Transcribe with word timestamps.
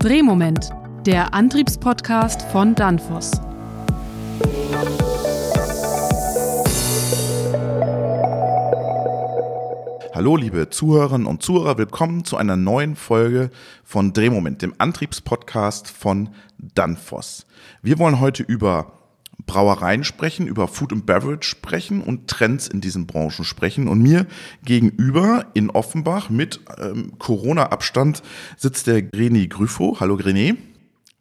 Drehmoment, 0.00 0.70
der 1.04 1.34
Antriebspodcast 1.34 2.40
von 2.40 2.74
Danfoss. 2.74 3.32
Hallo 10.14 10.36
liebe 10.36 10.70
Zuhörerinnen 10.70 11.26
und 11.26 11.42
Zuhörer, 11.42 11.76
willkommen 11.76 12.24
zu 12.24 12.38
einer 12.38 12.56
neuen 12.56 12.96
Folge 12.96 13.50
von 13.84 14.14
Drehmoment, 14.14 14.62
dem 14.62 14.74
Antriebspodcast 14.78 15.90
von 15.90 16.30
Danfoss. 16.56 17.44
Wir 17.82 17.98
wollen 17.98 18.20
heute 18.20 18.42
über 18.42 18.99
Brauereien 19.46 20.04
sprechen, 20.04 20.46
über 20.46 20.68
Food 20.68 20.92
and 20.92 21.06
Beverage 21.06 21.48
sprechen 21.48 22.02
und 22.02 22.28
Trends 22.28 22.68
in 22.68 22.80
diesen 22.80 23.06
Branchen 23.06 23.44
sprechen. 23.44 23.88
Und 23.88 24.00
mir 24.02 24.26
gegenüber 24.64 25.46
in 25.54 25.70
Offenbach 25.70 26.30
mit 26.30 26.60
ähm, 26.78 27.12
Corona-Abstand 27.18 28.22
sitzt 28.56 28.86
der 28.86 29.02
Greni 29.02 29.48
Gryfo. 29.48 29.98
Hallo 30.00 30.16
Greni. 30.16 30.56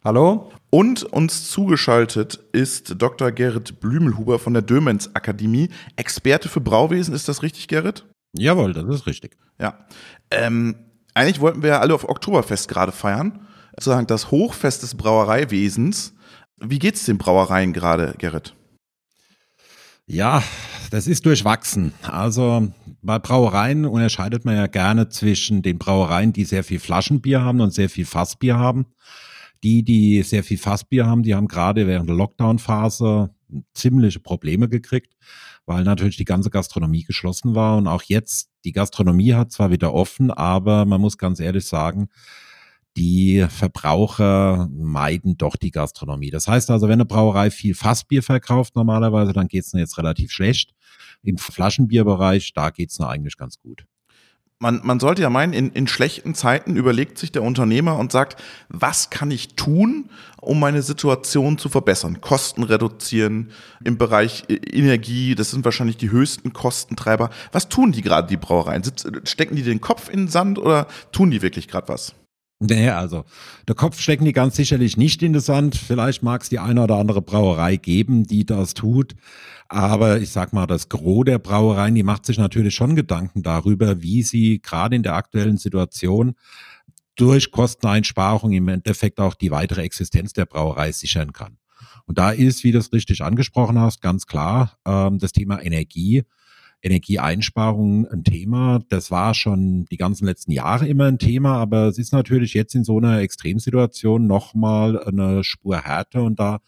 Hallo. 0.03 0.51
Und 0.69 1.03
uns 1.03 1.49
zugeschaltet 1.49 2.39
ist 2.51 3.01
Dr. 3.01 3.31
Gerrit 3.31 3.79
Blümelhuber 3.79 4.39
von 4.39 4.53
der 4.53 4.61
Dömens 4.61 5.15
Akademie, 5.15 5.69
Experte 5.95 6.47
für 6.47 6.61
Brauwesen. 6.61 7.13
Ist 7.13 7.27
das 7.27 7.43
richtig, 7.43 7.67
Gerrit? 7.67 8.05
Jawohl, 8.33 8.73
das 8.73 8.85
ist 8.85 9.07
richtig. 9.07 9.35
Ja. 9.59 9.85
Ähm, 10.31 10.75
eigentlich 11.13 11.41
wollten 11.41 11.63
wir 11.63 11.69
ja 11.69 11.79
alle 11.79 11.95
auf 11.95 12.07
Oktoberfest 12.07 12.67
gerade 12.69 12.91
feiern. 12.91 13.47
Sozusagen 13.71 14.07
das 14.07 14.31
Hochfest 14.31 14.83
des 14.83 14.95
Brauereiwesens. 14.95 16.13
Wie 16.61 16.79
geht's 16.79 17.05
den 17.05 17.17
Brauereien 17.17 17.73
gerade, 17.73 18.15
Gerrit? 18.17 18.55
Ja, 20.05 20.43
das 20.91 21.07
ist 21.07 21.25
durchwachsen. 21.25 21.93
Also 22.01 22.73
bei 23.01 23.19
Brauereien 23.19 23.85
unterscheidet 23.85 24.43
man 24.43 24.55
ja 24.55 24.67
gerne 24.67 25.09
zwischen 25.09 25.61
den 25.61 25.77
Brauereien, 25.77 26.33
die 26.33 26.45
sehr 26.45 26.63
viel 26.63 26.79
Flaschenbier 26.79 27.41
haben 27.41 27.61
und 27.61 27.73
sehr 27.73 27.89
viel 27.89 28.05
Fassbier 28.05 28.57
haben. 28.57 28.87
Die, 29.63 29.83
die 29.83 30.23
sehr 30.23 30.43
viel 30.43 30.57
Fassbier 30.57 31.05
haben, 31.05 31.23
die 31.23 31.35
haben 31.35 31.47
gerade 31.47 31.85
während 31.85 32.09
der 32.09 32.15
Lockdown-Phase 32.15 33.29
ziemliche 33.73 34.19
Probleme 34.19 34.69
gekriegt, 34.69 35.15
weil 35.65 35.83
natürlich 35.83 36.17
die 36.17 36.25
ganze 36.25 36.49
Gastronomie 36.49 37.03
geschlossen 37.03 37.55
war 37.55 37.77
und 37.77 37.87
auch 37.87 38.03
jetzt, 38.03 38.49
die 38.63 38.71
Gastronomie 38.71 39.33
hat 39.33 39.51
zwar 39.51 39.71
wieder 39.71 39.93
offen, 39.93 40.31
aber 40.31 40.85
man 40.85 41.01
muss 41.01 41.17
ganz 41.17 41.39
ehrlich 41.39 41.65
sagen, 41.65 42.09
die 42.97 43.45
Verbraucher 43.49 44.67
meiden 44.71 45.37
doch 45.37 45.55
die 45.55 45.71
Gastronomie. 45.71 46.31
Das 46.31 46.47
heißt 46.47 46.69
also, 46.71 46.87
wenn 46.87 46.93
eine 46.93 47.05
Brauerei 47.05 47.51
viel 47.51 47.75
Fassbier 47.75 48.23
verkauft 48.23 48.75
normalerweise, 48.75 49.33
dann 49.33 49.47
geht 49.47 49.65
es 49.65 49.71
jetzt 49.73 49.97
relativ 49.97 50.31
schlecht. 50.31 50.73
Im 51.23 51.37
Flaschenbierbereich, 51.37 52.53
da 52.53 52.69
geht 52.69 52.91
es 52.91 52.99
eigentlich 52.99 53.37
ganz 53.37 53.59
gut. 53.59 53.85
Man, 54.61 54.81
man 54.83 54.99
sollte 54.99 55.21
ja 55.21 55.29
meinen, 55.29 55.53
in, 55.53 55.71
in 55.71 55.87
schlechten 55.87 56.35
Zeiten 56.35 56.75
überlegt 56.75 57.17
sich 57.17 57.31
der 57.31 57.43
Unternehmer 57.43 57.97
und 57.97 58.11
sagt, 58.11 58.41
was 58.67 59.09
kann 59.09 59.31
ich 59.31 59.55
tun, 59.55 60.09
um 60.41 60.59
meine 60.59 60.81
Situation 60.81 61.57
zu 61.57 61.69
verbessern? 61.69 62.19
Kosten 62.19 62.63
reduzieren 62.63 63.51
im 63.85 63.97
Bereich 63.97 64.43
Energie, 64.49 65.33
das 65.35 65.51
sind 65.51 65.63
wahrscheinlich 65.63 65.95
die 65.95 66.11
höchsten 66.11 66.51
Kostentreiber. 66.51 67.29
Was 67.53 67.69
tun 67.69 67.93
die 67.93 68.01
gerade, 68.01 68.27
die 68.27 68.35
Brauereien? 68.35 68.83
Stecken 69.23 69.55
die 69.55 69.63
den 69.63 69.79
Kopf 69.79 70.09
in 70.09 70.23
den 70.23 70.27
Sand 70.27 70.59
oder 70.59 70.87
tun 71.13 71.31
die 71.31 71.41
wirklich 71.41 71.69
gerade 71.69 71.87
was? 71.87 72.13
Nee, 72.61 72.89
also 72.89 73.23
der 73.69 73.75
Kopf 73.75 74.01
stecken 74.01 74.25
die 74.25 74.33
ganz 74.33 74.57
sicherlich 74.57 74.97
nicht 74.97 75.23
in 75.23 75.31
den 75.31 75.41
Sand. 75.41 75.75
Vielleicht 75.75 76.23
mag 76.23 76.41
es 76.41 76.49
die 76.49 76.59
eine 76.59 76.83
oder 76.83 76.97
andere 76.97 77.21
Brauerei 77.21 77.77
geben, 77.77 78.25
die 78.25 78.45
das 78.45 78.73
tut. 78.73 79.15
Aber 79.69 80.19
ich 80.19 80.31
sag 80.31 80.51
mal, 80.51 80.65
das 80.67 80.89
Gros 80.89 81.23
der 81.23 81.39
Brauereien, 81.39 81.95
die 81.95 82.03
macht 82.03 82.25
sich 82.25 82.37
natürlich 82.37 82.75
schon 82.75 82.97
Gedanken 82.97 83.43
darüber, 83.43 84.01
wie 84.01 84.23
sie 84.23 84.61
gerade 84.61 84.97
in 84.97 85.03
der 85.03 85.13
aktuellen 85.13 85.57
Situation 85.57 86.35
durch 87.15 87.51
Kosteneinsparung 87.51 88.51
im 88.51 88.67
Endeffekt 88.67 89.21
auch 89.21 89.35
die 89.35 89.51
weitere 89.51 89.83
Existenz 89.83 90.33
der 90.33 90.45
Brauerei 90.45 90.91
sichern 90.91 91.31
kann. 91.31 91.57
Und 92.07 92.17
da 92.17 92.31
ist, 92.31 92.63
wie 92.65 92.71
du 92.71 92.79
es 92.79 92.91
richtig 92.91 93.21
angesprochen 93.21 93.79
hast, 93.79 94.01
ganz 94.01 94.25
klar 94.25 94.77
ähm, 94.85 95.17
das 95.19 95.31
Thema 95.31 95.61
Energie 95.61 96.23
Energieeinsparung 96.81 98.07
ein 98.07 98.23
Thema. 98.23 98.79
Das 98.89 99.11
war 99.11 99.33
schon 99.33 99.85
die 99.85 99.97
ganzen 99.97 100.25
letzten 100.25 100.51
Jahre 100.51 100.87
immer 100.87 101.05
ein 101.05 101.19
Thema, 101.19 101.57
aber 101.57 101.87
es 101.87 101.97
ist 101.97 102.13
natürlich 102.13 102.53
jetzt 102.53 102.75
in 102.75 102.83
so 102.83 102.97
einer 102.97 103.19
Extremsituation 103.19 104.27
nochmal 104.27 105.01
eine 105.03 105.43
Spur 105.43 105.81
härter 105.81 106.23
und 106.23 106.39
da 106.39 106.59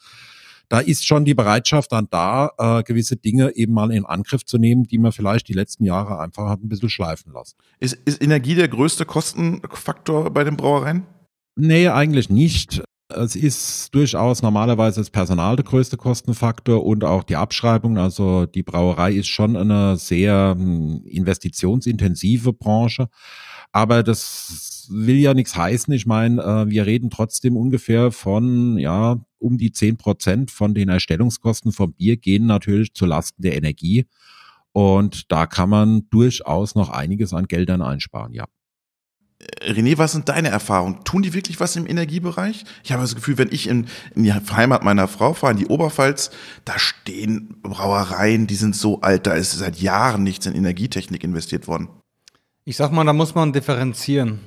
da 0.72 0.80
ist 0.80 1.06
schon 1.06 1.26
die 1.26 1.34
Bereitschaft 1.34 1.92
dann 1.92 2.08
da, 2.12 2.52
äh, 2.58 2.84
gewisse 2.84 3.18
Dinge 3.18 3.54
eben 3.58 3.74
mal 3.74 3.92
in 3.92 4.06
Angriff 4.06 4.46
zu 4.46 4.58
nehmen, 4.58 4.86
die 4.86 5.00
man 5.00 5.12
vielleicht 5.12 5.50
die 5.50 5.54
letzten 5.54 5.84
Jahre 5.84 6.20
einfach 6.20 6.48
hat 6.48 6.64
ein 6.64 6.70
bisschen 6.70 6.90
schleifen 6.90 7.34
lassen. 7.34 7.58
Ist, 7.82 7.96
ist 8.06 8.24
Energie 8.24 8.56
der 8.56 8.70
größte 8.70 9.04
Kostenfaktor 9.04 10.30
bei 10.30 10.46
den 10.46 10.56
Brauereien? 10.56 11.06
Nee, 11.58 11.90
eigentlich 11.90 12.30
nicht. 12.30 12.82
Es 13.16 13.36
ist 13.36 13.94
durchaus 13.94 14.42
normalerweise 14.42 15.02
das 15.02 15.10
Personal 15.10 15.56
der 15.56 15.66
größte 15.66 15.98
Kostenfaktor 15.98 16.84
und 16.86 17.04
auch 17.04 17.24
die 17.24 17.36
Abschreibung. 17.36 17.98
Also 17.98 18.46
die 18.46 18.64
Brauerei 18.64 19.14
ist 19.14 19.28
schon 19.28 19.56
eine 19.56 19.98
sehr 19.98 20.56
hm, 20.58 21.04
investitionsintensive 21.06 22.54
Branche. 22.54 23.10
Aber 23.72 24.04
das 24.04 24.88
will 24.90 25.18
ja 25.18 25.34
nichts 25.34 25.56
heißen. 25.56 25.94
Ich 25.94 26.06
meine, 26.06 26.42
äh, 26.42 26.70
wir 26.70 26.86
reden 26.86 27.10
trotzdem 27.10 27.56
ungefähr 27.56 28.12
von, 28.12 28.78
ja, 28.78 29.18
um 29.40 29.58
die 29.58 29.72
zehn 29.72 29.98
Prozent 29.98 30.52
von 30.52 30.74
den 30.74 30.90
Erstellungskosten 30.90 31.72
vom 31.72 31.94
Bier 31.94 32.18
gehen 32.18 32.46
natürlich 32.46 32.94
zu 32.94 33.06
Lasten 33.06 33.42
der 33.42 33.56
Energie. 33.56 34.06
Und 34.74 35.32
da 35.32 35.48
kann 35.48 35.70
man 35.70 36.10
durchaus 36.10 36.76
noch 36.76 36.90
einiges 36.90 37.34
an 37.34 37.48
Geldern 37.48 37.82
einsparen, 37.82 38.34
ja. 38.34 38.46
René, 39.62 39.98
was 39.98 40.12
sind 40.12 40.30
deine 40.30 40.50
Erfahrungen? 40.50 41.04
Tun 41.04 41.22
die 41.22 41.34
wirklich 41.34 41.60
was 41.60 41.76
im 41.76 41.88
Energiebereich? 41.88 42.64
Ich 42.84 42.92
habe 42.92 43.02
das 43.02 43.16
Gefühl, 43.16 43.38
wenn 43.38 43.50
ich 43.52 43.68
in, 43.68 43.88
in 44.16 44.24
die 44.24 44.34
Heimat 44.34 44.84
meiner 44.84 45.08
Frau 45.08 45.34
fahre, 45.34 45.54
in 45.54 45.60
die 45.60 45.68
Oberpfalz, 45.68 46.32
da 46.66 46.78
stehen 46.78 47.56
Brauereien, 47.62 48.48
die 48.48 48.56
sind 48.56 48.76
so 48.76 49.02
alt, 49.02 49.28
da 49.28 49.34
ist 49.34 49.52
seit 49.52 49.80
Jahren 49.80 50.24
nichts 50.24 50.46
in 50.46 50.56
Energietechnik 50.56 51.24
investiert 51.24 51.68
worden. 51.68 51.90
Ich 52.66 52.78
sag 52.78 52.92
mal, 52.92 53.06
da 53.06 53.14
muss 53.14 53.36
man 53.36 53.54
differenzieren. 53.54 54.40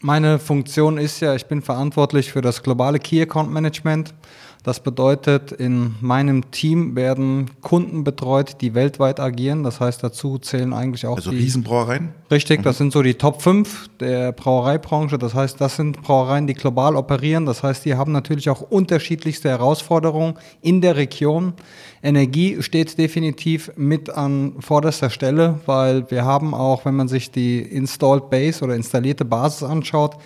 Meine 0.00 0.38
Funktion 0.38 0.98
ist 0.98 1.20
ja, 1.20 1.34
ich 1.34 1.46
bin 1.46 1.62
verantwortlich 1.62 2.32
für 2.32 2.40
das 2.40 2.62
globale 2.62 2.98
Key 2.98 3.20
Account 3.20 3.50
Management. 3.50 4.14
Das 4.62 4.80
bedeutet, 4.80 5.52
in 5.52 5.94
meinem 6.02 6.50
Team 6.50 6.94
werden 6.94 7.50
Kunden 7.62 8.04
betreut, 8.04 8.60
die 8.60 8.74
weltweit 8.74 9.18
agieren. 9.18 9.62
Das 9.62 9.80
heißt, 9.80 10.02
dazu 10.04 10.38
zählen 10.38 10.74
eigentlich 10.74 11.06
auch 11.06 11.16
also 11.16 11.30
die 11.30 11.38
Riesenbrauereien? 11.38 12.10
Richtig, 12.30 12.60
mhm. 12.60 12.64
das 12.64 12.76
sind 12.76 12.92
so 12.92 13.02
die 13.02 13.14
Top 13.14 13.40
5 13.40 13.88
der 14.00 14.32
Brauereibranche. 14.32 15.16
Das 15.16 15.34
heißt, 15.34 15.60
das 15.60 15.76
sind 15.76 16.02
Brauereien, 16.02 16.46
die 16.46 16.52
global 16.52 16.96
operieren. 16.96 17.46
Das 17.46 17.62
heißt, 17.62 17.86
die 17.86 17.94
haben 17.94 18.12
natürlich 18.12 18.50
auch 18.50 18.60
unterschiedlichste 18.60 19.48
Herausforderungen 19.48 20.34
in 20.60 20.82
der 20.82 20.96
Region. 20.96 21.54
Energie 22.02 22.62
steht 22.62 22.98
definitiv 22.98 23.72
mit 23.76 24.10
an 24.10 24.54
vorderster 24.60 25.08
Stelle, 25.08 25.60
weil 25.64 26.10
wir 26.10 26.26
haben 26.26 26.52
auch, 26.52 26.84
wenn 26.84 26.96
man 26.96 27.08
sich 27.08 27.30
die 27.30 27.60
Installed 27.60 28.28
Base 28.28 28.62
oder 28.62 28.74
installierte 28.74 29.24
Basis 29.24 29.62
anschaut, 29.62 30.16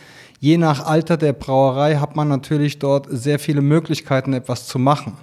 Je 0.44 0.58
nach 0.58 0.84
Alter 0.84 1.16
der 1.16 1.32
Brauerei 1.32 1.96
hat 1.96 2.16
man 2.16 2.28
natürlich 2.28 2.78
dort 2.78 3.06
sehr 3.08 3.38
viele 3.38 3.62
Möglichkeiten, 3.62 4.34
etwas 4.34 4.66
zu 4.66 4.78
machen. 4.78 5.16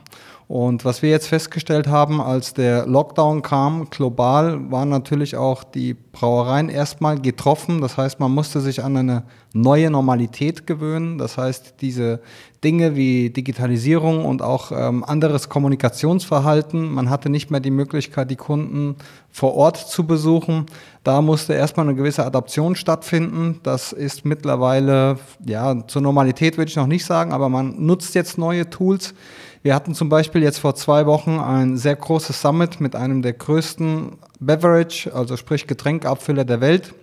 Und 0.51 0.84
was 0.84 1.01
wir 1.01 1.09
jetzt 1.09 1.28
festgestellt 1.28 1.88
haben, 1.88 2.19
als 2.19 2.53
der 2.53 2.85
Lockdown 2.85 3.41
kam, 3.41 3.89
global, 3.89 4.69
waren 4.69 4.89
natürlich 4.89 5.38
auch 5.38 5.63
die 5.63 5.94
Brauereien 5.94 6.67
erstmal 6.67 7.22
getroffen. 7.22 7.79
Das 7.79 7.95
heißt, 7.95 8.19
man 8.19 8.34
musste 8.34 8.59
sich 8.59 8.84
an 8.84 8.97
eine 8.97 9.23
neue 9.53 9.90
Normalität 9.90 10.67
gewöhnen. 10.67 11.17
Das 11.17 11.38
heißt, 11.38 11.75
diese 11.79 12.19
Dinge 12.66 12.97
wie 12.97 13.29
Digitalisierung 13.29 14.25
und 14.25 14.41
auch 14.41 14.73
ähm, 14.73 15.06
anderes 15.06 15.47
Kommunikationsverhalten, 15.47 16.91
man 16.91 17.09
hatte 17.09 17.29
nicht 17.29 17.50
mehr 17.50 17.61
die 17.61 17.72
Möglichkeit, 17.72 18.29
die 18.29 18.35
Kunden 18.35 18.97
vor 19.29 19.56
Ort 19.56 19.78
zu 19.78 20.06
besuchen. 20.06 20.66
Da 21.06 21.22
musste 21.22 21.53
erstmal 21.53 21.88
eine 21.88 21.95
gewisse 21.95 22.25
Adaption 22.25 22.75
stattfinden. 22.75 23.61
Das 23.63 23.94
ist 23.94 24.25
mittlerweile, 24.25 25.17
ja, 25.46 25.87
zur 25.87 26.02
Normalität 26.02 26.58
würde 26.58 26.67
ich 26.67 26.75
noch 26.75 26.87
nicht 26.87 27.05
sagen, 27.05 27.31
aber 27.31 27.47
man 27.47 27.85
nutzt 27.85 28.16
jetzt 28.16 28.37
neue 28.37 28.70
Tools. 28.70 29.14
Wir 29.63 29.75
hatten 29.75 29.93
zum 29.93 30.09
Beispiel 30.09 30.41
jetzt 30.41 30.58
vor 30.58 30.73
zwei 30.73 31.05
Wochen 31.05 31.40
ein 31.40 31.78
sehr 31.78 31.96
großes 31.96 32.41
Summit 32.41 32.81
mit 32.81 32.96
einem 32.96 33.22
der 33.22 33.34
größten 33.34 34.17
Beverage, 34.40 35.13
also 35.13 35.37
sprich 35.37 35.67
Getränkabfüller 35.67 36.46
der 36.46 36.61
Welt. 36.61 36.96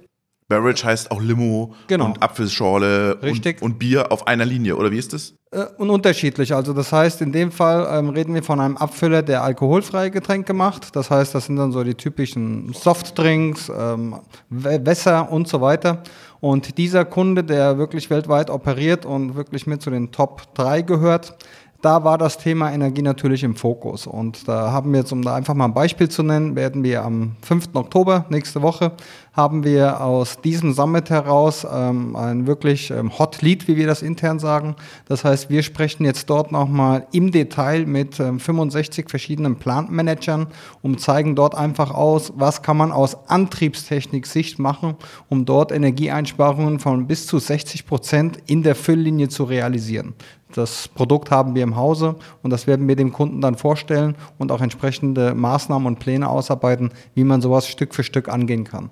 Beverage 0.48 0.84
heißt 0.84 1.10
auch 1.10 1.20
Limo 1.20 1.74
genau. 1.86 2.06
und 2.06 2.22
Apfelschorle. 2.22 3.16
Und, 3.16 3.62
und, 3.62 3.78
Bier 3.78 4.10
auf 4.10 4.26
einer 4.26 4.46
Linie, 4.46 4.76
oder 4.76 4.90
wie 4.90 4.98
ist 4.98 5.12
das? 5.12 5.34
Äh, 5.52 5.66
und 5.76 5.90
unterschiedlich. 5.90 6.54
Also 6.54 6.72
das 6.72 6.90
heißt, 6.90 7.20
in 7.20 7.32
dem 7.32 7.52
Fall 7.52 7.86
ähm, 7.92 8.08
reden 8.08 8.34
wir 8.34 8.42
von 8.42 8.58
einem 8.58 8.78
Abfüller, 8.78 9.22
der 9.22 9.44
alkoholfreie 9.44 10.10
Getränke 10.10 10.54
macht. 10.54 10.96
Das 10.96 11.10
heißt, 11.10 11.34
das 11.34 11.46
sind 11.46 11.56
dann 11.56 11.70
so 11.70 11.84
die 11.84 11.94
typischen 11.94 12.72
Softdrinks, 12.72 13.70
ähm, 13.70 14.16
Wässer 14.48 15.30
und 15.30 15.46
so 15.48 15.60
weiter. 15.60 16.02
Und 16.40 16.78
dieser 16.78 17.04
Kunde, 17.04 17.44
der 17.44 17.78
wirklich 17.78 18.08
weltweit 18.10 18.48
operiert 18.48 19.04
und 19.04 19.36
wirklich 19.36 19.66
mit 19.66 19.82
zu 19.82 19.90
den 19.90 20.12
Top 20.12 20.54
3 20.54 20.82
gehört, 20.82 21.36
da 21.80 22.02
war 22.02 22.18
das 22.18 22.38
Thema 22.38 22.72
Energie 22.72 23.02
natürlich 23.02 23.44
im 23.44 23.54
Fokus. 23.54 24.08
Und 24.08 24.48
da 24.48 24.72
haben 24.72 24.92
wir 24.92 25.00
jetzt, 25.00 25.12
um 25.12 25.22
da 25.22 25.36
einfach 25.36 25.54
mal 25.54 25.66
ein 25.66 25.74
Beispiel 25.74 26.08
zu 26.08 26.24
nennen, 26.24 26.56
werden 26.56 26.82
wir 26.82 27.04
am 27.04 27.36
5. 27.42 27.68
Oktober, 27.74 28.24
nächste 28.30 28.62
Woche, 28.62 28.92
haben 29.32 29.62
wir 29.62 30.00
aus 30.00 30.40
diesem 30.40 30.72
Summit 30.72 31.10
heraus 31.10 31.64
ähm, 31.72 32.16
ein 32.16 32.48
wirklich 32.48 32.90
ähm, 32.90 33.16
Hot 33.16 33.40
Lead, 33.42 33.68
wie 33.68 33.76
wir 33.76 33.86
das 33.86 34.02
intern 34.02 34.40
sagen. 34.40 34.74
Das 35.06 35.24
heißt, 35.24 35.50
wir 35.50 35.62
sprechen 35.62 36.04
jetzt 36.04 36.28
dort 36.28 36.50
nochmal 36.50 37.06
im 37.12 37.30
Detail 37.30 37.86
mit 37.86 38.18
ähm, 38.18 38.40
65 38.40 39.08
verschiedenen 39.08 39.54
Plantmanagern 39.54 40.48
und 40.82 41.00
zeigen 41.00 41.36
dort 41.36 41.54
einfach 41.54 41.92
aus, 41.92 42.32
was 42.34 42.62
kann 42.62 42.76
man 42.76 42.90
aus 42.90 43.16
Antriebstechnik-Sicht 43.28 44.58
machen, 44.58 44.96
um 45.28 45.44
dort 45.44 45.70
Energieeinsparungen 45.70 46.80
von 46.80 47.06
bis 47.06 47.28
zu 47.28 47.38
60 47.38 47.86
Prozent 47.86 48.38
in 48.46 48.64
der 48.64 48.74
Fülllinie 48.74 49.28
zu 49.28 49.44
realisieren. 49.44 50.14
Das 50.54 50.88
Produkt 50.88 51.30
haben 51.30 51.54
wir 51.54 51.62
im 51.62 51.76
Hause 51.76 52.16
und 52.42 52.50
das 52.50 52.66
werden 52.66 52.88
wir 52.88 52.96
dem 52.96 53.12
Kunden 53.12 53.40
dann 53.40 53.56
vorstellen 53.56 54.16
und 54.38 54.50
auch 54.50 54.60
entsprechende 54.60 55.34
Maßnahmen 55.34 55.86
und 55.86 55.98
Pläne 55.98 56.28
ausarbeiten, 56.28 56.90
wie 57.14 57.24
man 57.24 57.40
sowas 57.40 57.68
Stück 57.68 57.94
für 57.94 58.02
Stück 58.02 58.28
angehen 58.28 58.64
kann. 58.64 58.90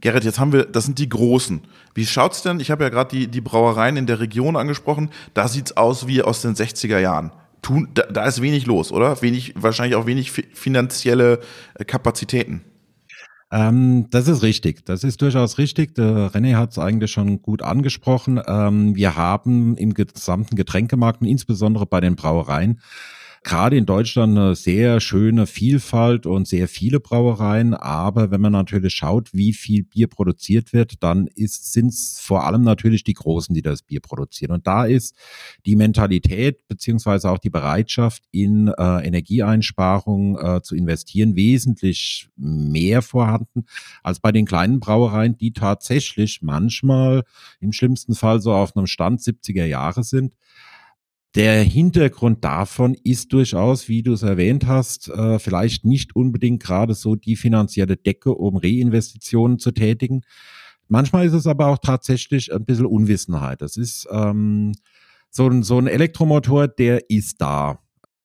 Gerrit, 0.00 0.24
jetzt 0.24 0.38
haben 0.38 0.52
wir, 0.52 0.64
das 0.64 0.84
sind 0.84 0.98
die 0.98 1.08
Großen. 1.08 1.60
Wie 1.94 2.06
schaut's 2.06 2.42
denn? 2.42 2.58
Ich 2.58 2.70
habe 2.70 2.84
ja 2.84 2.90
gerade 2.90 3.10
die, 3.14 3.28
die 3.28 3.40
Brauereien 3.40 3.96
in 3.96 4.06
der 4.06 4.18
Region 4.18 4.56
angesprochen. 4.56 5.10
Da 5.34 5.46
sieht's 5.46 5.76
aus 5.76 6.06
wie 6.06 6.22
aus 6.22 6.40
den 6.42 6.54
60er 6.54 6.98
Jahren. 6.98 7.32
Tun, 7.60 7.88
da, 7.92 8.04
da 8.04 8.24
ist 8.24 8.40
wenig 8.40 8.66
los, 8.66 8.90
oder? 8.90 9.20
Wenig, 9.20 9.54
wahrscheinlich 9.56 9.96
auch 9.96 10.06
wenig 10.06 10.32
finanzielle 10.32 11.40
äh, 11.74 11.84
Kapazitäten. 11.84 12.64
Ähm, 13.52 14.06
das 14.10 14.28
ist 14.28 14.42
richtig. 14.42 14.84
Das 14.86 15.02
ist 15.02 15.20
durchaus 15.22 15.58
richtig. 15.58 15.94
Der 15.94 16.30
René 16.30 16.56
hat 16.56 16.70
es 16.70 16.78
eigentlich 16.78 17.10
schon 17.10 17.42
gut 17.42 17.62
angesprochen. 17.62 18.40
Ähm, 18.46 18.94
wir 18.94 19.16
haben 19.16 19.76
im 19.76 19.94
gesamten 19.94 20.56
Getränkemarkt 20.56 21.20
und 21.20 21.26
insbesondere 21.26 21.86
bei 21.86 22.00
den 22.00 22.16
Brauereien 22.16 22.80
gerade 23.42 23.76
in 23.76 23.86
Deutschland 23.86 24.36
eine 24.36 24.54
sehr 24.54 25.00
schöne 25.00 25.46
Vielfalt 25.46 26.26
und 26.26 26.46
sehr 26.46 26.68
viele 26.68 27.00
Brauereien. 27.00 27.72
Aber 27.74 28.30
wenn 28.30 28.40
man 28.40 28.52
natürlich 28.52 28.94
schaut, 28.94 29.32
wie 29.32 29.54
viel 29.54 29.84
Bier 29.84 30.08
produziert 30.08 30.72
wird, 30.72 31.02
dann 31.02 31.28
sind 31.36 31.88
es 31.88 32.20
vor 32.20 32.46
allem 32.46 32.62
natürlich 32.62 33.02
die 33.02 33.14
Großen, 33.14 33.54
die 33.54 33.62
das 33.62 33.82
Bier 33.82 34.00
produzieren. 34.00 34.52
Und 34.52 34.66
da 34.66 34.84
ist 34.84 35.16
die 35.64 35.76
Mentalität 35.76 36.68
beziehungsweise 36.68 37.30
auch 37.30 37.38
die 37.38 37.50
Bereitschaft, 37.50 38.24
in 38.30 38.68
äh, 38.68 39.06
Energieeinsparungen 39.06 40.36
äh, 40.36 40.62
zu 40.62 40.74
investieren, 40.74 41.34
wesentlich 41.34 42.28
mehr 42.36 43.00
vorhanden 43.00 43.64
als 44.02 44.20
bei 44.20 44.32
den 44.32 44.44
kleinen 44.44 44.80
Brauereien, 44.80 45.38
die 45.38 45.52
tatsächlich 45.52 46.42
manchmal 46.42 47.24
im 47.60 47.72
schlimmsten 47.72 48.14
Fall 48.14 48.40
so 48.40 48.52
auf 48.52 48.76
einem 48.76 48.86
Stand 48.86 49.20
70er 49.20 49.64
Jahre 49.64 50.04
sind. 50.04 50.34
Der 51.36 51.62
Hintergrund 51.62 52.44
davon 52.44 52.96
ist 53.04 53.32
durchaus, 53.32 53.88
wie 53.88 54.02
du 54.02 54.14
es 54.14 54.22
erwähnt 54.22 54.66
hast, 54.66 55.08
äh, 55.08 55.38
vielleicht 55.38 55.84
nicht 55.84 56.16
unbedingt 56.16 56.60
gerade 56.60 56.94
so 56.94 57.14
die 57.14 57.36
finanzielle 57.36 57.96
Decke, 57.96 58.34
um 58.34 58.56
Reinvestitionen 58.56 59.60
zu 59.60 59.70
tätigen. 59.70 60.22
Manchmal 60.88 61.26
ist 61.26 61.34
es 61.34 61.46
aber 61.46 61.68
auch 61.68 61.78
tatsächlich 61.78 62.52
ein 62.52 62.64
bisschen 62.64 62.86
Unwissenheit. 62.86 63.62
Das 63.62 63.76
ist 63.76 64.08
ähm, 64.10 64.72
so, 65.30 65.46
ein, 65.46 65.62
so 65.62 65.78
ein 65.78 65.86
Elektromotor, 65.86 66.66
der 66.66 67.08
ist 67.08 67.40
da. 67.40 67.78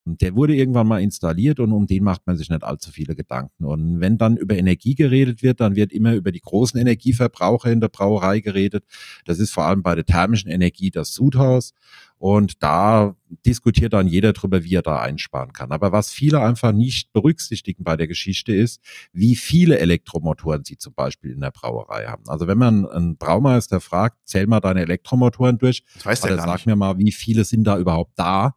Der 0.07 0.35
wurde 0.35 0.55
irgendwann 0.55 0.87
mal 0.87 1.01
installiert 1.01 1.59
und 1.59 1.71
um 1.71 1.87
den 1.87 2.03
macht 2.03 2.27
man 2.27 2.37
sich 2.37 2.49
nicht 2.51 2.63
allzu 2.63 2.91
viele 2.91 3.15
Gedanken. 3.15 3.65
Und 3.65 3.99
wenn 3.99 4.19
dann 4.19 4.37
über 4.37 4.55
Energie 4.55 4.93
geredet 4.93 5.41
wird, 5.41 5.59
dann 5.59 5.75
wird 5.75 5.91
immer 5.91 6.13
über 6.13 6.31
die 6.31 6.41
großen 6.41 6.79
Energieverbraucher 6.79 7.71
in 7.71 7.81
der 7.81 7.87
Brauerei 7.87 8.39
geredet. 8.39 8.85
Das 9.25 9.39
ist 9.39 9.51
vor 9.51 9.63
allem 9.63 9.81
bei 9.81 9.95
der 9.95 10.05
thermischen 10.05 10.51
Energie 10.51 10.91
das 10.91 11.13
Sudhaus. 11.13 11.73
Und 12.17 12.61
da 12.63 13.15
diskutiert 13.45 13.93
dann 13.93 14.07
jeder 14.07 14.33
drüber, 14.33 14.63
wie 14.63 14.75
er 14.75 14.81
da 14.81 14.99
einsparen 15.01 15.53
kann. 15.53 15.71
Aber 15.71 15.91
was 15.91 16.11
viele 16.11 16.39
einfach 16.39 16.71
nicht 16.71 17.11
berücksichtigen 17.11 17.83
bei 17.83 17.97
der 17.97 18.07
Geschichte 18.07 18.55
ist, 18.55 18.81
wie 19.11 19.35
viele 19.35 19.79
Elektromotoren 19.79 20.63
sie 20.63 20.77
zum 20.77 20.93
Beispiel 20.93 21.31
in 21.31 21.41
der 21.41 21.51
Brauerei 21.51 22.05
haben. 22.05 22.23
Also 22.27 22.47
wenn 22.47 22.57
man 22.57 22.87
einen 22.87 23.17
Braumeister 23.17 23.81
fragt, 23.81 24.17
zähl 24.25 24.47
mal 24.47 24.59
deine 24.59 24.81
Elektromotoren 24.81 25.57
durch, 25.57 25.83
das 25.95 26.05
weiß 26.05 26.21
der 26.21 26.33
oder 26.33 26.43
sag 26.43 26.65
mir 26.65 26.75
mal, 26.75 26.97
wie 26.99 27.11
viele 27.11 27.43
sind 27.43 27.63
da 27.65 27.77
überhaupt 27.77 28.13
da, 28.15 28.55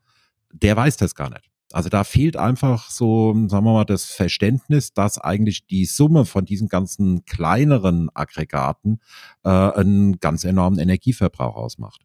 der 0.53 0.77
weiß 0.77 0.97
das 0.97 1.15
gar 1.15 1.31
nicht. 1.31 1.50
Also 1.73 1.91
da 1.91 2.03
fehlt 2.03 2.37
einfach 2.37 2.91
so, 2.91 3.35
sagen 3.49 3.65
wir 3.65 3.73
mal, 3.73 3.85
das 3.85 4.06
Verständnis, 4.06 4.95
dass 4.95 5.19
eigentlich 5.19 5.67
die 5.67 5.85
Summe 5.85 6.25
von 6.25 6.47
diesen 6.47 6.69
ganzen 6.69 7.25
kleineren 7.27 8.09
Aggregaten 8.15 9.00
äh, 9.45 9.50
einen 9.50 10.19
ganz 10.19 10.45
enormen 10.45 10.79
Energieverbrauch 10.79 11.56
ausmacht. 11.56 12.00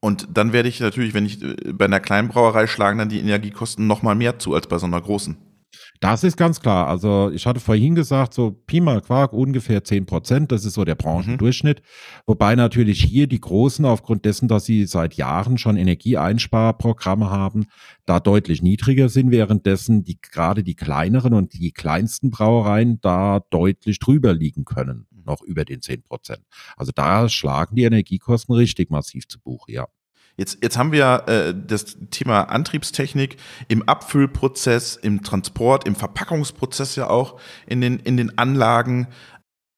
Und 0.00 0.28
dann 0.32 0.52
werde 0.52 0.68
ich 0.68 0.80
natürlich, 0.80 1.14
wenn 1.14 1.26
ich 1.26 1.40
äh, 1.42 1.72
bei 1.72 1.84
einer 1.84 2.00
kleinen 2.00 2.28
Brauerei 2.28 2.66
schlagen 2.66 2.98
dann 2.98 3.08
die 3.08 3.20
Energiekosten 3.20 3.86
noch 3.86 4.02
mal 4.02 4.16
mehr 4.16 4.38
zu 4.38 4.54
als 4.54 4.66
bei 4.66 4.78
so 4.78 4.86
einer 4.86 5.00
großen. 5.00 5.36
Das 6.00 6.24
ist 6.24 6.36
ganz 6.36 6.60
klar. 6.60 6.88
Also 6.88 7.30
ich 7.30 7.46
hatte 7.46 7.60
vorhin 7.60 7.94
gesagt, 7.94 8.34
so 8.34 8.50
Pi 8.50 8.80
mal 8.80 9.00
Quark 9.00 9.32
ungefähr 9.32 9.84
zehn 9.84 10.06
Prozent, 10.06 10.50
das 10.50 10.64
ist 10.64 10.74
so 10.74 10.84
der 10.84 10.94
Branchendurchschnitt. 10.94 11.80
Mhm. 11.80 12.22
Wobei 12.26 12.54
natürlich 12.54 13.02
hier 13.02 13.26
die 13.26 13.40
Großen 13.40 13.84
aufgrund 13.84 14.24
dessen, 14.24 14.48
dass 14.48 14.64
sie 14.64 14.86
seit 14.86 15.14
Jahren 15.14 15.58
schon 15.58 15.76
Energieeinsparprogramme 15.76 17.30
haben, 17.30 17.66
da 18.06 18.18
deutlich 18.18 18.62
niedriger 18.62 19.08
sind, 19.08 19.30
währenddessen 19.30 20.02
die 20.02 20.18
gerade 20.20 20.64
die 20.64 20.74
kleineren 20.74 21.34
und 21.34 21.52
die 21.52 21.72
kleinsten 21.72 22.30
Brauereien 22.30 23.00
da 23.00 23.40
deutlich 23.50 23.98
drüber 23.98 24.32
liegen 24.32 24.64
können, 24.64 25.06
noch 25.24 25.42
über 25.42 25.64
den 25.64 25.82
zehn 25.82 26.02
Prozent. 26.02 26.40
Also 26.76 26.92
da 26.94 27.28
schlagen 27.28 27.76
die 27.76 27.84
Energiekosten 27.84 28.54
richtig 28.54 28.90
massiv 28.90 29.28
zu 29.28 29.38
Buche, 29.38 29.72
ja. 29.72 29.86
Jetzt, 30.40 30.56
jetzt 30.62 30.78
haben 30.78 30.90
wir 30.90 31.24
äh, 31.26 31.54
das 31.54 31.98
Thema 32.10 32.44
Antriebstechnik 32.44 33.36
im 33.68 33.86
Abfüllprozess, 33.86 34.96
im 34.96 35.22
Transport, 35.22 35.86
im 35.86 35.94
Verpackungsprozess 35.94 36.96
ja 36.96 37.10
auch, 37.10 37.38
in 37.66 37.82
den, 37.82 37.98
in 37.98 38.16
den 38.16 38.38
Anlagen. 38.38 39.08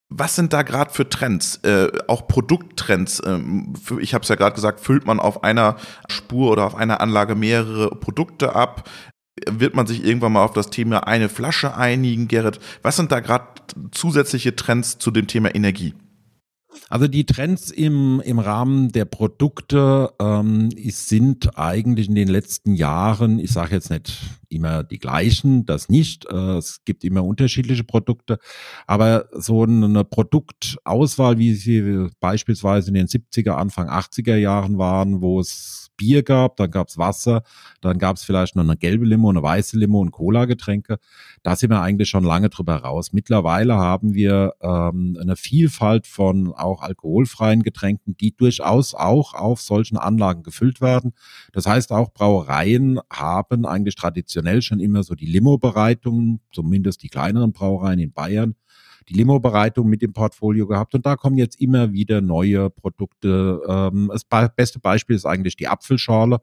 Was 0.09 0.37
sind 0.37 0.53
da 0.53 0.62
gerade 0.62 0.93
für 0.93 1.09
Trends, 1.09 1.56
äh, 1.64 1.91
auch 2.06 2.29
Produkttrends? 2.29 3.20
Ähm, 3.26 3.75
für, 3.75 4.00
ich 4.00 4.14
habe 4.14 4.23
es 4.23 4.29
ja 4.29 4.37
gerade 4.37 4.55
gesagt, 4.55 4.79
füllt 4.79 5.05
man 5.05 5.19
auf 5.19 5.43
einer 5.43 5.79
Spur 6.09 6.53
oder 6.53 6.64
auf 6.64 6.76
einer 6.76 7.00
Anlage 7.00 7.35
mehrere 7.35 7.91
Produkte 7.97 8.55
ab? 8.55 8.88
Wird 9.50 9.75
man 9.75 9.88
sich 9.88 10.05
irgendwann 10.05 10.35
mal 10.35 10.44
auf 10.44 10.53
das 10.53 10.70
Thema 10.70 11.09
eine 11.09 11.29
Flasche 11.29 11.76
einigen, 11.76 12.29
Gerrit? 12.29 12.61
Was 12.82 12.94
sind 12.94 13.11
da 13.11 13.19
gerade 13.19 13.47
zusätzliche 13.91 14.55
Trends 14.55 14.97
zu 14.97 15.11
dem 15.11 15.26
Thema 15.26 15.53
Energie? 15.53 15.94
Also 16.89 17.09
die 17.09 17.25
Trends 17.25 17.71
im, 17.71 18.21
im 18.25 18.39
Rahmen 18.39 18.93
der 18.93 19.05
Produkte 19.05 20.13
ähm, 20.21 20.71
sind 20.91 21.59
eigentlich 21.59 22.09
in 22.09 22.15
den 22.15 22.29
letzten 22.29 22.75
Jahren, 22.75 23.39
ich 23.39 23.53
sage 23.53 23.75
jetzt 23.75 23.91
nicht 23.91 24.19
immer 24.52 24.84
die 24.84 24.99
gleichen, 24.99 25.66
das 25.66 25.88
nicht. 25.88 26.26
Äh, 26.26 26.56
es 26.58 26.84
gibt 26.84 27.04
immer 27.04 27.25
unterschiedliche 27.25 27.84
Produkte, 27.84 28.38
aber 28.87 29.26
so 29.32 29.62
eine 29.62 30.04
Produktauswahl, 30.04 31.38
wie 31.38 31.54
sie 31.54 32.08
beispielsweise 32.20 32.88
in 32.88 32.94
den 32.94 33.06
70er, 33.06 33.52
Anfang 33.52 33.88
80er 33.88 34.37
Jahren 34.37 34.78
waren, 34.78 35.21
wo 35.21 35.40
es 35.40 35.82
Bier 35.97 36.23
gab, 36.23 36.56
dann 36.56 36.71
gab 36.71 36.88
es 36.88 36.99
Wasser, 36.99 37.42
dann 37.80 37.99
gab 37.99 38.16
es 38.16 38.25
vielleicht 38.25 38.56
noch 38.56 38.64
eine 38.64 38.76
gelbe 38.76 39.04
Limo, 39.04 39.30
eine 39.30 39.42
weiße 39.42 39.78
Limo 39.78 40.00
und 40.00 40.11
Cola-Getränke. 40.11 40.99
Da 41.44 41.54
sind 41.54 41.71
wir 41.71 41.80
eigentlich 41.80 42.09
schon 42.09 42.25
lange 42.25 42.49
drüber 42.49 42.76
raus. 42.76 43.12
Mittlerweile 43.12 43.76
haben 43.76 44.14
wir 44.14 44.54
ähm, 44.61 45.16
eine 45.21 45.37
Vielfalt 45.37 46.06
von 46.06 46.52
auch 46.52 46.82
alkoholfreien 46.82 47.62
Getränken, 47.62 48.16
die 48.16 48.35
durchaus 48.35 48.94
auch 48.94 49.35
auf 49.35 49.61
solchen 49.61 49.97
Anlagen 49.97 50.42
gefüllt 50.42 50.80
werden. 50.80 51.12
Das 51.52 51.66
heißt, 51.66 51.92
auch 51.92 52.12
Brauereien 52.12 52.99
haben 53.11 53.64
eigentlich 53.64 53.94
traditionell 53.94 54.41
schon 54.62 54.80
immer 54.80 55.02
so 55.02 55.14
die 55.14 55.26
Limo-Bereitung, 55.26 56.40
zumindest 56.52 57.02
die 57.02 57.08
kleineren 57.08 57.52
Brauereien 57.52 57.99
in 57.99 58.12
Bayern, 58.12 58.54
die 59.08 59.14
Limo-Bereitung 59.14 59.88
mit 59.88 60.02
dem 60.02 60.12
Portfolio 60.12 60.66
gehabt 60.66 60.94
und 60.94 61.06
da 61.06 61.16
kommen 61.16 61.37
jetzt 61.37 61.61
immer 61.61 61.92
wieder 61.92 62.20
neue 62.20 62.70
Produkte. 62.70 63.61
Ähm, 63.68 64.11
das 64.12 64.25
beste 64.25 64.78
Beispiel 64.78 65.16
ist 65.16 65.26
eigentlich 65.26 65.56
die 65.56 65.68
Apfelschorle. 65.68 66.40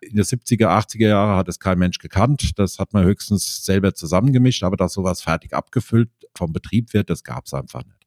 In 0.00 0.16
den 0.16 0.24
70er, 0.24 0.68
80er 0.68 1.08
Jahre 1.08 1.36
hat 1.36 1.48
es 1.48 1.58
kein 1.58 1.78
Mensch 1.78 1.98
gekannt. 1.98 2.52
Das 2.56 2.78
hat 2.78 2.92
man 2.92 3.04
höchstens 3.04 3.64
selber 3.64 3.94
zusammengemischt, 3.94 4.62
aber 4.62 4.76
dass 4.76 4.92
sowas 4.92 5.22
fertig 5.22 5.54
abgefüllt 5.54 6.10
vom 6.34 6.52
Betrieb 6.52 6.94
wird, 6.94 7.10
das 7.10 7.24
gab 7.24 7.46
es 7.46 7.54
einfach 7.54 7.84
nicht. 7.84 8.06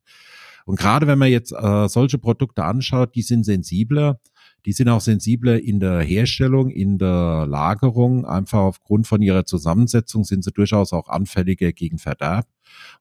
Und 0.66 0.80
gerade 0.80 1.08
wenn 1.08 1.20
man 1.20 1.30
jetzt 1.30 1.52
äh, 1.52 1.88
solche 1.88 2.18
Produkte 2.18 2.64
anschaut, 2.64 3.16
die 3.16 3.24
sind 3.24 3.44
sensibler, 3.44 4.20
die 4.66 4.74
sind 4.74 4.90
auch 4.90 5.02
sensibler 5.02 5.60
in 5.62 5.80
der 5.80 6.02
Herstellung, 6.02 6.70
in 6.70 6.98
der 6.98 7.46
Lagerung. 7.48 8.26
Einfach 8.26 8.60
aufgrund 8.60 9.08
von 9.08 9.22
ihrer 9.22 9.46
Zusammensetzung 9.46 10.24
sind 10.24 10.44
sie 10.44 10.52
durchaus 10.52 10.94
auch 10.94 11.08
anfälliger 11.08 11.72
gegen 11.72 11.98
Verderb. 11.98 12.46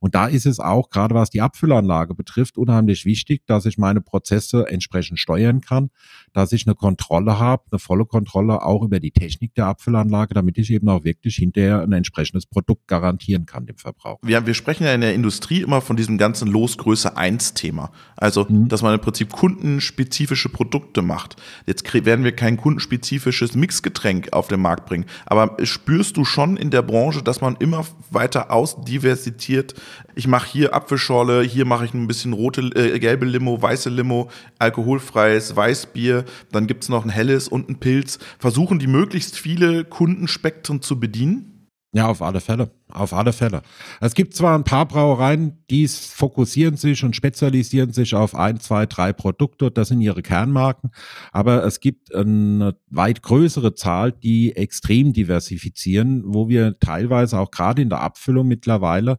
Und 0.00 0.14
da 0.14 0.26
ist 0.26 0.46
es 0.46 0.60
auch, 0.60 0.90
gerade 0.90 1.14
was 1.14 1.30
die 1.30 1.40
Abfüllanlage 1.40 2.14
betrifft, 2.14 2.58
unheimlich 2.58 3.04
wichtig, 3.04 3.46
dass 3.46 3.66
ich 3.66 3.78
meine 3.78 4.00
Prozesse 4.00 4.66
entsprechend 4.68 5.18
steuern 5.18 5.60
kann, 5.60 5.90
dass 6.32 6.52
ich 6.52 6.66
eine 6.66 6.74
Kontrolle 6.74 7.38
habe, 7.38 7.64
eine 7.70 7.78
volle 7.78 8.06
Kontrolle 8.06 8.62
auch 8.62 8.82
über 8.82 9.00
die 9.00 9.10
Technik 9.10 9.54
der 9.54 9.66
Abfüllanlage, 9.66 10.34
damit 10.34 10.58
ich 10.58 10.70
eben 10.70 10.88
auch 10.88 11.04
wirklich 11.04 11.36
hinterher 11.36 11.82
ein 11.82 11.92
entsprechendes 11.92 12.46
Produkt 12.46 12.88
garantieren 12.88 13.46
kann 13.46 13.66
dem 13.66 13.76
Verbraucher. 13.76 14.18
Wir, 14.22 14.46
wir 14.46 14.54
sprechen 14.54 14.84
ja 14.84 14.94
in 14.94 15.00
der 15.00 15.14
Industrie 15.14 15.60
immer 15.60 15.80
von 15.80 15.96
diesem 15.96 16.18
ganzen 16.18 16.48
Losgröße 16.48 17.16
1 17.16 17.54
Thema. 17.54 17.90
Also, 18.16 18.46
mhm. 18.48 18.68
dass 18.68 18.82
man 18.82 18.94
im 18.94 19.00
Prinzip 19.00 19.30
kundenspezifische 19.30 20.48
Produkte 20.48 21.02
macht. 21.02 21.36
Jetzt 21.66 21.92
werden 21.92 22.24
wir 22.24 22.32
kein 22.32 22.56
kundenspezifisches 22.56 23.54
Mixgetränk 23.54 24.32
auf 24.32 24.48
den 24.48 24.60
Markt 24.60 24.86
bringen. 24.86 25.04
Aber 25.26 25.56
spürst 25.64 26.16
du 26.16 26.24
schon 26.24 26.56
in 26.56 26.70
der 26.70 26.82
Branche, 26.82 27.22
dass 27.22 27.40
man 27.40 27.56
immer 27.56 27.84
weiter 28.10 28.50
ausdiversifiziert 28.50 29.49
spezifiziert. 29.50 29.74
Ich 30.14 30.26
mache 30.26 30.50
hier 30.50 30.74
Apfelschorle, 30.74 31.42
hier 31.42 31.64
mache 31.64 31.84
ich 31.84 31.94
ein 31.94 32.06
bisschen 32.06 32.32
rote, 32.32 32.62
äh, 32.74 32.98
gelbe 32.98 33.26
Limo, 33.26 33.60
weiße 33.60 33.90
Limo, 33.90 34.30
alkoholfreies 34.58 35.54
Weißbier, 35.56 36.24
dann 36.52 36.66
gibt's 36.66 36.88
noch 36.88 37.04
ein 37.04 37.10
helles 37.10 37.48
und 37.48 37.68
ein 37.68 37.78
Pilz. 37.78 38.18
Versuchen 38.38 38.78
die 38.78 38.86
möglichst 38.86 39.38
viele 39.38 39.84
Kundenspektren 39.84 40.82
zu 40.82 40.98
bedienen? 40.98 41.49
Ja, 41.92 42.06
auf 42.06 42.22
alle 42.22 42.40
Fälle. 42.40 42.70
Auf 42.88 43.12
alle 43.12 43.32
Fälle. 43.32 43.62
Es 44.00 44.14
gibt 44.14 44.34
zwar 44.34 44.56
ein 44.56 44.62
paar 44.62 44.86
Brauereien, 44.86 45.64
die 45.70 45.88
fokussieren 45.88 46.76
sich 46.76 47.02
und 47.02 47.16
spezialisieren 47.16 47.92
sich 47.92 48.14
auf 48.14 48.34
ein, 48.36 48.60
zwei, 48.60 48.86
drei 48.86 49.12
Produkte, 49.12 49.72
das 49.72 49.88
sind 49.88 50.00
ihre 50.00 50.22
Kernmarken, 50.22 50.90
aber 51.32 51.64
es 51.64 51.80
gibt 51.80 52.14
eine 52.14 52.76
weit 52.88 53.22
größere 53.22 53.74
Zahl, 53.74 54.12
die 54.12 54.54
extrem 54.54 55.12
diversifizieren, 55.12 56.22
wo 56.26 56.48
wir 56.48 56.78
teilweise 56.78 57.38
auch 57.38 57.50
gerade 57.50 57.82
in 57.82 57.90
der 57.90 58.00
Abfüllung 58.00 58.46
mittlerweile 58.46 59.18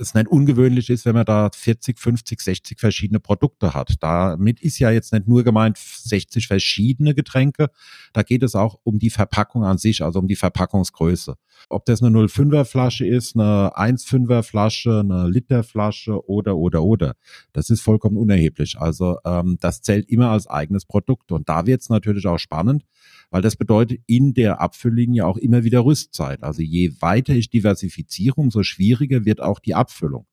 es 0.00 0.14
nicht 0.14 0.28
ungewöhnlich 0.28 0.90
ist, 0.90 1.04
wenn 1.04 1.14
man 1.14 1.24
da 1.24 1.50
40, 1.54 1.98
50, 1.98 2.40
60 2.40 2.80
verschiedene 2.80 3.20
Produkte 3.20 3.74
hat. 3.74 3.94
Damit 4.00 4.60
ist 4.60 4.78
ja 4.78 4.90
jetzt 4.90 5.12
nicht 5.12 5.28
nur 5.28 5.44
gemeint 5.44 5.78
60 5.78 6.46
verschiedene 6.46 7.14
Getränke, 7.14 7.70
da 8.12 8.22
geht 8.22 8.42
es 8.42 8.54
auch 8.54 8.78
um 8.82 8.98
die 8.98 9.10
Verpackung 9.10 9.64
an 9.64 9.78
sich, 9.78 10.02
also 10.02 10.18
um 10.18 10.28
die 10.28 10.36
Verpackungsgröße. 10.36 11.36
Ob 11.68 11.84
das 11.84 12.02
eine 12.02 12.16
05er 12.16 12.64
Flasche 12.64 13.06
ist, 13.06 13.36
eine 13.36 13.72
1,5er 13.76 14.42
Flasche, 14.42 15.00
eine 15.00 15.28
Literflasche 15.28 16.28
oder, 16.28 16.56
oder, 16.56 16.82
oder. 16.82 17.14
Das 17.52 17.70
ist 17.70 17.80
vollkommen 17.80 18.16
unerheblich. 18.16 18.78
Also 18.78 19.18
ähm, 19.24 19.58
das 19.60 19.82
zählt 19.82 20.08
immer 20.08 20.30
als 20.30 20.46
eigenes 20.46 20.84
Produkt. 20.84 21.32
Und 21.32 21.48
da 21.48 21.66
wird 21.66 21.82
es 21.82 21.88
natürlich 21.88 22.26
auch 22.26 22.38
spannend, 22.38 22.84
weil 23.30 23.42
das 23.42 23.56
bedeutet 23.56 24.00
in 24.06 24.34
der 24.34 24.60
Abfülllinie 24.60 25.26
auch 25.26 25.36
immer 25.36 25.64
wieder 25.64 25.84
Rüstzeit. 25.84 26.42
Also 26.42 26.62
je 26.62 26.92
weiter 27.00 27.34
ich 27.34 27.50
diversifiziere, 27.50 28.36
umso 28.36 28.62
schwieriger 28.62 29.24
wird 29.24 29.40
auch 29.40 29.58
die 29.58 29.74
Abfüllung. 29.74 30.26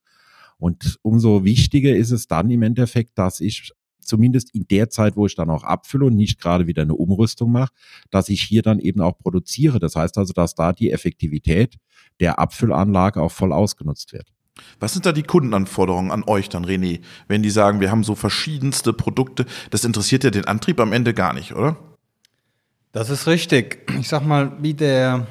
Und 0.57 0.99
umso 1.01 1.43
wichtiger 1.43 1.95
ist 1.95 2.11
es 2.11 2.27
dann 2.27 2.51
im 2.51 2.61
Endeffekt, 2.61 3.17
dass 3.17 3.39
ich 3.39 3.71
zumindest 4.05 4.53
in 4.53 4.67
der 4.69 4.89
Zeit, 4.89 5.15
wo 5.15 5.25
ich 5.25 5.35
dann 5.35 5.49
auch 5.49 5.63
abfülle 5.63 6.05
und 6.05 6.15
nicht 6.15 6.39
gerade 6.39 6.67
wieder 6.67 6.81
eine 6.81 6.95
Umrüstung 6.95 7.51
mache, 7.51 7.71
dass 8.09 8.29
ich 8.29 8.41
hier 8.41 8.61
dann 8.61 8.79
eben 8.79 9.01
auch 9.01 9.17
produziere. 9.17 9.79
Das 9.79 9.95
heißt 9.95 10.17
also, 10.17 10.33
dass 10.33 10.55
da 10.55 10.73
die 10.73 10.91
Effektivität 10.91 11.77
der 12.19 12.39
Abfüllanlage 12.39 13.21
auch 13.21 13.31
voll 13.31 13.53
ausgenutzt 13.53 14.13
wird. 14.13 14.27
Was 14.79 14.93
sind 14.93 15.05
da 15.05 15.11
die 15.11 15.23
Kundenanforderungen 15.23 16.11
an 16.11 16.23
euch 16.27 16.49
dann, 16.49 16.65
René, 16.65 17.01
wenn 17.27 17.41
die 17.41 17.49
sagen, 17.49 17.79
wir 17.79 17.89
haben 17.89 18.03
so 18.03 18.15
verschiedenste 18.15 18.93
Produkte? 18.93 19.45
Das 19.69 19.85
interessiert 19.85 20.23
ja 20.23 20.29
den 20.29 20.45
Antrieb 20.45 20.79
am 20.79 20.93
Ende 20.93 21.13
gar 21.13 21.33
nicht, 21.33 21.53
oder? 21.53 21.77
Das 22.91 23.09
ist 23.09 23.27
richtig. 23.27 23.89
Ich 23.99 24.09
sag 24.09 24.25
mal, 24.25 24.51
wie 24.61 24.73
der 24.73 25.27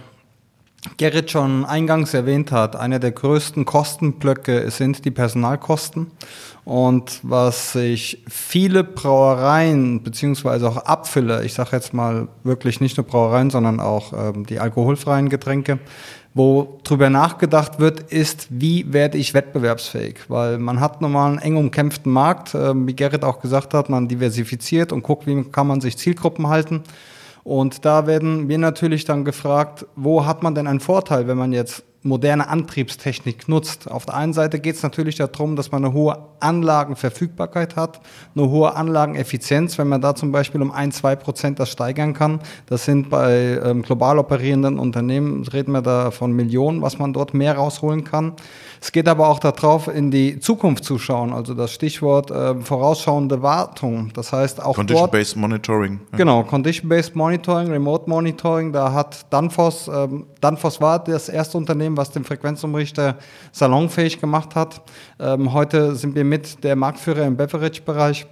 Gerrit 0.97 1.31
schon 1.31 1.67
eingangs 1.67 2.15
erwähnt 2.15 2.53
hat, 2.53 2.75
einer 2.75 2.99
der 2.99 3.13
größten 3.13 3.67
Kostenblöcke 3.67 4.71
sind 4.71 5.05
die 5.05 5.11
Personalkosten. 5.11 6.11
Und 6.65 7.21
was 7.23 7.73
sich 7.73 8.23
viele 8.29 8.85
Brauereien 8.85 10.03
beziehungsweise 10.03 10.69
auch 10.69 10.79
Abfüller, 10.79 11.43
ich 11.43 11.53
sage 11.53 11.71
jetzt 11.73 11.93
mal 11.93 12.29
wirklich 12.45 12.81
nicht 12.81 12.97
nur 12.97 13.07
Brauereien, 13.07 13.51
sondern 13.51 13.79
auch 13.79 14.13
ähm, 14.13 14.47
die 14.47 14.59
alkoholfreien 14.59 15.29
Getränke, 15.29 15.81
wo 16.33 16.81
drüber 16.85 17.11
nachgedacht 17.11 17.79
wird, 17.79 18.01
ist, 18.13 18.47
wie 18.51 18.91
werde 18.93 19.19
ich 19.19 19.35
wettbewerbsfähig? 19.35 20.17
Weil 20.29 20.59
man 20.59 20.81
hat 20.81 21.03
normal 21.03 21.33
einen 21.33 21.39
eng 21.41 21.57
umkämpften 21.57 22.13
Markt, 22.13 22.55
äh, 22.55 22.73
wie 22.75 22.95
Gerrit 22.95 23.25
auch 23.25 23.41
gesagt 23.41 23.75
hat, 23.75 23.91
man 23.91 24.09
diversifiziert 24.09 24.93
und 24.93 25.03
guckt, 25.03 25.27
wie 25.27 25.43
kann 25.45 25.67
man 25.67 25.81
sich 25.81 25.99
Zielgruppen 25.99 26.47
halten. 26.47 26.83
Und 27.43 27.85
da 27.85 28.07
werden 28.07 28.49
wir 28.49 28.59
natürlich 28.59 29.05
dann 29.05 29.25
gefragt, 29.25 29.87
wo 29.97 30.27
hat 30.27 30.43
man 30.43 30.55
denn 30.55 30.67
einen 30.67 30.81
Vorteil, 30.81 31.27
wenn 31.27 31.39
man 31.39 31.53
jetzt 31.53 31.85
moderne 32.03 32.49
Antriebstechnik 32.49 33.49
nutzt. 33.49 33.91
Auf 33.91 34.07
der 34.07 34.15
einen 34.17 34.33
Seite 34.33 34.59
geht 34.59 34.77
es 34.77 34.83
natürlich 34.83 35.17
darum, 35.17 35.55
dass 35.57 35.71
man 35.71 35.85
eine 35.85 35.93
hohe 35.93 36.17
Anlagenverfügbarkeit 36.41 37.77
hat, 37.77 38.01
eine 38.35 38.49
hohe 38.49 38.75
Anlageneffizienz, 38.75 39.77
wenn 39.77 39.89
man 39.89 40.01
da 40.01 40.15
zum 40.15 40.33
Beispiel 40.33 40.63
um 40.63 40.71
ein, 40.71 40.93
zwei 40.93 41.15
Prozent 41.15 41.59
das 41.59 41.71
steigern 41.71 42.15
kann. 42.15 42.41
Das 42.67 42.87
sind 42.87 43.11
bei 43.11 43.61
ähm, 43.63 43.83
global 43.83 44.19
operierenden 44.19 44.79
Unternehmen, 44.79 45.47
reden 45.47 45.73
wir 45.73 45.83
da 45.83 46.11
von 46.11 46.33
Millionen, 46.33 46.81
was 46.81 46.99
man 46.99 47.13
dort 47.13 47.35
mehr 47.35 47.57
rausholen 47.57 48.05
kann. 48.05 48.33
Es 48.83 48.93
geht 48.93 49.09
aber 49.09 49.29
auch 49.29 49.39
darauf, 49.39 49.89
in 49.89 50.11
die 50.11 50.41
Zukunft 50.41 50.85
zu 50.85 50.99
schauen, 50.99 51.35
also 51.35 51.53
das 51.53 51.71
Stichwort 51.71 52.31
äh, 52.31 52.55
vorausschauende 52.55 53.43
Wartung. 53.43 54.11
Das 54.15 54.33
heißt 54.33 54.63
auch 54.63 54.75
Condition-Based 54.75 55.37
Monitoring. 55.37 56.01
Ja. 56.13 56.19
Genau, 56.19 56.43
Condition-Based 56.45 57.15
Monitoring, 57.15 57.71
Remote 57.71 58.09
Monitoring. 58.09 58.73
Da 58.73 58.93
hat 58.93 59.27
Danfoss, 59.29 59.87
ähm, 59.93 60.27
Danfoss 60.41 60.81
war 60.81 60.99
das 60.99 61.29
erste 61.29 61.59
Unternehmen, 61.59 61.99
was 61.99 62.11
den 62.11 62.25
Frequenzumrichter 62.25 63.19
salonfähig 63.53 64.19
gemacht 64.19 64.55
hat. 64.55 64.81
Ähm, 65.19 65.53
heute 65.53 65.95
sind 65.95 66.15
wir 66.15 66.25
mit 66.25 66.65
der 66.65 66.75
Marktführer 66.75 67.27
im 67.27 67.37
Beverage-Bereich. 67.37 68.27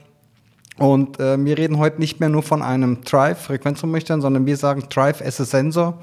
Und 0.78 1.20
äh, 1.20 1.44
wir 1.44 1.58
reden 1.58 1.78
heute 1.78 1.98
nicht 2.00 2.20
mehr 2.20 2.30
nur 2.30 2.42
von 2.42 2.62
einem 2.62 3.02
Drive, 3.02 3.42
Frequenzumrichter, 3.42 4.18
sondern 4.20 4.46
wir 4.46 4.56
sagen 4.56 4.84
Drive 4.88 5.20
as 5.20 5.40
a 5.40 5.44
Sensor. 5.44 5.98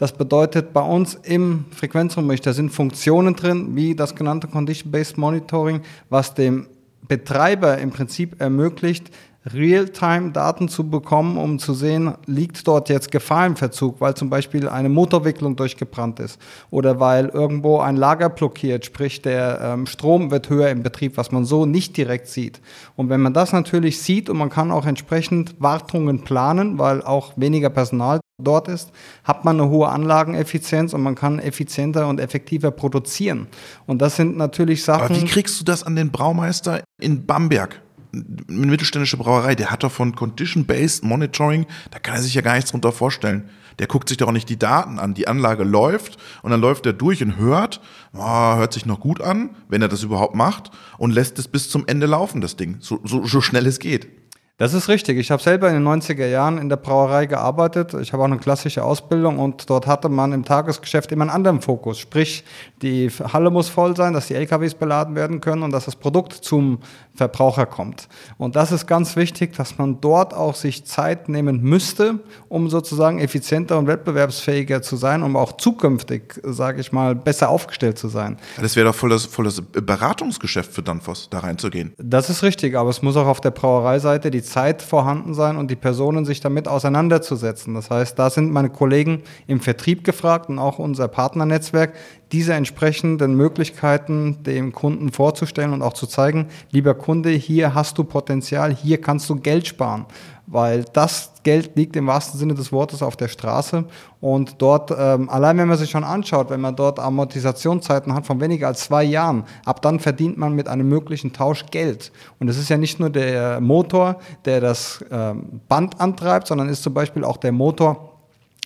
Das 0.00 0.12
bedeutet, 0.12 0.72
bei 0.72 0.80
uns 0.80 1.14
im 1.14 1.66
Frequenzumrichter 1.72 2.54
sind 2.54 2.70
Funktionen 2.70 3.36
drin, 3.36 3.76
wie 3.76 3.94
das 3.94 4.14
genannte 4.14 4.48
Condition-Based 4.48 5.18
Monitoring, 5.18 5.82
was 6.08 6.32
dem 6.32 6.68
Betreiber 7.06 7.76
im 7.76 7.90
Prinzip 7.90 8.40
ermöglicht, 8.40 9.10
Realtime-Daten 9.46 10.68
zu 10.68 10.90
bekommen, 10.90 11.38
um 11.38 11.58
zu 11.58 11.72
sehen, 11.72 12.14
liegt 12.26 12.66
dort 12.68 12.90
jetzt 12.90 13.10
Gefahr 13.10 13.46
im 13.46 13.56
Verzug, 13.56 14.00
weil 14.00 14.14
zum 14.14 14.28
Beispiel 14.28 14.68
eine 14.68 14.90
Motorwicklung 14.90 15.56
durchgebrannt 15.56 16.20
ist 16.20 16.38
oder 16.70 17.00
weil 17.00 17.26
irgendwo 17.28 17.78
ein 17.78 17.96
Lager 17.96 18.28
blockiert, 18.28 18.84
sprich 18.84 19.22
der 19.22 19.60
ähm, 19.62 19.86
Strom 19.86 20.30
wird 20.30 20.50
höher 20.50 20.68
im 20.68 20.82
Betrieb, 20.82 21.16
was 21.16 21.32
man 21.32 21.46
so 21.46 21.64
nicht 21.64 21.96
direkt 21.96 22.28
sieht. 22.28 22.60
Und 22.96 23.08
wenn 23.08 23.22
man 23.22 23.32
das 23.32 23.52
natürlich 23.52 24.02
sieht 24.02 24.28
und 24.28 24.36
man 24.36 24.50
kann 24.50 24.70
auch 24.70 24.84
entsprechend 24.84 25.54
Wartungen 25.58 26.22
planen, 26.22 26.78
weil 26.78 27.02
auch 27.02 27.32
weniger 27.36 27.70
Personal 27.70 28.20
dort 28.36 28.68
ist, 28.68 28.90
hat 29.24 29.44
man 29.46 29.58
eine 29.58 29.70
hohe 29.70 29.88
Anlageneffizienz 29.88 30.92
und 30.92 31.02
man 31.02 31.14
kann 31.14 31.38
effizienter 31.38 32.08
und 32.08 32.20
effektiver 32.20 32.70
produzieren. 32.70 33.46
Und 33.86 34.02
das 34.02 34.16
sind 34.16 34.36
natürlich 34.36 34.84
Sachen. 34.84 35.16
Aber 35.16 35.16
wie 35.16 35.24
kriegst 35.24 35.60
du 35.60 35.64
das 35.64 35.82
an 35.82 35.96
den 35.96 36.10
Braumeister 36.10 36.82
in 37.00 37.24
Bamberg? 37.24 37.80
Eine 38.12 38.66
mittelständische 38.66 39.16
Brauerei, 39.16 39.54
der 39.54 39.70
hat 39.70 39.82
doch 39.82 39.92
von 39.92 40.14
Condition-Based 40.14 41.04
Monitoring, 41.04 41.66
da 41.90 41.98
kann 41.98 42.16
er 42.16 42.22
sich 42.22 42.34
ja 42.34 42.40
gar 42.40 42.54
nichts 42.54 42.70
drunter 42.70 42.92
vorstellen. 42.92 43.48
Der 43.78 43.86
guckt 43.86 44.08
sich 44.08 44.18
doch 44.18 44.28
auch 44.28 44.32
nicht 44.32 44.48
die 44.48 44.58
Daten 44.58 44.98
an. 44.98 45.14
Die 45.14 45.26
Anlage 45.26 45.64
läuft 45.64 46.18
und 46.42 46.50
dann 46.50 46.60
läuft 46.60 46.84
er 46.84 46.92
durch 46.92 47.22
und 47.22 47.36
hört, 47.36 47.80
oh, 48.12 48.56
hört 48.56 48.74
sich 48.74 48.84
noch 48.84 49.00
gut 49.00 49.22
an, 49.22 49.56
wenn 49.68 49.80
er 49.80 49.88
das 49.88 50.02
überhaupt 50.02 50.34
macht 50.34 50.70
und 50.98 51.12
lässt 51.12 51.38
es 51.38 51.48
bis 51.48 51.70
zum 51.70 51.86
Ende 51.86 52.06
laufen, 52.06 52.42
das 52.42 52.56
Ding, 52.56 52.76
so, 52.80 53.00
so, 53.04 53.24
so 53.24 53.40
schnell 53.40 53.66
es 53.66 53.78
geht. 53.78 54.19
Das 54.60 54.74
ist 54.74 54.90
richtig. 54.90 55.16
Ich 55.16 55.30
habe 55.30 55.42
selber 55.42 55.70
in 55.70 55.82
den 55.82 55.88
90er 55.88 56.26
Jahren 56.26 56.58
in 56.58 56.68
der 56.68 56.76
Brauerei 56.76 57.24
gearbeitet. 57.24 57.94
Ich 57.94 58.12
habe 58.12 58.22
auch 58.22 58.26
eine 58.26 58.36
klassische 58.36 58.84
Ausbildung 58.84 59.38
und 59.38 59.70
dort 59.70 59.86
hatte 59.86 60.10
man 60.10 60.34
im 60.34 60.44
Tagesgeschäft 60.44 61.10
immer 61.12 61.22
einen 61.22 61.30
anderen 61.30 61.62
Fokus. 61.62 61.98
Sprich, 61.98 62.44
die 62.82 63.08
Halle 63.08 63.50
muss 63.50 63.70
voll 63.70 63.96
sein, 63.96 64.12
dass 64.12 64.26
die 64.26 64.34
LKWs 64.34 64.74
beladen 64.74 65.14
werden 65.14 65.40
können 65.40 65.62
und 65.62 65.70
dass 65.70 65.86
das 65.86 65.96
Produkt 65.96 66.34
zum 66.34 66.80
Verbraucher 67.14 67.64
kommt. 67.64 68.06
Und 68.36 68.54
das 68.54 68.70
ist 68.70 68.86
ganz 68.86 69.16
wichtig, 69.16 69.56
dass 69.56 69.78
man 69.78 70.02
dort 70.02 70.34
auch 70.34 70.54
sich 70.54 70.84
Zeit 70.84 71.30
nehmen 71.30 71.62
müsste, 71.62 72.20
um 72.50 72.68
sozusagen 72.68 73.18
effizienter 73.18 73.78
und 73.78 73.86
wettbewerbsfähiger 73.86 74.82
zu 74.82 74.96
sein, 74.96 75.22
um 75.22 75.36
auch 75.36 75.52
zukünftig, 75.52 76.38
sage 76.44 76.82
ich 76.82 76.92
mal, 76.92 77.14
besser 77.14 77.48
aufgestellt 77.48 77.98
zu 77.98 78.08
sein. 78.08 78.36
Das 78.60 78.76
wäre 78.76 78.88
doch 78.88 78.94
voll 78.94 79.08
das, 79.08 79.24
voll 79.24 79.46
das 79.46 79.62
Beratungsgeschäft 79.62 80.70
für 80.70 80.82
Danfoss, 80.82 81.28
da 81.30 81.38
reinzugehen. 81.38 81.94
Das 81.96 82.28
ist 82.28 82.42
richtig, 82.42 82.76
aber 82.76 82.90
es 82.90 83.00
muss 83.00 83.16
auch 83.16 83.26
auf 83.26 83.40
der 83.40 83.52
Brauereiseite 83.52 84.30
die 84.30 84.49
Zeit 84.50 84.82
vorhanden 84.82 85.32
sein 85.32 85.56
und 85.56 85.70
die 85.70 85.76
Personen 85.76 86.24
sich 86.24 86.40
damit 86.40 86.66
auseinanderzusetzen. 86.66 87.74
Das 87.74 87.90
heißt, 87.90 88.18
da 88.18 88.30
sind 88.30 88.52
meine 88.52 88.70
Kollegen 88.70 89.22
im 89.46 89.60
Vertrieb 89.60 90.04
gefragt 90.04 90.48
und 90.48 90.58
auch 90.58 90.78
unser 90.78 91.08
Partnernetzwerk, 91.08 91.94
diese 92.32 92.54
entsprechenden 92.54 93.34
Möglichkeiten 93.34 94.42
dem 94.44 94.72
Kunden 94.72 95.10
vorzustellen 95.12 95.72
und 95.72 95.82
auch 95.82 95.94
zu 95.94 96.06
zeigen, 96.06 96.48
lieber 96.70 96.94
Kunde, 96.94 97.30
hier 97.30 97.74
hast 97.74 97.98
du 97.98 98.04
Potenzial, 98.04 98.74
hier 98.74 99.00
kannst 99.00 99.28
du 99.30 99.36
Geld 99.36 99.66
sparen, 99.66 100.06
weil 100.50 100.84
das 100.92 101.30
Geld 101.44 101.76
liegt 101.76 101.94
im 101.94 102.08
wahrsten 102.08 102.38
Sinne 102.38 102.54
des 102.54 102.72
Wortes 102.72 103.02
auf 103.02 103.16
der 103.16 103.28
Straße 103.28 103.84
und 104.20 104.60
dort, 104.60 104.92
ähm, 104.96 105.30
allein 105.30 105.56
wenn 105.58 105.68
man 105.68 105.78
sich 105.78 105.90
schon 105.90 106.02
anschaut, 106.02 106.50
wenn 106.50 106.60
man 106.60 106.74
dort 106.74 106.98
Amortisationszeiten 106.98 108.12
hat 108.12 108.26
von 108.26 108.40
weniger 108.40 108.66
als 108.66 108.80
zwei 108.80 109.04
Jahren, 109.04 109.44
ab 109.64 109.80
dann 109.80 110.00
verdient 110.00 110.36
man 110.36 110.54
mit 110.54 110.66
einem 110.66 110.88
möglichen 110.88 111.32
Tausch 111.32 111.66
Geld. 111.70 112.10
Und 112.40 112.48
es 112.48 112.58
ist 112.58 112.68
ja 112.68 112.76
nicht 112.76 112.98
nur 112.98 113.10
der 113.10 113.60
Motor, 113.60 114.16
der 114.44 114.60
das 114.60 115.04
ähm, 115.10 115.60
Band 115.68 116.00
antreibt, 116.00 116.48
sondern 116.48 116.68
ist 116.68 116.82
zum 116.82 116.94
Beispiel 116.94 117.24
auch 117.24 117.36
der 117.36 117.52
Motor, 117.52 118.18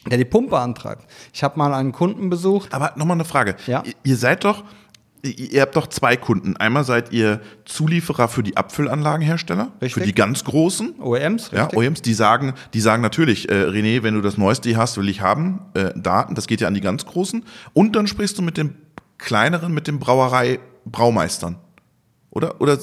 der 0.07 0.17
die 0.19 0.25
Pumpe 0.25 0.59
antreibt. 0.59 1.05
Ich 1.33 1.45
habe 1.45 1.59
mal 1.59 1.75
einen 1.75 1.93
Kunden 1.93 2.31
besucht. 2.31 2.73
Aber 2.73 2.93
nochmal 2.97 3.17
eine 3.17 3.25
Frage. 3.25 3.57
Ja? 3.67 3.83
Ihr 4.03 4.17
seid 4.17 4.45
doch, 4.45 4.65
ihr 5.25 5.63
habt 5.63 5.75
doch 5.77 5.87
zwei 5.87 6.17
Kunden. 6.17 6.57
Einmal 6.57 6.85
seid 6.85 7.13
ihr 7.13 7.41
Zulieferer 7.65 8.29
für 8.29 8.43
die 8.43 8.57
Abfüllanlagenhersteller, 8.57 9.73
Richtig. 9.81 9.95
für 9.95 10.01
die 10.07 10.15
ganz 10.15 10.45
großen. 10.45 11.01
OEMs, 11.01 11.51
Ja, 11.53 11.63
richtig? 11.65 11.79
OEMs, 11.79 12.03
die 12.03 12.15
sagen, 12.15 12.55
die 12.75 12.81
sagen 12.81 13.03
natürlich, 13.03 13.49
äh, 13.51 13.55
René, 13.65 14.03
wenn 14.03 14.15
du 14.15 14.21
das 14.21 14.37
Neueste 14.39 14.77
hast, 14.77 14.97
will 14.99 15.09
ich 15.09 15.21
haben, 15.23 15.61
äh, 15.75 15.91
Daten, 15.97 16.35
das 16.35 16.47
geht 16.47 16.61
ja 16.61 16.69
an 16.69 16.75
die 16.75 16.81
ganz 16.81 17.07
großen. 17.07 17.45
Und 17.73 17.97
dann 17.97 18.07
sprichst 18.07 18.37
du 18.39 18.43
mit 18.43 18.57
den 18.57 18.75
kleineren 19.19 19.73
mit 19.73 19.87
den 19.87 19.99
Brauerei-Braumeistern. 19.99 21.57
Oder? 22.31 22.61
Oder, 22.61 22.79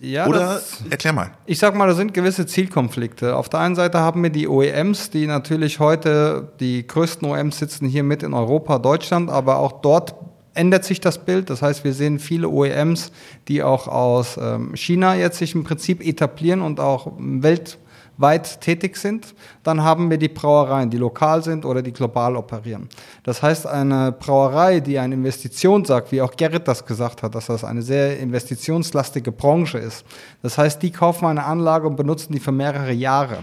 Ja, 0.00 0.26
oder 0.26 0.40
das- 0.40 0.82
erklär 0.90 1.12
mal. 1.12 1.30
Ich 1.46 1.58
sag 1.58 1.74
mal, 1.74 1.86
da 1.86 1.94
sind 1.94 2.12
gewisse 2.14 2.46
Zielkonflikte. 2.46 3.36
Auf 3.36 3.48
der 3.48 3.60
einen 3.60 3.74
Seite 3.76 3.98
haben 4.00 4.22
wir 4.22 4.30
die 4.30 4.48
OEMs, 4.48 5.10
die 5.10 5.26
natürlich 5.26 5.78
heute, 5.78 6.52
die 6.60 6.86
größten 6.86 7.28
OEMs 7.28 7.58
sitzen 7.58 7.86
hier 7.86 8.02
mit 8.02 8.22
in 8.22 8.34
Europa, 8.34 8.78
Deutschland, 8.78 9.30
aber 9.30 9.58
auch 9.58 9.80
dort 9.82 10.14
ändert 10.54 10.84
sich 10.84 11.00
das 11.00 11.18
Bild. 11.18 11.50
Das 11.50 11.62
heißt, 11.62 11.84
wir 11.84 11.92
sehen 11.92 12.18
viele 12.18 12.48
OEMs, 12.48 13.12
die 13.48 13.62
auch 13.62 13.88
aus 13.88 14.38
ähm, 14.40 14.74
China 14.74 15.14
jetzt 15.14 15.38
sich 15.38 15.54
im 15.54 15.64
Prinzip 15.64 16.04
etablieren 16.04 16.62
und 16.62 16.80
auch 16.80 17.12
weltweit 17.18 18.60
tätig 18.60 18.96
sind. 18.96 19.34
Dann 19.62 19.82
haben 19.82 20.10
wir 20.10 20.18
die 20.18 20.28
Brauereien, 20.28 20.90
die 20.90 20.96
lokal 20.96 21.44
sind 21.44 21.64
oder 21.64 21.82
die 21.82 21.92
global 21.92 22.36
operieren. 22.36 22.88
Das 23.22 23.42
heißt, 23.42 23.66
eine 23.66 24.12
Brauerei, 24.12 24.80
die 24.80 24.98
eine 24.98 25.14
Investition 25.14 25.84
sagt, 25.84 26.12
wie 26.12 26.22
auch 26.22 26.32
Gerrit 26.36 26.66
das 26.66 26.84
gesagt 26.84 27.22
hat, 27.22 27.34
dass 27.34 27.46
das 27.46 27.64
eine 27.64 27.82
sehr 27.82 28.18
investitionslastige 28.18 29.32
Branche 29.32 29.78
ist. 29.78 30.04
Das 30.42 30.58
heißt, 30.58 30.82
die 30.82 30.90
kaufen 30.90 31.26
eine 31.26 31.44
Anlage 31.44 31.86
und 31.86 31.96
benutzen 31.96 32.32
die 32.32 32.40
für 32.40 32.52
mehrere 32.52 32.92
Jahre. 32.92 33.38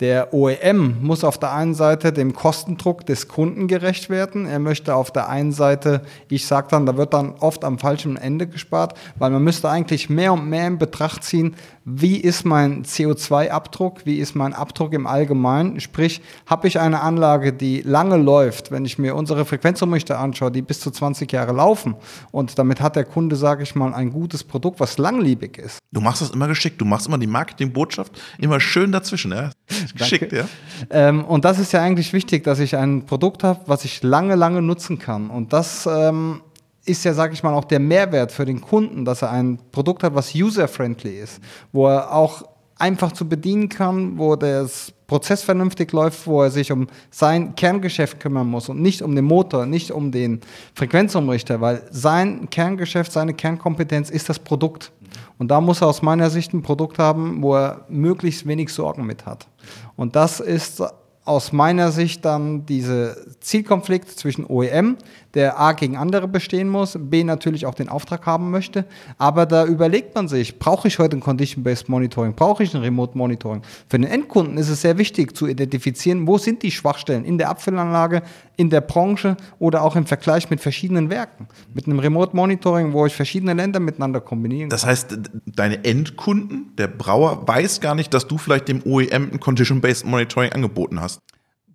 Der 0.00 0.34
OEM 0.34 0.98
muss 1.02 1.24
auf 1.24 1.38
der 1.38 1.52
einen 1.52 1.74
Seite 1.74 2.12
dem 2.12 2.34
Kostendruck 2.34 3.06
des 3.06 3.28
Kunden 3.28 3.66
gerecht 3.66 4.10
werden. 4.10 4.46
Er 4.46 4.58
möchte 4.58 4.94
auf 4.94 5.10
der 5.10 5.28
einen 5.28 5.52
Seite, 5.52 6.02
ich 6.28 6.46
sage 6.46 6.68
dann, 6.70 6.86
da 6.86 6.96
wird 6.96 7.14
dann 7.14 7.34
oft 7.40 7.64
am 7.64 7.78
falschen 7.78 8.16
Ende 8.16 8.46
gespart, 8.46 8.98
weil 9.18 9.30
man 9.30 9.42
müsste 9.42 9.70
eigentlich 9.70 10.10
mehr 10.10 10.32
und 10.32 10.48
mehr 10.48 10.66
in 10.66 10.78
Betracht 10.78 11.24
ziehen, 11.24 11.56
wie 11.84 12.16
ist 12.16 12.44
mein 12.44 12.84
CO2-Abdruck, 12.84 14.04
wie 14.04 14.18
ist 14.18 14.34
mein 14.34 14.52
Abdruck 14.52 14.92
im 14.92 15.06
Allgemeinen. 15.06 15.80
Sprich, 15.80 16.20
habe 16.46 16.68
ich 16.68 16.80
eine 16.80 17.00
Anlage, 17.00 17.52
die 17.52 17.80
lange 17.82 18.16
läuft, 18.16 18.70
wenn 18.70 18.84
ich 18.84 18.98
mir 18.98 19.14
unsere 19.14 19.44
Frequenzumrichter 19.44 20.18
anschaue, 20.18 20.50
die 20.50 20.62
bis 20.62 20.80
zu 20.80 20.90
20 20.90 21.30
Jahre 21.30 21.52
laufen 21.52 21.94
und 22.32 22.58
damit 22.58 22.80
hat 22.80 22.96
der 22.96 23.04
Kunde, 23.04 23.36
sage 23.36 23.62
ich 23.62 23.74
mal, 23.74 23.94
ein 23.94 24.10
gutes 24.10 24.42
Produkt, 24.44 24.80
was 24.80 24.98
langlebig 24.98 25.58
ist. 25.58 25.78
Du 25.92 26.00
machst 26.00 26.20
das 26.20 26.30
immer 26.30 26.48
geschickt. 26.48 26.80
Du 26.80 26.84
machst 26.84 27.06
immer 27.06 27.18
die 27.18 27.26
Marketingbotschaft 27.26 28.12
immer 28.38 28.60
schön 28.60 28.92
dazwischen, 28.92 29.32
ja? 29.32 29.50
Geschickt, 29.94 30.32
ja? 30.32 30.48
Ähm, 30.90 31.24
und 31.24 31.44
das 31.44 31.58
ist 31.58 31.72
ja 31.72 31.82
eigentlich 31.82 32.12
wichtig, 32.12 32.44
dass 32.44 32.58
ich 32.58 32.76
ein 32.76 33.06
Produkt 33.06 33.44
habe, 33.44 33.60
was 33.66 33.84
ich 33.84 34.02
lange, 34.02 34.34
lange 34.34 34.62
nutzen 34.62 34.98
kann. 34.98 35.30
Und 35.30 35.52
das 35.52 35.86
ähm, 35.86 36.40
ist 36.84 37.04
ja, 37.04 37.14
sage 37.14 37.34
ich 37.34 37.42
mal, 37.42 37.54
auch 37.54 37.64
der 37.64 37.80
Mehrwert 37.80 38.32
für 38.32 38.44
den 38.44 38.60
Kunden, 38.60 39.04
dass 39.04 39.22
er 39.22 39.30
ein 39.30 39.58
Produkt 39.72 40.02
hat, 40.02 40.14
was 40.14 40.34
user-friendly 40.34 41.18
ist, 41.18 41.40
wo 41.72 41.88
er 41.88 42.12
auch 42.12 42.44
einfach 42.78 43.12
zu 43.12 43.28
bedienen 43.28 43.68
kann, 43.68 44.18
wo 44.18 44.36
das 44.36 44.92
Prozess 45.06 45.42
vernünftig 45.42 45.92
läuft, 45.92 46.26
wo 46.26 46.42
er 46.42 46.50
sich 46.50 46.72
um 46.72 46.88
sein 47.10 47.54
Kerngeschäft 47.54 48.20
kümmern 48.20 48.46
muss 48.48 48.68
und 48.68 48.82
nicht 48.82 49.02
um 49.02 49.14
den 49.14 49.24
Motor, 49.24 49.66
nicht 49.66 49.90
um 49.90 50.10
den 50.12 50.40
Frequenzumrichter, 50.74 51.60
weil 51.60 51.82
sein 51.90 52.50
Kerngeschäft, 52.50 53.12
seine 53.12 53.34
Kernkompetenz 53.34 54.10
ist 54.10 54.28
das 54.28 54.38
Produkt. 54.38 54.92
Und 55.38 55.50
da 55.50 55.60
muss 55.60 55.80
er 55.80 55.88
aus 55.88 56.02
meiner 56.02 56.30
Sicht 56.30 56.52
ein 56.52 56.62
Produkt 56.62 56.98
haben, 56.98 57.42
wo 57.42 57.54
er 57.54 57.84
möglichst 57.88 58.46
wenig 58.46 58.72
Sorgen 58.72 59.06
mit 59.06 59.26
hat. 59.26 59.46
Und 59.96 60.16
das 60.16 60.40
ist 60.40 60.82
aus 61.24 61.52
meiner 61.52 61.90
Sicht 61.90 62.24
dann 62.24 62.66
dieser 62.66 63.16
Zielkonflikt 63.40 64.08
zwischen 64.10 64.46
OEM, 64.46 64.96
der 65.36 65.60
A 65.60 65.72
gegen 65.72 65.96
andere 65.96 66.26
bestehen 66.26 66.68
muss, 66.68 66.98
B 66.98 67.22
natürlich 67.22 67.66
auch 67.66 67.74
den 67.74 67.90
Auftrag 67.90 68.24
haben 68.26 68.50
möchte. 68.50 68.86
Aber 69.18 69.44
da 69.44 69.66
überlegt 69.66 70.14
man 70.14 70.28
sich, 70.28 70.58
brauche 70.58 70.88
ich 70.88 70.98
heute 70.98 71.16
ein 71.16 71.20
Condition-Based 71.20 71.88
Monitoring, 71.88 72.34
brauche 72.34 72.62
ich 72.62 72.74
ein 72.74 72.80
Remote 72.80 73.16
Monitoring? 73.16 73.62
Für 73.88 73.98
den 73.98 74.08
Endkunden 74.08 74.56
ist 74.56 74.70
es 74.70 74.80
sehr 74.80 74.96
wichtig 74.96 75.36
zu 75.36 75.46
identifizieren, 75.46 76.26
wo 76.26 76.38
sind 76.38 76.62
die 76.62 76.70
Schwachstellen 76.70 77.24
in 77.24 77.36
der 77.36 77.50
Abfüllanlage, 77.50 78.22
in 78.56 78.70
der 78.70 78.80
Branche 78.80 79.36
oder 79.58 79.82
auch 79.82 79.94
im 79.94 80.06
Vergleich 80.06 80.48
mit 80.48 80.60
verschiedenen 80.60 81.10
Werken. 81.10 81.46
Mit 81.74 81.86
einem 81.86 81.98
Remote 81.98 82.34
Monitoring, 82.34 82.94
wo 82.94 83.04
ich 83.04 83.14
verschiedene 83.14 83.52
Länder 83.52 83.78
miteinander 83.78 84.22
kombinieren 84.22 84.70
kann. 84.70 84.70
Das 84.70 84.86
heißt, 84.86 85.18
deine 85.44 85.84
Endkunden, 85.84 86.74
der 86.78 86.88
Brauer, 86.88 87.46
weiß 87.46 87.82
gar 87.82 87.94
nicht, 87.94 88.14
dass 88.14 88.26
du 88.26 88.38
vielleicht 88.38 88.68
dem 88.68 88.82
OEM 88.86 89.30
ein 89.34 89.40
Condition-Based 89.40 90.06
Monitoring 90.06 90.52
angeboten 90.52 90.98
hast. 90.98 91.20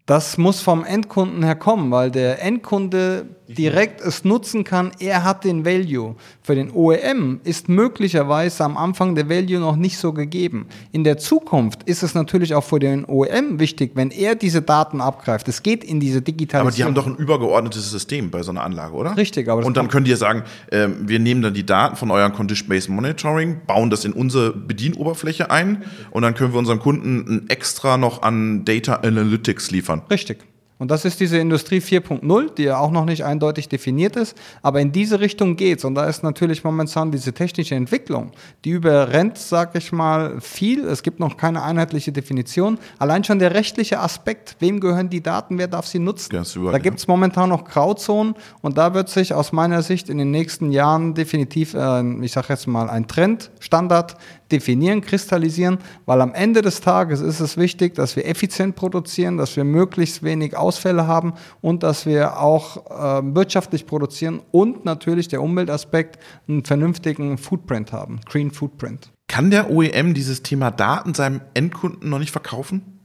Das 0.06 0.38
muss 0.38 0.62
vom 0.62 0.84
Endkunden 0.84 1.44
her 1.44 1.56
kommen, 1.56 1.92
weil 1.92 2.12
der 2.12 2.44
Endkunde 2.44 3.28
direkt 3.58 4.02
es 4.02 4.24
nutzen 4.24 4.64
kann, 4.64 4.92
er 5.00 5.24
hat 5.24 5.44
den 5.44 5.66
Value. 5.66 6.16
Für 6.42 6.56
den 6.56 6.72
OEM 6.72 7.42
ist 7.44 7.70
möglicherweise 7.70 8.64
am 8.64 8.78
Anfang 8.78 9.16
der 9.16 9.30
Value 9.30 9.60
noch 9.60 9.76
nicht 9.76 9.98
so 9.98 10.14
gegeben. 10.14 10.68
In 10.92 11.04
der 11.04 11.18
Zukunft 11.18 11.84
ist 11.84 12.04
es 12.04 12.14
natürlich 12.14 12.56
auch 12.56 12.64
für 12.64 12.80
den 12.80 13.06
OEM 13.06 13.60
wichtig, 13.60 13.92
wenn 13.96 14.12
er 14.12 14.36
diese 14.36 14.62
Daten 14.62 15.02
abgreift. 15.02 15.48
Es 15.48 15.64
geht 15.64 15.84
in 15.84 16.00
diese 16.00 16.22
Digitalisierung. 16.22 16.68
Aber 16.68 16.76
die 16.76 16.84
haben 16.84 16.96
doch 16.96 17.20
ein 17.20 17.22
übergeordnetes 17.22 17.92
System 17.92 18.32
bei 18.32 18.44
so 18.44 18.52
einer 18.52 18.64
Anlage, 18.64 18.94
oder? 18.94 19.16
Richtig, 19.18 19.50
aber 19.50 19.62
das 19.62 19.68
Und 19.68 19.78
dann 19.78 19.88
könnt 19.88 20.08
ihr 20.08 20.18
sagen, 20.18 20.44
ähm, 20.72 20.98
wir 21.08 21.20
nehmen 21.20 21.42
dann 21.42 21.54
die 21.54 21.66
Daten 21.66 21.96
von 21.96 22.12
eurem 22.12 22.34
Condition-Based 22.34 22.90
Monitoring, 22.90 23.62
bauen 23.68 23.90
das 23.90 24.06
in 24.06 24.14
unsere 24.14 24.52
Bedienoberfläche 24.52 25.52
ein 25.52 25.84
und 26.12 26.24
dann 26.24 26.34
können 26.34 26.54
wir 26.54 26.60
unserem 26.60 26.80
Kunden 26.80 27.26
ein 27.28 27.50
extra 27.50 27.98
noch 27.98 28.22
an 28.22 28.66
Data 28.66 28.96
Analytics 28.96 29.72
liefern. 29.72 30.02
Richtig. 30.10 30.40
Und 30.82 30.90
das 30.90 31.06
ist 31.06 31.20
diese 31.20 31.38
Industrie 31.38 31.78
4.0, 31.78 32.56
die 32.56 32.64
ja 32.64 32.80
auch 32.80 32.90
noch 32.90 33.06
nicht 33.06 33.24
eindeutig 33.24 33.70
definiert 33.70 34.16
ist, 34.16 34.36
aber 34.64 34.82
in 34.82 34.92
diese 34.92 35.20
Richtung 35.20 35.56
geht's. 35.56 35.86
Und 35.86 35.94
da 35.94 36.06
ist 36.06 36.24
natürlich 36.24 36.64
momentan 36.64 37.12
diese 37.12 37.34
technische 37.34 37.76
Entwicklung, 37.76 38.32
die 38.66 38.72
überrennt, 38.72 39.38
sag 39.38 39.76
ich 39.76 39.92
mal, 39.92 40.42
viel. 40.42 40.84
Es 40.86 41.04
gibt 41.04 41.20
noch 41.20 41.38
keine 41.38 41.62
einheitliche 41.62 42.12
Definition. 42.12 42.80
Allein 42.98 43.24
schon 43.24 43.38
der 43.38 43.54
rechtliche 43.54 44.00
Aspekt, 44.00 44.56
wem 44.58 44.80
gehören 44.80 45.08
die 45.08 45.22
Daten, 45.22 45.60
wer 45.60 45.68
darf 45.68 45.86
sie 45.86 46.00
nutzen? 46.00 46.32
Überall, 46.32 46.72
da 46.72 46.78
ja. 46.80 46.82
gibt's 46.82 47.08
momentan 47.08 47.50
noch 47.50 47.66
Grauzonen 47.66 48.34
und 48.64 48.80
da 48.80 48.96
wird 48.96 49.08
sich 49.08 49.36
aus 49.36 49.52
meiner 49.52 49.84
Sicht 49.84 50.10
in 50.10 50.18
den 50.18 50.32
nächsten 50.32 50.72
Jahren 50.72 51.14
definitiv, 51.14 51.76
äh, 51.76 52.02
ich 52.24 52.32
sage 52.32 52.48
jetzt 52.50 52.66
mal, 52.66 52.90
ein 52.90 53.08
Trend, 53.08 53.52
Standard 53.60 54.18
definieren, 54.52 55.02
kristallisieren, 55.02 55.80
weil 56.06 56.22
am 56.22 56.34
Ende 56.34 56.62
des 56.62 56.82
Tages 56.82 57.22
ist 57.22 57.40
es 57.40 57.58
wichtig, 57.58 57.96
dass 57.96 58.16
wir 58.16 58.28
effizient 58.28 58.76
produzieren, 58.76 59.38
dass 59.38 59.56
wir 59.56 59.64
möglichst 59.64 60.24
wenig 60.24 60.56
Ausfälle 60.56 61.08
haben 61.08 61.34
und 61.62 61.84
dass 61.84 62.06
wir 62.06 62.40
auch 62.40 62.86
äh, 62.88 63.36
wirtschaftlich 63.36 63.86
produzieren 63.86 64.42
und 64.52 64.86
natürlich 64.86 65.28
der 65.28 65.42
Umweltaspekt 65.42 66.20
einen 66.48 66.64
vernünftigen 66.64 67.38
Footprint 67.38 67.92
haben, 67.94 68.20
Green 68.26 68.52
Footprint. 68.52 69.12
Kann 69.28 69.50
der 69.50 69.72
OEM 69.72 70.14
dieses 70.14 70.44
Thema 70.44 70.72
Daten 70.72 71.14
seinem 71.14 71.42
Endkunden 71.54 72.10
noch 72.10 72.20
nicht 72.20 72.32
verkaufen? 72.32 73.01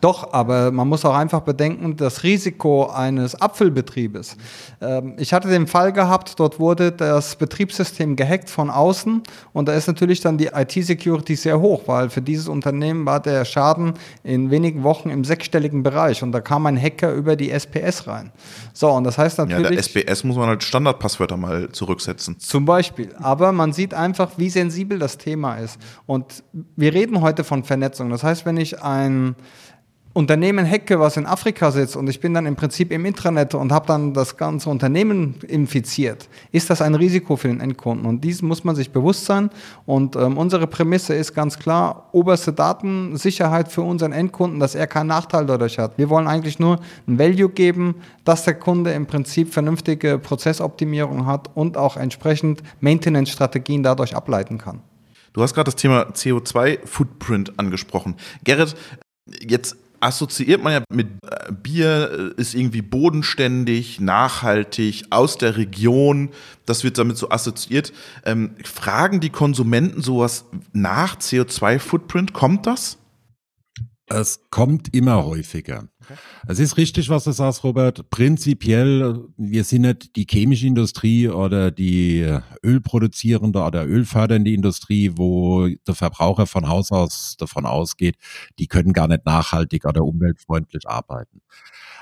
Doch, 0.00 0.32
aber 0.32 0.70
man 0.70 0.88
muss 0.88 1.04
auch 1.04 1.14
einfach 1.14 1.40
bedenken, 1.40 1.96
das 1.96 2.22
Risiko 2.22 2.86
eines 2.86 3.40
Apfelbetriebes. 3.40 4.36
Ähm, 4.80 5.14
ich 5.18 5.32
hatte 5.32 5.48
den 5.48 5.66
Fall 5.66 5.92
gehabt, 5.92 6.38
dort 6.38 6.58
wurde 6.58 6.92
das 6.92 7.36
Betriebssystem 7.36 8.16
gehackt 8.16 8.50
von 8.50 8.70
außen 8.70 9.22
und 9.52 9.68
da 9.68 9.74
ist 9.74 9.86
natürlich 9.86 10.20
dann 10.20 10.38
die 10.38 10.46
IT-Security 10.46 11.36
sehr 11.36 11.60
hoch, 11.60 11.82
weil 11.86 12.10
für 12.10 12.22
dieses 12.22 12.48
Unternehmen 12.48 13.06
war 13.06 13.20
der 13.20 13.44
Schaden 13.44 13.94
in 14.22 14.50
wenigen 14.50 14.82
Wochen 14.82 15.10
im 15.10 15.24
sechsstelligen 15.24 15.82
Bereich 15.82 16.22
und 16.22 16.32
da 16.32 16.40
kam 16.40 16.66
ein 16.66 16.80
Hacker 16.80 17.12
über 17.12 17.36
die 17.36 17.50
SPS 17.50 18.06
rein. 18.06 18.32
So, 18.72 18.90
und 18.90 19.04
das 19.04 19.18
heißt 19.18 19.38
Ja, 19.38 19.46
der 19.46 19.60
natürlich. 19.60 19.80
SBS 19.80 20.24
muss 20.24 20.36
man 20.36 20.48
halt 20.48 20.62
Standardpasswörter 20.62 21.36
mal 21.36 21.70
zurücksetzen. 21.70 22.38
Zum 22.38 22.64
Beispiel. 22.64 23.14
Aber 23.18 23.52
man 23.52 23.72
sieht 23.72 23.94
einfach, 23.94 24.32
wie 24.36 24.50
sensibel 24.50 24.98
das 24.98 25.18
Thema 25.18 25.56
ist. 25.56 25.78
Und 26.06 26.42
wir 26.76 26.92
reden 26.92 27.20
heute 27.20 27.44
von 27.44 27.64
Vernetzung. 27.64 28.10
Das 28.10 28.22
heißt, 28.22 28.46
wenn 28.46 28.56
ich 28.56 28.82
ein 28.82 29.36
Unternehmen 30.16 30.66
hacke, 30.68 30.98
was 30.98 31.18
in 31.18 31.26
Afrika 31.26 31.70
sitzt 31.70 31.94
und 31.94 32.08
ich 32.08 32.20
bin 32.20 32.32
dann 32.32 32.46
im 32.46 32.56
Prinzip 32.56 32.90
im 32.90 33.04
Intranet 33.04 33.54
und 33.54 33.70
habe 33.70 33.86
dann 33.86 34.14
das 34.14 34.38
ganze 34.38 34.70
Unternehmen 34.70 35.34
infiziert, 35.46 36.30
ist 36.52 36.70
das 36.70 36.80
ein 36.80 36.94
Risiko 36.94 37.36
für 37.36 37.48
den 37.48 37.60
Endkunden. 37.60 38.06
Und 38.06 38.24
dies 38.24 38.40
muss 38.40 38.64
man 38.64 38.74
sich 38.74 38.90
bewusst 38.90 39.26
sein. 39.26 39.50
Und 39.84 40.16
ähm, 40.16 40.38
unsere 40.38 40.66
Prämisse 40.66 41.14
ist 41.14 41.34
ganz 41.34 41.58
klar, 41.58 42.08
oberste 42.12 42.54
Datensicherheit 42.54 43.70
für 43.70 43.82
unseren 43.82 44.12
Endkunden, 44.12 44.58
dass 44.58 44.74
er 44.74 44.86
keinen 44.86 45.08
Nachteil 45.08 45.44
dadurch 45.44 45.78
hat. 45.78 45.98
Wir 45.98 46.08
wollen 46.08 46.28
eigentlich 46.28 46.58
nur 46.58 46.80
ein 47.06 47.18
Value 47.18 47.50
geben, 47.50 47.96
dass 48.24 48.44
der 48.44 48.54
Kunde 48.54 48.92
im 48.92 49.04
Prinzip 49.04 49.52
vernünftige 49.52 50.18
Prozessoptimierung 50.18 51.26
hat 51.26 51.50
und 51.54 51.76
auch 51.76 51.98
entsprechend 51.98 52.62
Maintenance-Strategien 52.80 53.82
dadurch 53.82 54.16
ableiten 54.16 54.56
kann. 54.56 54.80
Du 55.34 55.42
hast 55.42 55.52
gerade 55.52 55.66
das 55.66 55.76
Thema 55.76 56.04
CO2-Footprint 56.12 57.58
angesprochen. 57.58 58.14
Gerrit, 58.44 58.74
jetzt 59.46 59.76
assoziiert 60.00 60.62
man 60.62 60.72
ja 60.72 60.82
mit 60.92 61.08
äh, 61.28 61.52
Bier, 61.52 62.34
äh, 62.36 62.40
ist 62.40 62.54
irgendwie 62.54 62.82
bodenständig, 62.82 64.00
nachhaltig, 64.00 65.04
aus 65.10 65.38
der 65.38 65.56
Region. 65.56 66.30
Das 66.64 66.84
wird 66.84 66.98
damit 66.98 67.16
so 67.16 67.30
assoziiert. 67.30 67.92
Ähm, 68.24 68.56
fragen 68.64 69.20
die 69.20 69.30
Konsumenten 69.30 70.02
sowas 70.02 70.44
nach 70.72 71.16
CO2-Footprint? 71.16 72.32
Kommt 72.32 72.66
das? 72.66 72.98
Es 74.08 74.40
kommt 74.50 74.94
immer 74.94 75.24
häufiger. 75.24 75.88
Okay. 76.00 76.14
Es 76.46 76.60
ist 76.60 76.76
richtig, 76.76 77.08
was 77.08 77.24
du 77.24 77.32
sagst, 77.32 77.64
Robert. 77.64 78.08
Prinzipiell, 78.10 79.24
wir 79.36 79.64
sind 79.64 79.82
nicht 79.82 80.14
die 80.14 80.26
chemische 80.30 80.68
Industrie 80.68 81.28
oder 81.28 81.72
die 81.72 82.38
ölproduzierende 82.64 83.60
oder 83.60 83.84
ölfördernde 83.84 84.52
Industrie, 84.52 85.10
wo 85.16 85.66
der 85.66 85.94
Verbraucher 85.96 86.46
von 86.46 86.68
Haus 86.68 86.92
aus 86.92 87.36
davon 87.36 87.66
ausgeht, 87.66 88.16
die 88.60 88.68
können 88.68 88.92
gar 88.92 89.08
nicht 89.08 89.26
nachhaltig 89.26 89.84
oder 89.84 90.04
umweltfreundlich 90.04 90.88
arbeiten. 90.88 91.40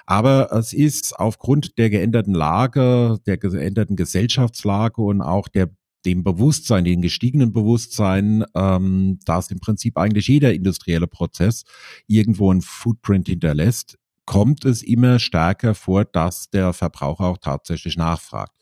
Aber 0.05 0.53
es 0.53 0.75
ist 0.75 1.19
aufgrund 1.19 1.79
der 1.79 1.89
geänderten 1.89 2.35
Lage, 2.35 3.19
der 3.27 3.39
geänderten 3.39 3.97
Gesellschaftslage 3.97 5.01
und 5.01 5.23
auch 5.23 5.49
der 5.49 5.71
dem 6.05 6.23
Bewusstsein, 6.23 6.85
dem 6.85 7.03
gestiegenen 7.03 7.53
Bewusstsein, 7.53 8.45
ähm, 8.55 9.19
dass 9.25 9.51
im 9.51 9.61
Prinzip 9.61 9.97
eigentlich 9.97 10.29
jeder 10.29 10.53
industrielle 10.53 11.07
Prozess 11.07 11.65
irgendwo 12.07 12.53
ein 12.53 12.61
Footprint 12.61 13.29
hinterlässt, 13.29 13.99
kommt 14.27 14.65
es 14.65 14.83
immer 14.83 15.19
stärker 15.19 15.75
vor, 15.75 16.05
dass 16.05 16.51
der 16.51 16.73
Verbraucher 16.73 17.25
auch 17.25 17.39
tatsächlich 17.39 17.97
nachfragt. 17.97 18.57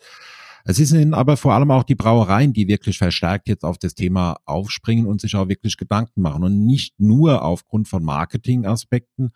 Es 0.64 0.76
sind 0.76 1.14
aber 1.14 1.36
vor 1.36 1.54
allem 1.54 1.70
auch 1.70 1.82
die 1.82 1.94
Brauereien, 1.94 2.52
die 2.52 2.68
wirklich 2.68 2.98
verstärkt 2.98 3.48
jetzt 3.48 3.64
auf 3.64 3.78
das 3.78 3.94
Thema 3.94 4.36
aufspringen 4.44 5.06
und 5.06 5.20
sich 5.20 5.34
auch 5.34 5.48
wirklich 5.48 5.76
Gedanken 5.76 6.22
machen 6.22 6.44
und 6.44 6.64
nicht 6.64 6.98
nur 6.98 7.42
aufgrund 7.42 7.88
von 7.88 8.04
Marketingaspekten, 8.04 9.32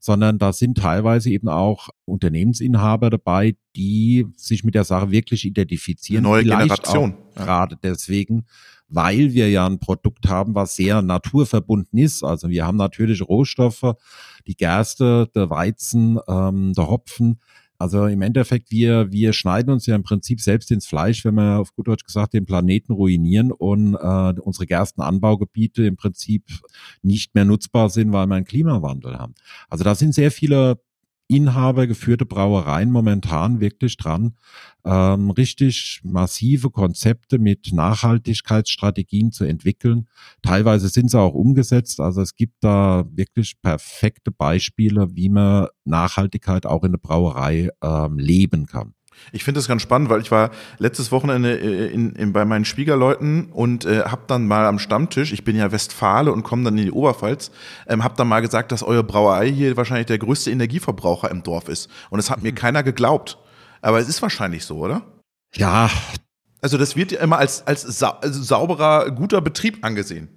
sondern 0.00 0.38
da 0.38 0.52
sind 0.52 0.78
teilweise 0.78 1.30
eben 1.30 1.48
auch 1.48 1.88
Unternehmensinhaber 2.04 3.10
dabei, 3.10 3.56
die 3.74 4.26
sich 4.36 4.64
mit 4.64 4.74
der 4.74 4.84
Sache 4.84 5.10
wirklich 5.10 5.44
identifizieren. 5.44 6.22
Neue 6.22 6.44
Generation. 6.44 7.16
Ja. 7.36 7.44
Gerade 7.44 7.76
deswegen, 7.82 8.46
weil 8.88 9.32
wir 9.32 9.50
ja 9.50 9.66
ein 9.66 9.78
Produkt 9.78 10.28
haben, 10.28 10.54
was 10.54 10.76
sehr 10.76 11.02
naturverbunden 11.02 11.98
ist. 11.98 12.24
Also 12.24 12.48
wir 12.48 12.66
haben 12.66 12.76
natürlich 12.76 13.22
Rohstoffe, 13.22 13.94
die 14.46 14.56
Gerste, 14.56 15.28
der 15.34 15.50
Weizen, 15.50 16.18
ähm, 16.26 16.72
der 16.72 16.88
Hopfen, 16.88 17.40
also 17.78 18.06
im 18.06 18.22
Endeffekt, 18.22 18.72
wir, 18.72 19.12
wir 19.12 19.32
schneiden 19.32 19.72
uns 19.72 19.86
ja 19.86 19.94
im 19.94 20.02
Prinzip 20.02 20.40
selbst 20.40 20.70
ins 20.72 20.86
Fleisch, 20.86 21.24
wenn 21.24 21.34
wir 21.34 21.60
auf 21.60 21.72
gut 21.74 21.86
Deutsch 21.86 22.04
gesagt 22.04 22.34
den 22.34 22.44
Planeten 22.44 22.92
ruinieren 22.92 23.52
und 23.52 23.94
äh, 23.94 24.40
unsere 24.40 24.66
Gerstenanbaugebiete 24.66 25.84
im 25.84 25.96
Prinzip 25.96 26.44
nicht 27.02 27.36
mehr 27.36 27.44
nutzbar 27.44 27.88
sind, 27.88 28.12
weil 28.12 28.26
wir 28.26 28.34
einen 28.34 28.46
Klimawandel 28.46 29.16
haben. 29.16 29.34
Also 29.68 29.84
da 29.84 29.94
sind 29.94 30.12
sehr 30.12 30.32
viele 30.32 30.80
inhabergeführte 31.28 32.26
Brauereien 32.26 32.90
momentan 32.90 33.60
wirklich 33.60 33.96
dran, 33.96 34.34
ähm, 34.84 35.30
richtig 35.30 36.00
massive 36.02 36.70
Konzepte 36.70 37.38
mit 37.38 37.72
Nachhaltigkeitsstrategien 37.72 39.30
zu 39.30 39.44
entwickeln. 39.44 40.08
Teilweise 40.42 40.88
sind 40.88 41.10
sie 41.10 41.20
auch 41.20 41.34
umgesetzt. 41.34 42.00
Also 42.00 42.22
es 42.22 42.34
gibt 42.34 42.64
da 42.64 43.04
wirklich 43.12 43.60
perfekte 43.60 44.30
Beispiele, 44.30 45.14
wie 45.14 45.28
man 45.28 45.68
Nachhaltigkeit 45.84 46.66
auch 46.66 46.82
in 46.82 46.92
der 46.92 46.98
Brauerei 46.98 47.68
ähm, 47.82 48.18
leben 48.18 48.66
kann. 48.66 48.94
Ich 49.32 49.44
finde 49.44 49.58
das 49.58 49.68
ganz 49.68 49.82
spannend, 49.82 50.08
weil 50.10 50.20
ich 50.20 50.30
war 50.30 50.50
letztes 50.78 51.12
Wochenende 51.12 51.58
äh, 51.58 51.92
in, 51.92 52.12
in, 52.12 52.32
bei 52.32 52.44
meinen 52.44 52.64
Schwiegerleuten 52.64 53.46
und 53.52 53.84
äh, 53.84 54.02
habe 54.04 54.22
dann 54.26 54.46
mal 54.46 54.66
am 54.66 54.78
Stammtisch, 54.78 55.32
ich 55.32 55.44
bin 55.44 55.56
ja 55.56 55.70
Westfale 55.70 56.32
und 56.32 56.42
komme 56.42 56.64
dann 56.64 56.78
in 56.78 56.84
die 56.84 56.92
Oberpfalz, 56.92 57.50
ähm, 57.86 58.04
habe 58.04 58.14
dann 58.16 58.28
mal 58.28 58.40
gesagt, 58.40 58.72
dass 58.72 58.82
eure 58.82 59.04
Brauerei 59.04 59.50
hier 59.50 59.76
wahrscheinlich 59.76 60.06
der 60.06 60.18
größte 60.18 60.50
Energieverbraucher 60.50 61.30
im 61.30 61.42
Dorf 61.42 61.68
ist. 61.68 61.90
Und 62.10 62.18
das 62.18 62.30
hat 62.30 62.42
mir 62.42 62.52
mhm. 62.52 62.56
keiner 62.56 62.82
geglaubt. 62.82 63.38
Aber 63.80 64.00
es 64.00 64.08
ist 64.08 64.22
wahrscheinlich 64.22 64.64
so, 64.64 64.78
oder? 64.78 65.02
Ja. 65.54 65.90
Also 66.60 66.76
das 66.76 66.96
wird 66.96 67.12
ja 67.12 67.20
immer 67.20 67.38
als, 67.38 67.66
als 67.66 67.82
sa 67.82 68.18
also 68.20 68.42
sauberer, 68.42 69.10
guter 69.12 69.40
Betrieb 69.40 69.84
angesehen. 69.84 70.28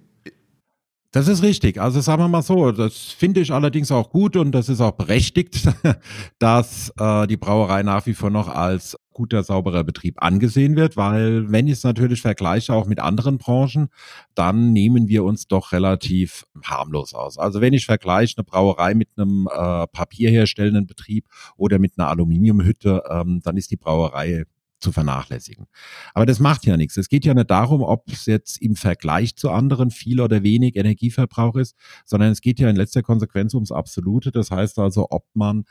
Das 1.12 1.28
ist 1.28 1.42
richtig. 1.42 1.78
Also 1.78 2.00
sagen 2.00 2.22
wir 2.22 2.28
mal 2.28 2.40
so, 2.40 2.72
das 2.72 2.96
finde 2.96 3.42
ich 3.42 3.52
allerdings 3.52 3.92
auch 3.92 4.08
gut 4.08 4.34
und 4.34 4.52
das 4.52 4.70
ist 4.70 4.80
auch 4.80 4.92
berechtigt, 4.92 5.68
dass 6.38 6.90
äh, 6.98 7.26
die 7.26 7.36
Brauerei 7.36 7.82
nach 7.82 8.06
wie 8.06 8.14
vor 8.14 8.30
noch 8.30 8.48
als 8.48 8.96
guter, 9.12 9.42
sauberer 9.42 9.84
Betrieb 9.84 10.22
angesehen 10.22 10.74
wird, 10.74 10.96
weil 10.96 11.52
wenn 11.52 11.66
ich 11.66 11.74
es 11.74 11.84
natürlich 11.84 12.22
vergleiche 12.22 12.72
auch 12.72 12.86
mit 12.86 12.98
anderen 12.98 13.36
Branchen, 13.36 13.88
dann 14.34 14.72
nehmen 14.72 15.06
wir 15.06 15.24
uns 15.24 15.46
doch 15.48 15.72
relativ 15.72 16.46
harmlos 16.64 17.12
aus. 17.12 17.36
Also 17.36 17.60
wenn 17.60 17.74
ich 17.74 17.84
vergleiche 17.84 18.38
eine 18.38 18.44
Brauerei 18.44 18.94
mit 18.94 19.08
einem 19.18 19.48
äh, 19.52 19.86
papierherstellenden 19.88 20.86
Betrieb 20.86 21.26
oder 21.58 21.78
mit 21.78 21.98
einer 21.98 22.08
Aluminiumhütte, 22.08 23.02
ähm, 23.10 23.40
dann 23.44 23.58
ist 23.58 23.70
die 23.70 23.76
Brauerei 23.76 24.44
zu 24.82 24.92
vernachlässigen. 24.92 25.66
Aber 26.14 26.26
das 26.26 26.40
macht 26.40 26.66
ja 26.66 26.76
nichts. 26.76 26.96
Es 26.96 27.08
geht 27.08 27.24
ja 27.24 27.34
nicht 27.34 27.50
darum, 27.50 27.82
ob 27.82 28.10
es 28.10 28.26
jetzt 28.26 28.60
im 28.60 28.76
Vergleich 28.76 29.36
zu 29.36 29.50
anderen 29.50 29.90
viel 29.90 30.20
oder 30.20 30.42
wenig 30.42 30.76
Energieverbrauch 30.76 31.56
ist, 31.56 31.76
sondern 32.04 32.30
es 32.30 32.40
geht 32.40 32.60
ja 32.60 32.68
in 32.68 32.76
letzter 32.76 33.02
Konsequenz 33.02 33.54
ums 33.54 33.72
Absolute. 33.72 34.32
Das 34.32 34.50
heißt 34.50 34.78
also, 34.78 35.06
ob 35.10 35.24
man 35.34 35.64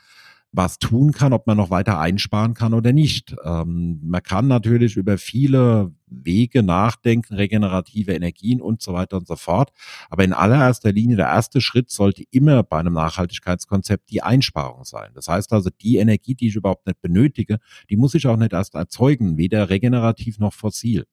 was 0.52 0.78
tun 0.78 1.12
kann, 1.12 1.32
ob 1.32 1.46
man 1.46 1.56
noch 1.56 1.70
weiter 1.70 1.98
einsparen 1.98 2.52
kann 2.52 2.74
oder 2.74 2.92
nicht. 2.92 3.34
Ähm, 3.42 4.00
man 4.04 4.22
kann 4.22 4.48
natürlich 4.48 4.96
über 4.96 5.16
viele 5.16 5.92
Wege 6.06 6.62
nachdenken, 6.62 7.34
regenerative 7.34 8.12
Energien 8.12 8.60
und 8.60 8.82
so 8.82 8.92
weiter 8.92 9.16
und 9.16 9.26
so 9.26 9.36
fort. 9.36 9.70
Aber 10.10 10.24
in 10.24 10.34
allererster 10.34 10.92
Linie, 10.92 11.16
der 11.16 11.28
erste 11.28 11.62
Schritt 11.62 11.90
sollte 11.90 12.24
immer 12.30 12.62
bei 12.62 12.78
einem 12.78 12.92
Nachhaltigkeitskonzept 12.92 14.10
die 14.10 14.22
Einsparung 14.22 14.84
sein. 14.84 15.10
Das 15.14 15.26
heißt 15.26 15.54
also, 15.54 15.70
die 15.80 15.96
Energie, 15.96 16.34
die 16.34 16.48
ich 16.48 16.56
überhaupt 16.56 16.86
nicht 16.86 17.00
benötige, 17.00 17.58
die 17.88 17.96
muss 17.96 18.14
ich 18.14 18.26
auch 18.26 18.36
nicht 18.36 18.52
erst 18.52 18.74
erzeugen, 18.74 19.38
weder 19.38 19.70
regenerativ 19.70 20.38
noch 20.38 20.52
fossil. 20.52 21.06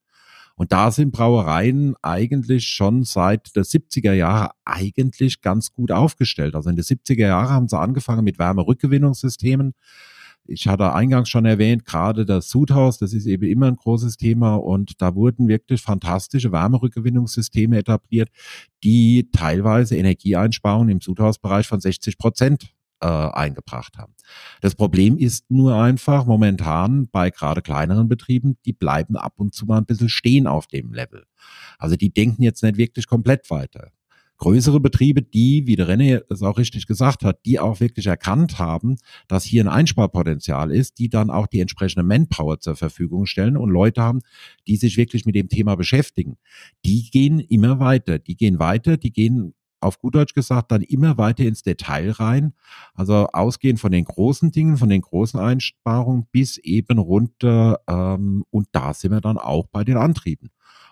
Und 0.59 0.73
da 0.73 0.91
sind 0.91 1.13
Brauereien 1.13 1.95
eigentlich 2.01 2.67
schon 2.67 3.05
seit 3.05 3.55
der 3.55 3.63
70er 3.63 4.11
Jahre 4.11 4.51
eigentlich 4.65 5.39
ganz 5.39 5.71
gut 5.71 5.89
aufgestellt. 5.89 6.53
Also 6.53 6.69
in 6.69 6.75
den 6.75 6.83
70er 6.83 7.27
Jahren 7.27 7.49
haben 7.49 7.67
sie 7.69 7.79
angefangen 7.79 8.25
mit 8.25 8.39
Wärmerückgewinnungssystemen. 8.39 9.73
Ich 10.45 10.67
hatte 10.67 10.93
eingangs 10.93 11.29
schon 11.29 11.45
erwähnt, 11.45 11.85
gerade 11.85 12.25
das 12.25 12.49
Sudhaus, 12.49 12.97
das 12.97 13.13
ist 13.13 13.25
eben 13.25 13.47
immer 13.47 13.67
ein 13.67 13.77
großes 13.77 14.17
Thema 14.17 14.55
und 14.55 15.01
da 15.01 15.15
wurden 15.15 15.47
wirklich 15.47 15.81
fantastische 15.81 16.51
Wärmerückgewinnungssysteme 16.51 17.77
etabliert, 17.77 18.27
die 18.83 19.29
teilweise 19.31 19.95
Energieeinsparungen 19.95 20.89
im 20.89 20.99
Sudhausbereich 20.99 21.67
von 21.67 21.79
60 21.79 22.17
Prozent 22.17 22.73
äh, 23.01 23.07
eingebracht 23.07 23.97
haben. 23.97 24.13
Das 24.61 24.75
Problem 24.75 25.17
ist 25.17 25.49
nur 25.49 25.75
einfach 25.75 26.25
momentan 26.25 27.07
bei 27.09 27.29
gerade 27.29 27.61
kleineren 27.61 28.07
Betrieben, 28.09 28.57
die 28.65 28.73
bleiben 28.73 29.15
ab 29.15 29.33
und 29.37 29.53
zu 29.53 29.65
mal 29.65 29.77
ein 29.77 29.85
bisschen 29.85 30.09
stehen 30.09 30.47
auf 30.47 30.67
dem 30.67 30.93
Level. 30.93 31.25
Also 31.77 31.95
die 31.95 32.11
denken 32.11 32.43
jetzt 32.43 32.63
nicht 32.63 32.77
wirklich 32.77 33.07
komplett 33.07 33.49
weiter. 33.49 33.91
Größere 34.39 34.79
Betriebe, 34.79 35.21
die, 35.21 35.67
wie 35.67 35.75
der 35.75 35.89
René 35.89 36.21
es 36.29 36.41
auch 36.43 36.57
richtig 36.57 36.87
gesagt 36.87 37.25
hat, 37.25 37.45
die 37.45 37.59
auch 37.59 37.81
wirklich 37.81 38.07
erkannt 38.07 38.57
haben, 38.57 38.95
dass 39.27 39.43
hier 39.43 39.61
ein 39.61 39.67
Einsparpotenzial 39.67 40.71
ist, 40.71 40.97
die 40.97 41.09
dann 41.09 41.29
auch 41.29 41.45
die 41.45 41.59
entsprechende 41.59 42.03
Manpower 42.03 42.57
zur 42.61 42.77
Verfügung 42.77 43.25
stellen 43.25 43.57
und 43.57 43.69
Leute 43.69 44.01
haben, 44.01 44.21
die 44.65 44.77
sich 44.77 44.95
wirklich 44.95 45.25
mit 45.25 45.35
dem 45.35 45.49
Thema 45.49 45.75
beschäftigen. 45.75 46.37
Die 46.85 47.09
gehen 47.11 47.41
immer 47.41 47.81
weiter, 47.81 48.17
die 48.17 48.37
gehen 48.37 48.59
weiter, 48.59 48.95
die 48.95 49.11
gehen 49.11 49.55
auf 49.81 49.99
gut 49.99 50.15
Deutsch 50.15 50.33
gesagt, 50.33 50.71
dann 50.71 50.81
immer 50.81 51.17
weiter 51.17 51.43
ins 51.43 51.63
Detail 51.63 52.11
rein. 52.11 52.53
Also 52.93 53.27
ausgehend 53.27 53.79
von 53.79 53.91
den 53.91 54.05
großen 54.05 54.51
Dingen, 54.51 54.77
von 54.77 54.89
den 54.89 55.01
großen 55.01 55.39
Einsparungen 55.39 56.27
bis 56.31 56.57
eben 56.57 56.97
runter. 56.97 57.79
Ähm, 57.87 58.43
und 58.49 58.67
da 58.71 58.93
sind 58.93 59.11
wir 59.11 59.21
dann 59.21 59.37
auch 59.37 59.67
bei 59.67 59.83
den 59.83 59.97
Antrieben. 59.97 60.49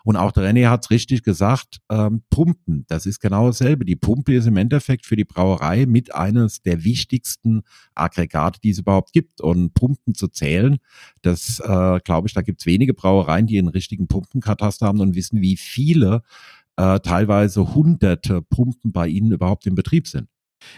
Und 0.08 0.16
auch 0.16 0.32
der 0.32 0.50
René 0.50 0.70
hat 0.70 0.86
es 0.86 0.90
richtig 0.90 1.22
gesagt, 1.22 1.82
ähm, 1.90 2.22
Pumpen, 2.30 2.86
das 2.88 3.06
ist 3.06 3.20
genau 3.20 3.48
dasselbe. 3.48 3.84
Die 3.84 3.98
Pumpe 3.98 4.36
ist 4.36 4.48
im 4.48 4.56
Endeffekt 4.56 5.06
für 5.06 5.18
die 5.18 5.26
Brauerei 5.26 5.86
mit 5.86 6.16
eines 6.16 6.62
der 6.62 6.86
wichtigsten 6.86 7.64
Aggregate, 7.94 8.62
die 8.62 8.70
es 8.70 8.80
überhaupt 8.80 9.12
gibt. 9.12 9.42
Und 9.42 9.74
Pumpen 9.74 10.16
zu 10.16 10.30
zählen, 10.30 10.78
das 11.24 11.60
äh, 11.60 12.00
glaube 12.06 12.30
ich, 12.30 12.34
da 12.34 12.42
gibt 12.42 12.62
es 12.62 12.66
wenige 12.66 12.94
Brauereien, 12.94 13.48
die 13.48 13.60
einen 13.60 13.68
richtigen 13.68 14.08
Pumpenkataster 14.08 14.88
haben 14.88 15.02
und 15.02 15.14
wissen, 15.14 15.42
wie 15.42 15.58
viele 15.58 16.24
äh, 16.78 17.00
teilweise 17.00 17.76
hunderte 17.76 18.42
Pumpen 18.42 18.92
bei 18.92 19.08
Ihnen 19.08 19.32
überhaupt 19.32 19.66
im 19.68 19.76
Betrieb 19.76 20.08
sind. 20.08 20.28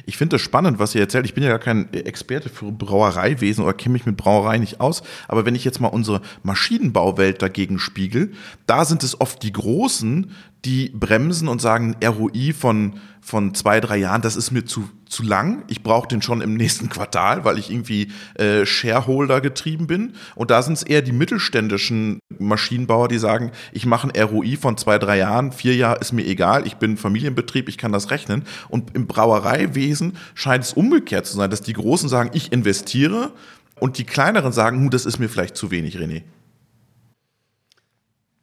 Ich 0.06 0.18
finde 0.18 0.36
es 0.36 0.42
spannend, 0.42 0.78
was 0.78 0.94
ihr 0.94 1.02
erzählt. 1.02 1.26
Ich 1.26 1.34
bin 1.34 1.44
ja 1.44 1.50
gar 1.50 1.60
kein 1.60 1.92
Experte 1.94 2.50
für 2.50 2.72
Brauereiwesen 2.72 3.64
oder 3.64 3.74
kenne 3.74 3.94
mich 3.94 4.06
mit 4.06 4.18
Brauerei 4.18 4.58
nicht 4.58 4.82
aus. 4.82 5.04
Aber 5.28 5.46
wenn 5.46 5.56
ich 5.56 5.64
jetzt 5.64 5.80
mal 5.80 5.88
unsere 5.88 6.22
Maschinenbauwelt 6.44 7.42
dagegen 7.42 7.80
spiegel, 7.80 8.34
da 8.66 8.84
sind 8.84 9.04
es 9.04 9.20
oft 9.20 9.42
die 9.42 9.54
Großen, 9.54 10.32
die 10.66 10.90
bremsen 10.90 11.48
und 11.48 11.62
sagen, 11.62 11.96
ROI 12.04 12.54
von, 12.54 13.00
von 13.21 13.53
zwei, 13.53 13.79
drei 13.79 13.97
Jahren, 13.97 14.21
das 14.21 14.36
ist 14.36 14.51
mir 14.51 14.65
zu, 14.65 14.89
zu 15.08 15.23
lang. 15.23 15.63
Ich 15.67 15.84
brauche 15.84 16.08
den 16.08 16.21
schon 16.21 16.41
im 16.41 16.55
nächsten 16.55 16.89
Quartal, 16.89 17.45
weil 17.45 17.58
ich 17.58 17.71
irgendwie 17.71 18.12
äh, 18.36 18.65
Shareholder 18.65 19.41
getrieben 19.41 19.88
bin. 19.88 20.13
Und 20.36 20.51
da 20.51 20.62
sind 20.62 20.73
es 20.73 20.84
eher 20.84 21.01
die 21.01 21.12
mittelständischen 21.12 22.19
Maschinenbauer, 22.38 23.08
die 23.08 23.17
sagen, 23.17 23.51
ich 23.71 23.86
mache 23.86 24.08
ein 24.08 24.21
ROI 24.21 24.58
von 24.58 24.77
zwei, 24.77 24.97
drei 24.97 25.17
Jahren, 25.17 25.51
vier 25.51 25.75
Jahre 25.75 25.99
ist 25.99 26.13
mir 26.13 26.25
egal, 26.25 26.65
ich 26.65 26.75
bin 26.75 26.97
Familienbetrieb, 26.97 27.69
ich 27.69 27.77
kann 27.77 27.91
das 27.91 28.12
rechnen. 28.12 28.43
Und 28.69 28.95
im 28.95 29.08
Brauereiwesen 29.08 30.17
scheint 30.34 30.63
es 30.63 30.73
umgekehrt 30.73 31.25
zu 31.25 31.36
sein, 31.36 31.49
dass 31.49 31.62
die 31.62 31.73
Großen 31.73 32.10
sagen, 32.10 32.32
ich 32.34 32.51
investiere 32.51 33.34
und 33.79 33.97
die 33.97 34.05
Kleineren 34.05 34.51
sagen, 34.51 34.89
das 34.89 35.05
ist 35.05 35.19
mir 35.19 35.29
vielleicht 35.29 35.55
zu 35.55 35.71
wenig, 35.71 35.97
René. 35.97 36.23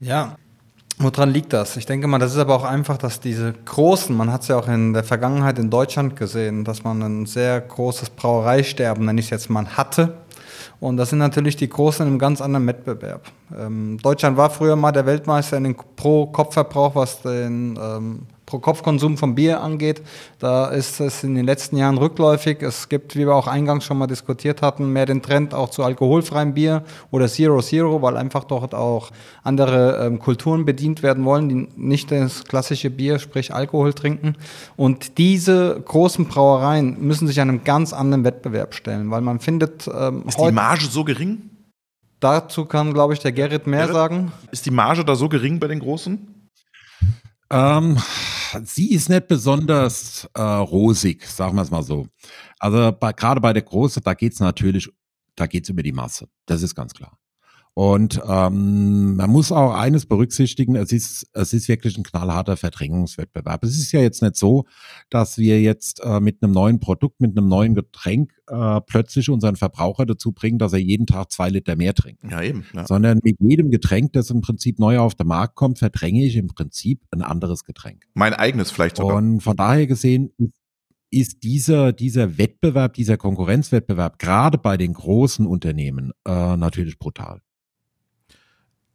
Ja, 0.00 0.36
Woran 0.98 1.30
liegt 1.30 1.52
das? 1.52 1.76
Ich 1.76 1.84
denke 1.84 2.06
mal, 2.06 2.18
das 2.18 2.32
ist 2.32 2.38
aber 2.38 2.54
auch 2.54 2.64
einfach, 2.64 2.96
dass 2.96 3.20
diese 3.20 3.52
großen, 3.52 4.16
man 4.16 4.32
hat 4.32 4.42
es 4.42 4.48
ja 4.48 4.58
auch 4.58 4.66
in 4.66 4.94
der 4.94 5.04
Vergangenheit 5.04 5.58
in 5.58 5.68
Deutschland 5.68 6.16
gesehen, 6.16 6.64
dass 6.64 6.84
man 6.84 7.02
ein 7.02 7.26
sehr 7.26 7.60
großes 7.60 8.10
Brauereisterben, 8.10 9.04
nenne 9.04 9.20
ich 9.20 9.26
es 9.26 9.30
jetzt 9.30 9.50
mal, 9.50 9.66
hatte. 9.76 10.14
Und 10.80 10.96
das 10.96 11.10
sind 11.10 11.18
natürlich 11.18 11.56
die 11.56 11.68
Großen 11.68 12.02
in 12.02 12.12
einem 12.12 12.18
ganz 12.18 12.40
anderen 12.40 12.66
Wettbewerb. 12.66 13.22
Ähm, 13.58 13.98
Deutschland 14.02 14.38
war 14.38 14.48
früher 14.48 14.76
mal 14.76 14.92
der 14.92 15.04
Weltmeister 15.04 15.58
in 15.58 15.64
den 15.64 15.76
Pro-Kopf-Verbrauch, 15.76 16.94
was 16.94 17.20
den 17.20 17.78
ähm, 17.80 18.22
Pro-Kopf-Konsum 18.46 19.18
von 19.18 19.34
Bier 19.34 19.60
angeht. 19.60 20.02
Da 20.38 20.66
ist 20.66 21.00
es 21.00 21.24
in 21.24 21.34
den 21.34 21.44
letzten 21.44 21.76
Jahren 21.76 21.98
rückläufig. 21.98 22.62
Es 22.62 22.88
gibt, 22.88 23.16
wie 23.16 23.26
wir 23.26 23.34
auch 23.34 23.48
eingangs 23.48 23.84
schon 23.84 23.98
mal 23.98 24.06
diskutiert 24.06 24.62
hatten, 24.62 24.92
mehr 24.92 25.04
den 25.04 25.20
Trend 25.20 25.52
auch 25.52 25.68
zu 25.70 25.82
alkoholfreiem 25.82 26.54
Bier 26.54 26.84
oder 27.10 27.26
Zero 27.26 27.60
Zero, 27.60 28.02
weil 28.02 28.16
einfach 28.16 28.44
dort 28.44 28.74
auch 28.74 29.10
andere 29.42 30.06
ähm, 30.06 30.20
Kulturen 30.20 30.64
bedient 30.64 31.02
werden 31.02 31.24
wollen, 31.24 31.48
die 31.48 31.68
nicht 31.76 32.12
das 32.12 32.44
klassische 32.44 32.88
Bier, 32.90 33.18
sprich 33.18 33.52
Alkohol 33.52 33.92
trinken. 33.92 34.36
Und 34.76 35.18
diese 35.18 35.82
großen 35.84 36.26
Brauereien 36.26 37.00
müssen 37.00 37.26
sich 37.26 37.40
einem 37.40 37.64
ganz 37.64 37.92
anderen 37.92 38.22
Wettbewerb 38.24 38.74
stellen, 38.74 39.10
weil 39.10 39.22
man 39.22 39.40
findet. 39.40 39.88
Ähm, 39.88 40.22
ist 40.26 40.38
die 40.38 40.52
Marge 40.52 40.84
so 40.84 41.02
gering? 41.02 41.50
Dazu 42.20 42.64
kann, 42.64 42.94
glaube 42.94 43.12
ich, 43.12 43.18
der 43.18 43.32
Gerrit 43.32 43.66
mehr 43.66 43.80
Gerrit? 43.80 43.94
sagen. 43.94 44.32
Ist 44.50 44.64
die 44.66 44.70
Marge 44.70 45.04
da 45.04 45.16
so 45.16 45.28
gering 45.28 45.58
bei 45.58 45.66
den 45.66 45.80
Großen? 45.80 46.35
Ähm, 47.50 47.98
sie 48.64 48.92
ist 48.92 49.08
nicht 49.08 49.28
besonders 49.28 50.28
äh, 50.34 50.42
rosig, 50.42 51.26
sagen 51.26 51.56
wir 51.56 51.62
es 51.62 51.70
mal 51.70 51.82
so. 51.82 52.06
Also 52.58 52.92
bei, 52.98 53.12
gerade 53.12 53.40
bei 53.40 53.52
der 53.52 53.62
Große, 53.62 54.00
da 54.00 54.14
geht's 54.14 54.40
natürlich, 54.40 54.88
da 55.34 55.46
geht's 55.46 55.68
über 55.68 55.82
die 55.82 55.92
Masse. 55.92 56.28
Das 56.46 56.62
ist 56.62 56.74
ganz 56.74 56.92
klar. 56.94 57.18
Und 57.78 58.22
ähm, 58.26 59.16
man 59.16 59.28
muss 59.28 59.52
auch 59.52 59.74
eines 59.74 60.06
berücksichtigen, 60.06 60.76
es 60.76 60.92
ist, 60.92 61.28
es 61.34 61.52
ist 61.52 61.68
wirklich 61.68 61.98
ein 61.98 62.04
knallharter 62.04 62.56
Verdrängungswettbewerb. 62.56 63.62
Es 63.64 63.76
ist 63.76 63.92
ja 63.92 64.00
jetzt 64.00 64.22
nicht 64.22 64.36
so, 64.36 64.64
dass 65.10 65.36
wir 65.36 65.60
jetzt 65.60 66.00
äh, 66.02 66.18
mit 66.18 66.42
einem 66.42 66.52
neuen 66.52 66.80
Produkt, 66.80 67.20
mit 67.20 67.36
einem 67.36 67.48
neuen 67.48 67.74
Getränk 67.74 68.32
äh, 68.46 68.80
plötzlich 68.80 69.28
unseren 69.28 69.56
Verbraucher 69.56 70.06
dazu 70.06 70.32
bringen, 70.32 70.58
dass 70.58 70.72
er 70.72 70.78
jeden 70.78 71.06
Tag 71.06 71.30
zwei 71.30 71.50
Liter 71.50 71.76
mehr 71.76 71.92
trinkt. 71.92 72.24
Ja, 72.30 72.40
eben. 72.40 72.64
Ja. 72.72 72.86
Sondern 72.86 73.20
mit 73.22 73.36
jedem 73.40 73.70
Getränk, 73.70 74.14
das 74.14 74.30
im 74.30 74.40
Prinzip 74.40 74.78
neu 74.78 74.98
auf 74.98 75.14
den 75.14 75.26
Markt 75.26 75.54
kommt, 75.54 75.78
verdränge 75.78 76.24
ich 76.24 76.36
im 76.36 76.46
Prinzip 76.46 77.02
ein 77.10 77.20
anderes 77.20 77.62
Getränk. 77.64 78.04
Mein 78.14 78.32
eigenes 78.32 78.70
vielleicht 78.70 78.96
sogar. 78.96 79.16
Und 79.16 79.42
von 79.42 79.54
daher 79.54 79.86
gesehen 79.86 80.30
ist 81.10 81.42
dieser, 81.42 81.92
dieser 81.92 82.38
Wettbewerb, 82.38 82.94
dieser 82.94 83.18
Konkurrenzwettbewerb 83.18 84.18
gerade 84.18 84.56
bei 84.56 84.78
den 84.78 84.94
großen 84.94 85.46
Unternehmen 85.46 86.12
äh, 86.26 86.56
natürlich 86.56 86.98
brutal. 86.98 87.42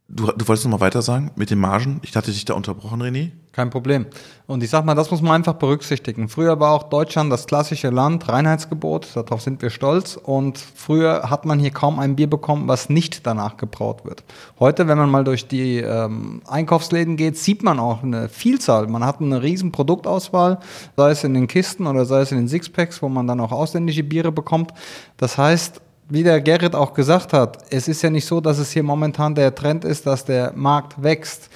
Du, 0.08 0.26
du 0.26 0.46
wolltest 0.46 0.66
noch 0.66 0.72
mal 0.72 0.80
weiter 0.80 1.00
sagen 1.00 1.30
mit 1.36 1.48
den 1.48 1.58
Margen? 1.58 2.00
Ich 2.02 2.14
hatte 2.14 2.30
dich 2.30 2.44
da 2.44 2.52
unterbrochen, 2.52 3.00
René. 3.00 3.30
Kein 3.52 3.70
Problem. 3.70 4.06
Und 4.46 4.62
ich 4.62 4.68
sag 4.68 4.84
mal, 4.84 4.94
das 4.94 5.10
muss 5.10 5.22
man 5.22 5.32
einfach 5.32 5.54
berücksichtigen. 5.54 6.28
Früher 6.28 6.60
war 6.60 6.72
auch 6.72 6.84
Deutschland 6.84 7.32
das 7.32 7.46
klassische 7.46 7.88
Land, 7.88 8.28
Reinheitsgebot, 8.28 9.14
darauf 9.14 9.40
sind 9.40 9.62
wir 9.62 9.70
stolz. 9.70 10.16
Und 10.16 10.58
früher 10.58 11.30
hat 11.30 11.46
man 11.46 11.58
hier 11.58 11.70
kaum 11.70 11.98
ein 11.98 12.16
Bier 12.16 12.28
bekommen, 12.28 12.68
was 12.68 12.90
nicht 12.90 13.26
danach 13.26 13.56
gebraut 13.56 14.04
wird. 14.04 14.22
Heute, 14.58 14.86
wenn 14.86 14.98
man 14.98 15.08
mal 15.08 15.24
durch 15.24 15.48
die 15.48 15.78
ähm, 15.78 16.42
Einkaufsläden 16.46 17.16
geht, 17.16 17.38
sieht 17.38 17.62
man 17.62 17.78
auch 17.78 18.02
eine 18.02 18.28
Vielzahl. 18.28 18.88
Man 18.88 19.04
hat 19.04 19.20
eine 19.20 19.42
riesen 19.42 19.72
Produktauswahl, 19.72 20.58
sei 20.96 21.10
es 21.10 21.24
in 21.24 21.32
den 21.32 21.46
Kisten 21.46 21.86
oder 21.86 22.04
sei 22.04 22.20
es 22.20 22.32
in 22.32 22.38
den 22.38 22.48
Sixpacks, 22.48 23.00
wo 23.00 23.08
man 23.08 23.26
dann 23.26 23.40
auch 23.40 23.52
ausländische 23.52 24.02
Biere 24.02 24.32
bekommt. 24.32 24.72
Das 25.16 25.38
heißt, 25.38 25.80
wie 26.12 26.22
der 26.22 26.42
Gerrit 26.42 26.74
auch 26.74 26.92
gesagt 26.92 27.32
hat, 27.32 27.56
es 27.70 27.88
ist 27.88 28.02
ja 28.02 28.10
nicht 28.10 28.26
so, 28.26 28.38
dass 28.38 28.58
es 28.58 28.70
hier 28.70 28.82
momentan 28.82 29.34
der 29.34 29.54
Trend 29.54 29.82
ist, 29.82 30.06
dass 30.06 30.26
der 30.26 30.52
Markt 30.54 31.02
wächst. 31.02 31.48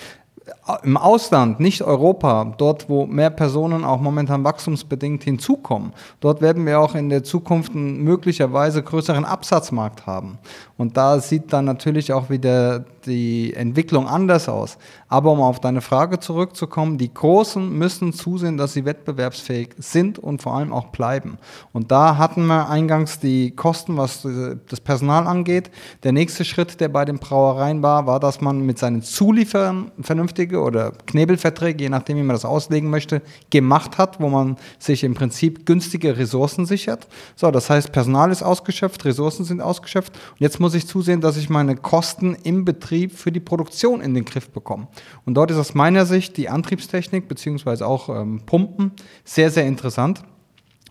Im 0.83 0.97
Ausland, 0.97 1.61
nicht 1.61 1.83
Europa, 1.83 2.55
dort, 2.59 2.89
wo 2.89 3.07
mehr 3.07 3.31
Personen 3.31 3.85
auch 3.85 4.01
momentan 4.01 4.43
wachstumsbedingt 4.43 5.23
hinzukommen, 5.23 5.93
dort 6.19 6.41
werden 6.41 6.67
wir 6.67 6.81
auch 6.81 6.97
in 6.97 7.09
der 7.09 7.23
Zukunft 7.23 7.73
einen 7.73 8.03
möglicherweise 8.03 8.83
größeren 8.83 9.25
Absatzmarkt 9.25 10.07
haben. 10.07 10.39
Und 10.77 10.97
da 10.97 11.21
sieht 11.21 11.53
dann 11.53 11.65
natürlich 11.65 12.13
auch 12.13 12.31
wieder 12.31 12.85
die 13.07 13.55
Entwicklung 13.55 14.09
anders 14.09 14.49
aus. 14.49 14.77
Aber 15.09 15.31
um 15.31 15.41
auf 15.41 15.61
deine 15.61 15.81
Frage 15.81 16.19
zurückzukommen, 16.19 16.99
die 16.99 17.15
Großen 17.15 17.73
müssen 17.79 18.13
zusehen, 18.13 18.57
dass 18.57 18.73
sie 18.73 18.85
wettbewerbsfähig 18.85 19.71
sind 19.79 20.19
und 20.19 20.43
vor 20.43 20.55
allem 20.55 20.73
auch 20.73 20.87
bleiben. 20.87 21.39
Und 21.73 21.93
da 21.93 22.19
hatten 22.19 22.47
wir 22.47 22.69
eingangs 22.69 23.21
die 23.21 23.53
Kosten, 23.53 23.97
was 23.97 24.27
das 24.69 24.81
Personal 24.81 25.27
angeht. 25.27 25.71
Der 26.03 26.13
nächste 26.13 26.45
Schritt, 26.45 26.81
der 26.81 26.89
bei 26.89 27.05
den 27.05 27.19
Brauereien 27.19 27.83
war, 27.83 28.07
war, 28.07 28.21
dass 28.21 28.41
man 28.41 28.61
mit 28.67 28.79
seinen 28.79 29.03
Zulieferern 29.03 29.93
vernünftige 30.01 30.56
oder 30.61 30.93
Knebelverträge, 31.07 31.85
je 31.85 31.89
nachdem, 31.89 32.17
wie 32.17 32.23
man 32.23 32.35
das 32.35 32.45
auslegen 32.45 32.91
möchte, 32.91 33.23
gemacht 33.51 33.99
hat, 33.99 34.21
wo 34.21 34.29
man 34.29 34.57
sich 34.79 35.05
im 35.05 35.15
Prinzip 35.15 35.67
günstige 35.67 36.17
Ressourcen 36.17 36.67
sichert. 36.67 37.07
So, 37.35 37.51
das 37.51 37.71
heißt, 37.71 37.93
Personal 37.93 38.31
ist 38.31 38.43
ausgeschöpft, 38.43 39.05
Ressourcen 39.05 39.45
sind 39.45 39.61
ausgeschöpft. 39.61 40.13
Und 40.15 40.41
jetzt 40.41 40.61
muss 40.61 40.75
ich 40.75 40.87
zusehen, 40.87 41.21
dass 41.21 41.37
ich 41.37 41.49
meine 41.49 41.77
Kosten 41.77 42.37
im 42.43 42.65
Betrieb 42.65 43.13
für 43.13 43.33
die 43.33 43.41
Produktion 43.41 44.01
in 44.01 44.15
den 44.15 44.25
Griff 44.25 44.51
bekomme. 44.51 44.89
Und 45.25 45.35
dort 45.35 45.51
ist 45.51 45.59
aus 45.59 45.75
meiner 45.75 46.07
Sicht 46.07 46.37
die 46.37 46.49
Antriebstechnik 46.49 47.29
beziehungsweise 47.29 47.87
auch 47.87 48.09
ähm, 48.09 48.43
Pumpen 48.47 48.93
sehr, 49.25 49.51
sehr 49.51 49.67
interessant. 49.67 50.23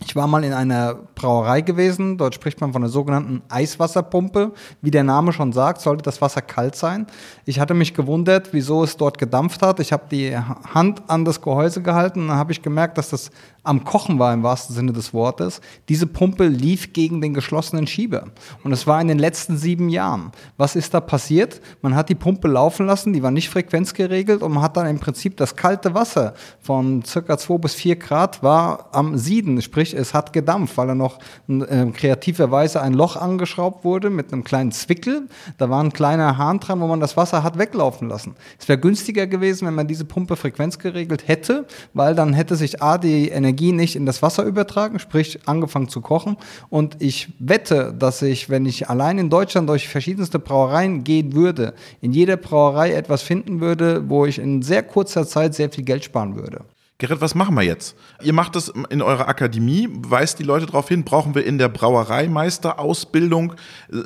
Ich 0.02 0.14
war 0.16 0.28
mal 0.28 0.44
in 0.44 0.52
einer 0.52 0.94
Brauerei 0.94 1.62
gewesen, 1.62 2.18
dort 2.18 2.36
spricht 2.36 2.60
man 2.60 2.74
von 2.74 2.82
der 2.82 2.90
sogenannten 2.90 3.42
Eiswasserpumpe. 3.48 4.52
Wie 4.82 4.92
der 4.92 5.06
Name 5.06 5.32
schon 5.32 5.54
sagt, 5.54 5.80
sollte 5.80 6.04
das 6.04 6.22
Wasser 6.22 6.42
kalt 6.42 6.76
sein. 6.76 7.08
Ich 7.46 7.62
hatte 7.62 7.74
mich 7.74 7.94
gewundert, 7.94 8.50
wieso 8.52 8.84
es 8.84 8.98
dort 8.98 9.18
gedampft 9.18 9.62
hat. 9.62 9.80
Ich 9.80 9.94
habe 9.94 10.04
die 10.12 10.36
Hand 10.38 11.04
an 11.08 11.24
das 11.24 11.42
Gehäuse 11.42 11.82
gehalten 11.82 12.22
und 12.22 12.28
dann 12.28 12.38
habe 12.38 12.52
ich 12.52 12.62
gemerkt, 12.62 12.98
dass 12.98 13.10
das 13.10 13.32
am 13.64 13.84
Kochen 13.84 14.20
war 14.20 14.34
im 14.34 14.44
wahrsten 14.44 14.76
Sinne 14.76 14.94
des 14.94 15.14
Wortes. 15.14 15.62
Diese 15.90 16.08
Pumpe 16.08 16.46
lief 16.46 16.94
gegen 16.94 17.22
den 17.22 17.34
geschlossenen 17.34 17.88
Schieber. 17.88 18.28
Und 18.64 18.74
es 18.74 18.86
war 18.86 19.02
in 19.02 19.08
den 19.08 19.18
letzten 19.18 19.58
sieben 19.58 19.90
Jahren. 19.90 20.32
Was 20.58 20.76
ist 20.76 20.94
da 20.94 21.00
passiert? 21.00 21.62
Man 21.82 21.96
hat 21.96 22.10
die 22.10 22.16
Pumpe 22.16 22.48
laufen 22.48 22.86
lassen, 22.86 23.14
die 23.14 23.24
war 23.24 23.32
nicht 23.32 23.50
frequenzgeregelt 23.50 24.44
und 24.44 24.52
man 24.52 24.62
hat 24.62 24.78
dann 24.78 24.88
im 24.88 25.00
Prinzip 25.00 25.38
das 25.38 25.56
kalte 25.56 25.96
Wasser 25.96 26.34
von 26.62 27.04
circa 27.04 27.38
zwei 27.38 27.58
bis 27.58 27.74
vier 27.74 27.96
Grad 27.96 28.44
war 28.44 28.90
am 28.92 29.18
Sieden, 29.18 29.62
sprich 29.62 29.85
es 29.94 30.14
hat 30.14 30.34
gedampft, 30.34 30.78
weil 30.78 30.90
er 30.90 30.96
noch 30.96 31.20
äh, 31.48 31.86
kreativerweise 31.92 32.82
ein 32.82 32.94
Loch 32.94 33.16
angeschraubt 33.16 33.84
wurde 33.84 34.10
mit 34.10 34.32
einem 34.32 34.44
kleinen 34.44 34.72
Zwickel. 34.72 35.28
Da 35.58 35.70
war 35.70 35.84
ein 35.84 35.94
kleiner 35.94 36.38
Hahn 36.38 36.60
dran, 36.60 36.82
wo 36.82 36.88
man 36.88 37.00
das 37.00 37.18
Wasser 37.18 37.44
hat 37.44 37.58
weglaufen 37.58 38.10
lassen. 38.10 38.36
Es 38.60 38.68
wäre 38.68 38.80
günstiger 38.80 39.28
gewesen, 39.28 39.68
wenn 39.68 39.76
man 39.76 39.88
diese 39.88 40.06
Pumpe 40.06 40.36
frequenzgeregelt 40.36 41.28
hätte, 41.28 41.66
weil 41.94 42.16
dann 42.16 42.34
hätte 42.34 42.56
sich 42.56 42.82
A, 42.82 42.98
die 42.98 43.30
Energie 43.30 43.72
nicht 43.72 43.96
in 43.96 44.06
das 44.06 44.22
Wasser 44.22 44.44
übertragen, 44.44 45.00
sprich 45.00 45.40
angefangen 45.46 45.90
zu 45.90 46.02
kochen. 46.02 46.38
Und 46.70 47.02
ich 47.02 47.34
wette, 47.40 47.94
dass 47.98 48.22
ich, 48.22 48.50
wenn 48.50 48.66
ich 48.66 48.90
allein 48.90 49.18
in 49.18 49.30
Deutschland 49.30 49.70
durch 49.70 49.88
verschiedenste 49.88 50.40
Brauereien 50.40 51.04
gehen 51.04 51.34
würde, 51.34 51.74
in 52.02 52.12
jeder 52.12 52.38
Brauerei 52.38 52.94
etwas 52.94 53.22
finden 53.22 53.62
würde, 53.62 54.10
wo 54.10 54.26
ich 54.26 54.40
in 54.40 54.62
sehr 54.62 54.84
kurzer 54.84 55.26
Zeit 55.28 55.56
sehr 55.56 55.70
viel 55.70 55.84
Geld 55.84 56.04
sparen 56.04 56.36
würde. 56.36 56.66
Gerrit, 56.98 57.20
was 57.20 57.36
machen 57.36 57.56
wir 57.56 57.64
jetzt? 57.64 57.98
Ihr 58.24 58.32
macht 58.32 58.56
das 58.56 58.72
in 58.90 59.02
eurer 59.02 59.28
Akademie, 59.28 59.90
weist 59.92 60.40
die 60.40 60.44
Leute 60.44 60.66
darauf 60.66 60.88
hin, 60.88 61.04
brauchen 61.04 61.36
wir 61.36 61.46
in 61.46 61.58
der 61.58 61.68
Brauereimeisterausbildung 61.68 63.56
äh, 63.92 63.98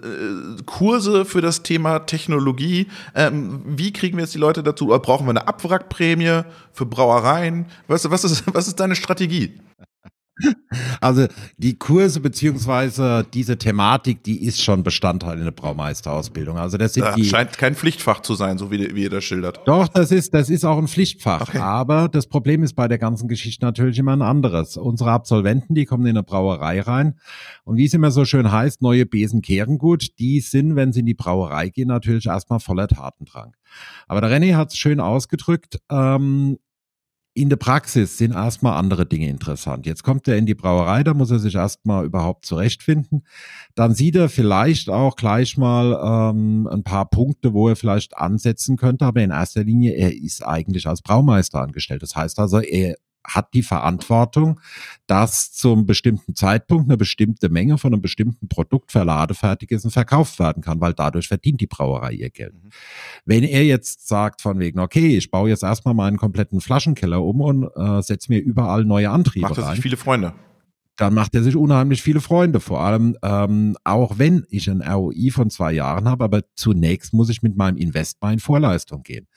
Kurse 0.65 1.25
für 1.25 1.41
das 1.41 1.61
Thema 1.61 1.99
Technologie. 1.99 2.87
Ähm, 3.13 3.61
wie 3.65 3.93
kriegen 3.93 4.17
wir 4.17 4.23
jetzt 4.23 4.33
die 4.33 4.39
Leute 4.39 4.63
dazu? 4.63 4.87
Oder 4.87 4.97
brauchen 4.99 5.27
wir 5.27 5.31
eine 5.31 5.47
Abwrackprämie 5.47 6.41
für 6.73 6.87
Brauereien? 6.87 7.67
Was, 7.87 8.09
was, 8.09 8.23
ist, 8.23 8.43
was 8.51 8.67
ist 8.67 8.79
deine 8.79 8.95
Strategie? 8.95 9.53
Also 11.01 11.27
die 11.57 11.77
Kurse 11.77 12.19
beziehungsweise 12.19 13.25
diese 13.33 13.57
Thematik, 13.57 14.23
die 14.23 14.43
ist 14.45 14.61
schon 14.61 14.83
Bestandteil 14.83 15.37
in 15.37 15.45
der 15.45 15.51
Braumeisterausbildung. 15.51 16.57
Also 16.57 16.77
das 16.77 16.93
sind 16.93 17.05
da 17.05 17.15
die, 17.15 17.25
scheint 17.25 17.57
kein 17.57 17.75
Pflichtfach 17.75 18.21
zu 18.21 18.35
sein, 18.35 18.57
so 18.57 18.71
wie, 18.71 18.95
wie 18.95 19.03
ihr 19.03 19.09
das 19.09 19.23
schildert. 19.23 19.61
Doch, 19.65 19.87
das 19.87 20.11
ist 20.11 20.33
das 20.33 20.49
ist 20.49 20.65
auch 20.65 20.77
ein 20.77 20.87
Pflichtfach. 20.87 21.49
Okay. 21.49 21.57
Aber 21.57 22.07
das 22.07 22.27
Problem 22.27 22.63
ist 22.63 22.73
bei 22.73 22.87
der 22.87 22.97
ganzen 22.97 23.27
Geschichte 23.27 23.65
natürlich 23.65 23.97
immer 23.97 24.15
ein 24.15 24.21
anderes. 24.21 24.77
Unsere 24.77 25.11
Absolventen, 25.11 25.75
die 25.75 25.85
kommen 25.85 26.05
in 26.05 26.17
eine 26.17 26.23
Brauerei 26.23 26.81
rein 26.81 27.15
und 27.63 27.77
wie 27.77 27.85
es 27.85 27.93
immer 27.93 28.11
so 28.11 28.25
schön 28.25 28.51
heißt, 28.51 28.81
neue 28.81 29.05
Besen 29.05 29.41
kehren 29.41 29.77
gut. 29.77 30.19
Die 30.19 30.39
sind, 30.39 30.75
wenn 30.75 30.93
sie 30.93 31.01
in 31.01 31.05
die 31.05 31.13
Brauerei 31.13 31.69
gehen, 31.69 31.87
natürlich 31.87 32.27
erstmal 32.27 32.59
voller 32.59 32.87
Tatendrang. 32.87 33.55
Aber 34.07 34.21
der 34.21 34.29
René 34.29 34.55
hat 34.55 34.71
es 34.71 34.77
schön 34.77 34.99
ausgedrückt. 34.99 35.79
Ähm, 35.89 36.57
in 37.39 37.49
der 37.49 37.55
Praxis 37.55 38.17
sind 38.17 38.33
erstmal 38.33 38.77
andere 38.77 39.05
Dinge 39.05 39.29
interessant. 39.29 39.85
Jetzt 39.85 40.03
kommt 40.03 40.27
er 40.27 40.37
in 40.37 40.45
die 40.45 40.55
Brauerei, 40.55 41.03
da 41.03 41.13
muss 41.13 41.31
er 41.31 41.39
sich 41.39 41.55
erstmal 41.55 42.05
überhaupt 42.05 42.45
zurechtfinden. 42.45 43.23
Dann 43.75 43.93
sieht 43.93 44.17
er 44.17 44.27
vielleicht 44.27 44.89
auch 44.89 45.15
gleich 45.15 45.57
mal 45.57 46.31
ähm, 46.31 46.67
ein 46.67 46.83
paar 46.83 47.09
Punkte, 47.09 47.53
wo 47.53 47.69
er 47.69 47.77
vielleicht 47.77 48.17
ansetzen 48.17 48.75
könnte, 48.75 49.05
aber 49.05 49.21
in 49.21 49.31
erster 49.31 49.63
Linie, 49.63 49.93
er 49.93 50.13
ist 50.13 50.45
eigentlich 50.45 50.85
als 50.85 51.01
Braumeister 51.01 51.61
angestellt. 51.61 52.03
Das 52.03 52.15
heißt 52.15 52.39
also, 52.39 52.59
er 52.59 52.95
hat 53.29 53.53
die 53.53 53.63
Verantwortung, 53.63 54.59
dass 55.07 55.51
zum 55.51 55.85
bestimmten 55.85 56.35
Zeitpunkt 56.35 56.89
eine 56.89 56.97
bestimmte 56.97 57.49
Menge 57.49 57.77
von 57.77 57.93
einem 57.93 58.01
bestimmten 58.01 58.47
Produkt 58.47 58.91
verladefertig 58.91 59.71
ist 59.71 59.85
und 59.85 59.91
verkauft 59.91 60.39
werden 60.39 60.61
kann, 60.61 60.81
weil 60.81 60.93
dadurch 60.93 61.27
verdient 61.27 61.61
die 61.61 61.67
Brauerei 61.67 62.13
ihr 62.13 62.29
Geld. 62.29 62.53
Mhm. 62.53 62.69
Wenn 63.25 63.43
er 63.43 63.63
jetzt 63.63 64.07
sagt 64.07 64.41
von 64.41 64.59
wegen, 64.59 64.79
okay, 64.79 65.17
ich 65.17 65.31
baue 65.31 65.49
jetzt 65.49 65.63
erstmal 65.63 65.93
meinen 65.93 66.17
kompletten 66.17 66.61
Flaschenkeller 66.61 67.23
um 67.23 67.41
und 67.41 67.69
äh, 67.75 68.01
setze 68.01 68.31
mir 68.31 68.39
überall 68.39 68.85
neue 68.85 69.09
Antriebe 69.09 69.47
Macht 69.47 69.57
er 69.57 69.65
rein. 69.65 69.75
sich 69.75 69.83
viele 69.83 69.97
Freunde 69.97 70.33
dann 70.99 71.13
macht 71.13 71.33
er 71.33 71.43
sich 71.43 71.55
unheimlich 71.55 72.01
viele 72.01 72.19
Freunde. 72.19 72.59
Vor 72.59 72.81
allem, 72.81 73.15
ähm, 73.23 73.77
auch 73.85 74.17
wenn 74.17 74.45
ich 74.49 74.69
ein 74.69 74.81
ROI 74.81 75.31
von 75.31 75.49
zwei 75.49 75.71
Jahren 75.71 76.09
habe, 76.09 76.25
aber 76.25 76.41
zunächst 76.55 77.13
muss 77.13 77.29
ich 77.29 77.41
mit 77.41 77.55
meinem 77.55 77.77
Investment 77.77 78.33
in 78.33 78.39
Vorleistung 78.39 79.03
gehen. 79.03 79.27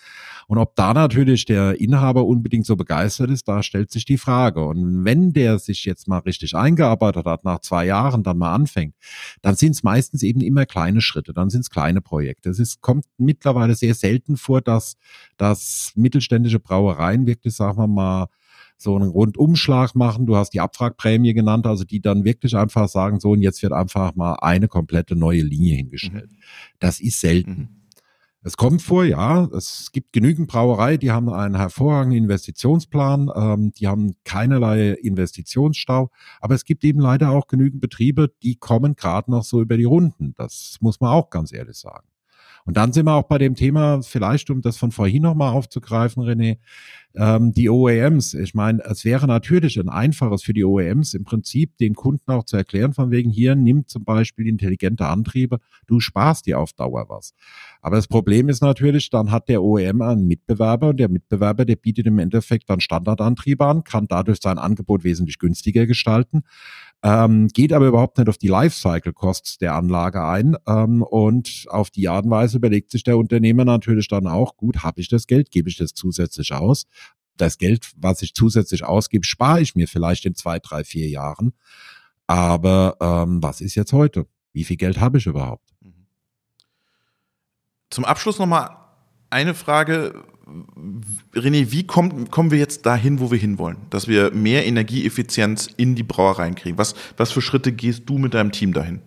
Und 0.48 0.59
ob 0.59 0.75
da 0.75 0.92
natürlich 0.92 1.44
der 1.44 1.81
Inhaber 1.81 2.27
unbedingt 2.27 2.66
so 2.66 2.75
begeistert 2.75 3.31
ist, 3.31 3.46
da 3.46 3.62
stellt 3.62 3.92
sich 3.92 4.05
die 4.05 4.18
Frage. 4.18 4.64
Und 4.64 5.05
wenn 5.05 5.33
der 5.33 5.61
sich 5.61 5.85
jetzt 5.85 6.09
mal 6.09 6.18
richtig 6.18 6.57
eingearbeitet 6.57 7.27
hat, 7.27 7.44
nach 7.44 7.61
zwei 7.61 7.87
Jahren 7.87 8.25
dann 8.25 8.38
mal 8.38 8.53
anfängt, 8.53 8.96
dann 9.40 9.55
sind 9.55 9.70
es 9.70 9.85
meistens 9.85 10.25
eben 10.25 10.40
immer 10.40 10.66
kleine 10.66 11.01
Schritte, 11.01 11.33
dann 11.33 11.48
sind 11.48 11.61
es 11.61 11.70
kleine 11.70 12.01
Projekte. 12.01 12.51
Es 12.51 12.59
ist, 12.59 12.81
kommt 12.81 13.05
mittlerweile 13.18 13.77
sehr 13.77 13.94
selten 13.94 14.37
vor, 14.37 14.62
dass, 14.62 14.96
dass 15.37 15.92
mittelständische 15.94 16.59
Brauereien 16.59 17.25
wirklich, 17.25 17.55
sagen 17.55 17.79
wir 17.79 17.87
mal, 17.87 18.27
so 18.83 18.97
einen 18.97 19.11
Rundumschlag 19.11 19.95
machen. 19.95 20.27
Du 20.27 20.37
hast 20.37 20.51
die 20.51 20.61
Abwrackprämie 20.61 21.35
genannt, 21.35 21.66
also 21.66 21.85
die 21.85 22.01
dann 22.01 22.25
wirklich 22.25 22.57
einfach 22.57 22.88
sagen, 22.88 23.21
so 23.21 23.31
und 23.31 23.42
jetzt 23.42 23.62
wird 23.62 23.73
einfach 23.73 24.14
mal 24.14 24.35
eine 24.35 24.68
komplette 24.68 25.16
neue 25.16 25.42
Linie 25.42 25.77
hingestellt. 25.77 26.31
Mhm. 26.31 26.37
Das 26.79 27.01
ist 27.01 27.21
selten. 27.21 27.51
Mhm. 27.51 27.68
Es 28.45 28.57
kommt 28.57 28.83
vor, 28.83 29.05
ja, 29.05 29.45
es 29.57 29.92
gibt 29.92 30.12
genügend 30.12 30.49
Brauerei, 30.49 30.97
die 30.97 31.12
haben 31.12 31.29
einen 31.29 31.55
hervorragenden 31.55 32.25
Investitionsplan, 32.25 33.31
ähm, 33.37 33.73
die 33.73 33.87
haben 33.87 34.16
keinerlei 34.25 34.90
Investitionsstau, 34.95 36.11
aber 36.40 36.55
es 36.57 36.64
gibt 36.64 36.83
eben 36.83 36.99
leider 36.99 37.31
auch 37.31 37.47
genügend 37.47 37.81
Betriebe, 37.81 38.33
die 38.42 38.57
kommen 38.57 38.97
gerade 38.97 39.31
noch 39.31 39.45
so 39.45 39.61
über 39.61 39.77
die 39.77 39.85
Runden. 39.85 40.35
Das 40.37 40.79
muss 40.81 41.01
man 41.01 41.11
auch 41.11 41.31
ganz 41.31 41.53
ehrlich 41.53 41.77
sagen. 41.77 42.09
Und 42.64 42.77
dann 42.77 42.92
sind 42.92 43.07
wir 43.07 43.14
auch 43.14 43.29
bei 43.29 43.38
dem 43.38 43.55
Thema, 43.55 44.03
vielleicht 44.03 44.51
um 44.51 44.61
das 44.61 44.77
von 44.77 44.92
vorhin 44.92 45.23
nochmal 45.23 45.53
aufzugreifen, 45.53 46.23
René, 46.23 46.59
ähm, 47.16 47.53
die 47.53 47.68
OEMs. 47.68 48.35
Ich 48.35 48.55
meine, 48.55 48.83
es 48.85 49.05
wäre 49.05 49.27
natürlich 49.27 49.79
ein 49.79 49.88
einfaches 49.88 50.42
für 50.42 50.53
die 50.53 50.64
OEMs 50.64 51.14
im 51.14 51.25
Prinzip 51.25 51.77
den 51.79 51.94
Kunden 51.94 52.31
auch 52.31 52.44
zu 52.44 52.57
erklären, 52.57 52.92
von 52.92 53.11
wegen 53.11 53.31
hier, 53.31 53.55
nimm 53.55 53.87
zum 53.87 54.05
Beispiel 54.05 54.46
intelligente 54.46 55.07
Antriebe, 55.07 55.59
du 55.87 56.01
sparst 56.01 56.46
dir 56.46 56.59
auf 56.59 56.72
Dauer 56.72 57.07
was. 57.09 57.35
Aber 57.81 57.96
das 57.96 58.09
Problem 58.09 58.48
ist 58.48 58.62
natürlich, 58.62 59.11
dann 59.11 59.31
hat 59.31 59.48
der 59.48 59.62
OEM 59.62 60.03
einen 60.03 60.27
Mitbewerber 60.27 60.90
und 60.90 61.01
der 61.01 61.09
Mitbewerber, 61.09 61.64
der 61.64 61.77
bietet 61.77 62.07
im 62.07 62.18
Endeffekt 62.18 62.70
dann 62.70 62.81
Standardantriebe 62.81 63.66
an, 63.66 63.85
kann 63.85 64.07
dadurch 64.09 64.38
sein 64.40 64.59
Angebot 64.59 65.05
wesentlich 65.05 65.38
günstiger 65.38 65.87
gestalten 65.87 66.42
ähm, 67.05 67.48
geht 67.48 67.72
aber 67.72 67.88
überhaupt 67.88 68.18
nicht 68.18 68.29
auf 68.29 68.38
die 68.38 68.48
Lifecycle-Costs 68.48 69.59
der 69.59 69.75
Anlage 69.75 70.25
ein. 70.25 70.57
Ähm, 70.68 71.03
und 71.03 71.66
auf 71.68 71.90
die 71.90 72.09
Art 72.09 72.25
und 72.25 72.31
Weise 72.31 72.59
überlegt 72.59 72.92
sich 72.92 73.03
der 73.03 73.18
Unternehmer 73.18 73.64
natürlich 73.64 74.07
dann 74.09 74.27
auch, 74.27 74.57
gut, 74.57 74.85
habe 74.85 75.01
ich 75.01 75.09
das 75.09 75.27
Geld, 75.27 75.51
gebe 75.51 75.68
ich 75.68 75.77
das 75.77 75.94
zusätzlich 75.94 76.53
aus? 76.53 76.87
Das 77.37 77.59
Geld, 77.59 77.90
was 77.97 78.23
ich 78.23 78.35
zusätzlich 78.35 78.85
ausgebe, 78.85 79.25
spare 79.25 79.61
ich 79.61 79.75
mir 79.75 79.88
vielleicht 79.88 80.27
in 80.27 80.35
zwei, 80.35 80.59
drei, 80.59 80.85
vier 80.85 81.09
Jahren. 81.09 81.53
Aber 82.27 82.97
ähm, 83.01 83.42
was 83.42 83.61
ist 83.61 83.75
jetzt 83.75 83.92
heute? 83.92 84.27
Wie 84.53 84.64
viel 84.64 84.77
Geld 84.77 85.01
habe 85.01 85.18
ich 85.18 85.27
überhaupt? 85.27 85.73
Zum 87.90 88.05
Abschluss 88.05 88.38
nochmal 88.38 88.77
eine 89.31 89.55
Frage. 89.55 90.25
René, 91.35 91.71
wie 91.71 91.87
kommt, 91.87 92.31
kommen 92.31 92.51
wir 92.51 92.59
jetzt 92.59 92.85
dahin, 92.85 93.21
wo 93.21 93.31
wir 93.31 93.38
hinwollen? 93.38 93.79
Dass 93.90 94.09
wir 94.09 94.33
mehr 94.33 94.66
Energieeffizienz 94.66 95.68
in 95.77 95.95
die 95.95 96.03
Brauereien 96.03 96.55
kriegen. 96.55 96.79
Was, 96.79 96.95
was 97.16 97.33
für 97.33 97.40
Schritte 97.40 97.73
gehst 97.73 98.03
du 98.07 98.18
mit 98.18 98.35
deinem 98.35 98.53
Team 98.53 98.73
dahin? 98.73 99.01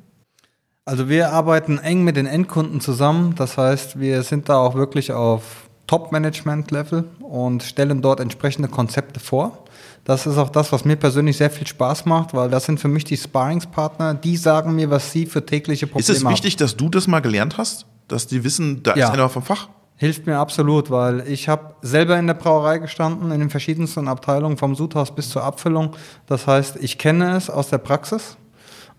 Also 0.85 1.09
wir 1.09 1.31
arbeiten 1.31 1.79
eng 1.79 2.03
mit 2.03 2.15
den 2.15 2.27
Endkunden 2.27 2.79
zusammen. 2.79 3.33
Das 3.35 3.57
heißt, 3.57 3.99
wir 3.99 4.21
sind 4.21 4.49
da 4.49 4.57
auch 4.57 4.75
wirklich 4.75 5.11
auf 5.11 5.69
Top-Management-Level 5.87 7.05
und 7.19 7.63
stellen 7.63 8.01
dort 8.01 8.19
entsprechende 8.19 8.67
Konzepte 8.67 9.19
vor. 9.19 9.65
Das 10.03 10.25
ist 10.25 10.37
auch 10.37 10.49
das, 10.49 10.71
was 10.71 10.85
mir 10.85 10.95
persönlich 10.95 11.37
sehr 11.37 11.49
viel 11.49 11.67
Spaß 11.67 12.05
macht, 12.05 12.33
weil 12.33 12.49
das 12.49 12.65
sind 12.65 12.79
für 12.79 12.87
mich 12.87 13.03
die 13.03 13.17
Sparringspartner, 13.17 14.13
die 14.13 14.37
sagen 14.37 14.75
mir, 14.75 14.89
was 14.89 15.11
sie 15.11 15.25
für 15.25 15.45
tägliche 15.45 15.87
Probleme 15.87 16.05
haben. 16.05 16.15
Ist 16.15 16.23
es 16.23 16.29
wichtig, 16.29 16.53
haben. 16.53 16.59
dass 16.59 16.77
du 16.77 16.89
das 16.89 17.07
mal 17.07 17.21
gelernt 17.21 17.57
hast? 17.57 17.85
Dass 18.07 18.27
die 18.27 18.43
wissen, 18.43 18.83
da 18.83 18.95
ja. 18.95 19.07
ist 19.07 19.13
einer 19.13 19.29
vom 19.29 19.43
Fach? 19.43 19.69
Hilft 19.97 20.27
mir 20.27 20.37
absolut, 20.37 20.91
weil 20.91 21.25
ich 21.27 21.47
habe 21.47 21.75
selber 21.81 22.19
in 22.19 22.27
der 22.27 22.33
Brauerei 22.33 22.79
gestanden, 22.79 23.31
in 23.31 23.39
den 23.39 23.49
verschiedensten 23.49 24.07
Abteilungen, 24.07 24.57
vom 24.57 24.75
Sudhaus 24.75 25.15
bis 25.15 25.29
zur 25.29 25.43
Abfüllung. 25.43 25.95
Das 26.27 26.47
heißt, 26.47 26.77
ich 26.81 26.97
kenne 26.97 27.35
es 27.37 27.49
aus 27.49 27.69
der 27.69 27.77
Praxis 27.77 28.37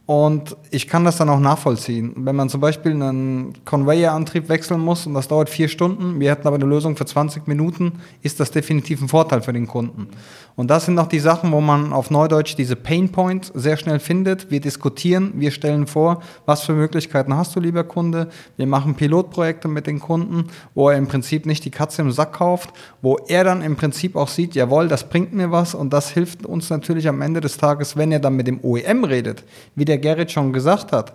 und 0.06 0.56
ich 0.70 0.86
kann 0.86 1.04
das 1.04 1.16
dann 1.16 1.28
auch 1.28 1.40
nachvollziehen. 1.40 2.12
Wenn 2.16 2.36
man 2.36 2.48
zum 2.48 2.60
Beispiel 2.60 2.92
einen 2.92 3.54
Conveyor-Antrieb 3.64 4.48
wechseln 4.48 4.80
muss 4.80 5.04
und 5.04 5.14
das 5.14 5.26
dauert 5.26 5.50
vier 5.50 5.66
Stunden, 5.66 6.20
wir 6.20 6.30
hätten 6.30 6.46
aber 6.46 6.54
eine 6.54 6.64
Lösung 6.64 6.96
für 6.96 7.06
20 7.06 7.48
Minuten, 7.48 7.94
ist 8.22 8.38
das 8.38 8.52
definitiv 8.52 9.02
ein 9.02 9.08
Vorteil 9.08 9.42
für 9.42 9.52
den 9.52 9.66
Kunden. 9.66 10.08
Und 10.54 10.70
das 10.70 10.86
sind 10.86 10.98
auch 10.98 11.08
die 11.08 11.18
Sachen, 11.18 11.52
wo 11.52 11.60
man 11.60 11.92
auf 11.92 12.10
Neudeutsch 12.10 12.54
diese 12.56 12.76
Pain 12.76 13.10
Point 13.10 13.52
sehr 13.54 13.76
schnell 13.76 13.98
findet. 13.98 14.50
Wir 14.50 14.60
diskutieren, 14.60 15.32
wir 15.34 15.50
stellen 15.50 15.86
vor, 15.86 16.22
was 16.46 16.62
für 16.62 16.72
Möglichkeiten 16.72 17.36
hast 17.36 17.54
du, 17.56 17.60
lieber 17.60 17.84
Kunde. 17.84 18.28
Wir 18.56 18.66
machen 18.66 18.94
Pilotprojekte 18.94 19.68
mit 19.68 19.86
den 19.86 20.00
Kunden, 20.00 20.44
wo 20.74 20.88
er 20.88 20.96
im 20.96 21.08
Prinzip 21.08 21.44
nicht 21.44 21.64
die 21.64 21.70
Katze 21.70 22.00
im 22.00 22.10
Sack 22.10 22.34
kauft, 22.34 22.70
wo 23.02 23.18
er 23.28 23.44
dann 23.44 23.60
im 23.60 23.76
Prinzip 23.76 24.16
auch 24.16 24.28
sieht, 24.28 24.54
jawohl, 24.54 24.88
das 24.88 25.08
bringt 25.08 25.34
mir 25.34 25.50
was 25.50 25.74
und 25.74 25.92
das 25.92 26.10
hilft 26.10 26.46
uns 26.46 26.70
natürlich 26.70 27.08
am 27.08 27.20
Ende 27.20 27.40
des 27.40 27.58
Tages, 27.58 27.96
wenn 27.96 28.12
er 28.12 28.20
dann 28.20 28.36
mit 28.36 28.46
dem 28.46 28.64
OEM 28.64 29.04
redet, 29.04 29.44
wie 29.74 29.84
der 29.96 30.14
Gerrit 30.14 30.30
schon 30.30 30.52
gesagt 30.52 30.92
hat, 30.92 31.14